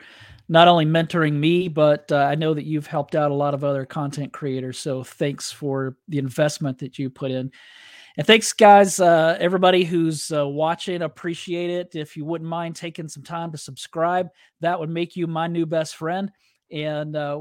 not 0.50 0.68
only 0.68 0.86
mentoring 0.86 1.34
me, 1.34 1.68
but 1.68 2.12
uh, 2.12 2.18
I 2.18 2.36
know 2.36 2.54
that 2.54 2.66
you've 2.66 2.88
helped 2.88 3.16
out 3.16 3.32
a 3.32 3.36
lot 3.36 3.54
of 3.54 3.64
other 3.64 3.86
content 3.86 4.34
creators. 4.34 4.80
So 4.80 5.04
thanks 5.04 5.52
for 5.52 5.96
the 6.08 6.18
investment 6.18 6.80
that 6.80 6.98
you 6.98 7.10
put 7.10 7.32
in. 7.32 7.52
And 8.16 8.28
thanks, 8.28 8.54
guys, 8.54 9.00
uh, 9.00 9.38
everybody 9.40 9.84
who's 9.84 10.32
uh, 10.32 10.48
watching. 10.48 11.02
Appreciate 11.02 11.72
it. 11.72 11.96
If 11.96 12.16
you 12.16 12.26
wouldn't 12.26 12.50
mind 12.50 12.76
taking 12.76 13.08
some 13.08 13.24
time 13.24 13.52
to 13.52 13.58
subscribe, 13.58 14.30
that 14.62 14.80
would 14.80 14.90
make 14.90 15.16
you 15.16 15.26
my 15.26 15.48
new 15.48 15.66
best 15.66 15.96
friend. 15.96 16.32
And 16.72 17.16
uh, 17.16 17.40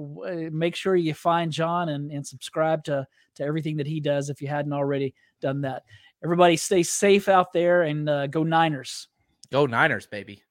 make 0.51 0.75
sure 0.75 0.97
you 0.97 1.12
find 1.12 1.53
John 1.53 1.91
and, 1.91 2.11
and 2.11 2.27
subscribe 2.27 2.85
to, 2.85 3.07
to 3.37 3.45
everything 3.45 3.77
that 3.77 3.87
he 3.87 4.01
does 4.01 4.31
if 4.31 4.41
you 4.41 4.49
hadn't 4.49 4.73
already 4.73 5.14
done 5.41 5.61
that. 5.62 5.83
Everybody 6.25 6.57
stay 6.57 6.83
safe 6.83 7.29
out 7.29 7.53
there 7.53 7.83
and 7.83 8.09
uh, 8.09 8.27
go 8.29 8.43
Niners. 8.43 9.09
Go 9.51 9.66
Niners, 9.66 10.07
baby. 10.07 10.43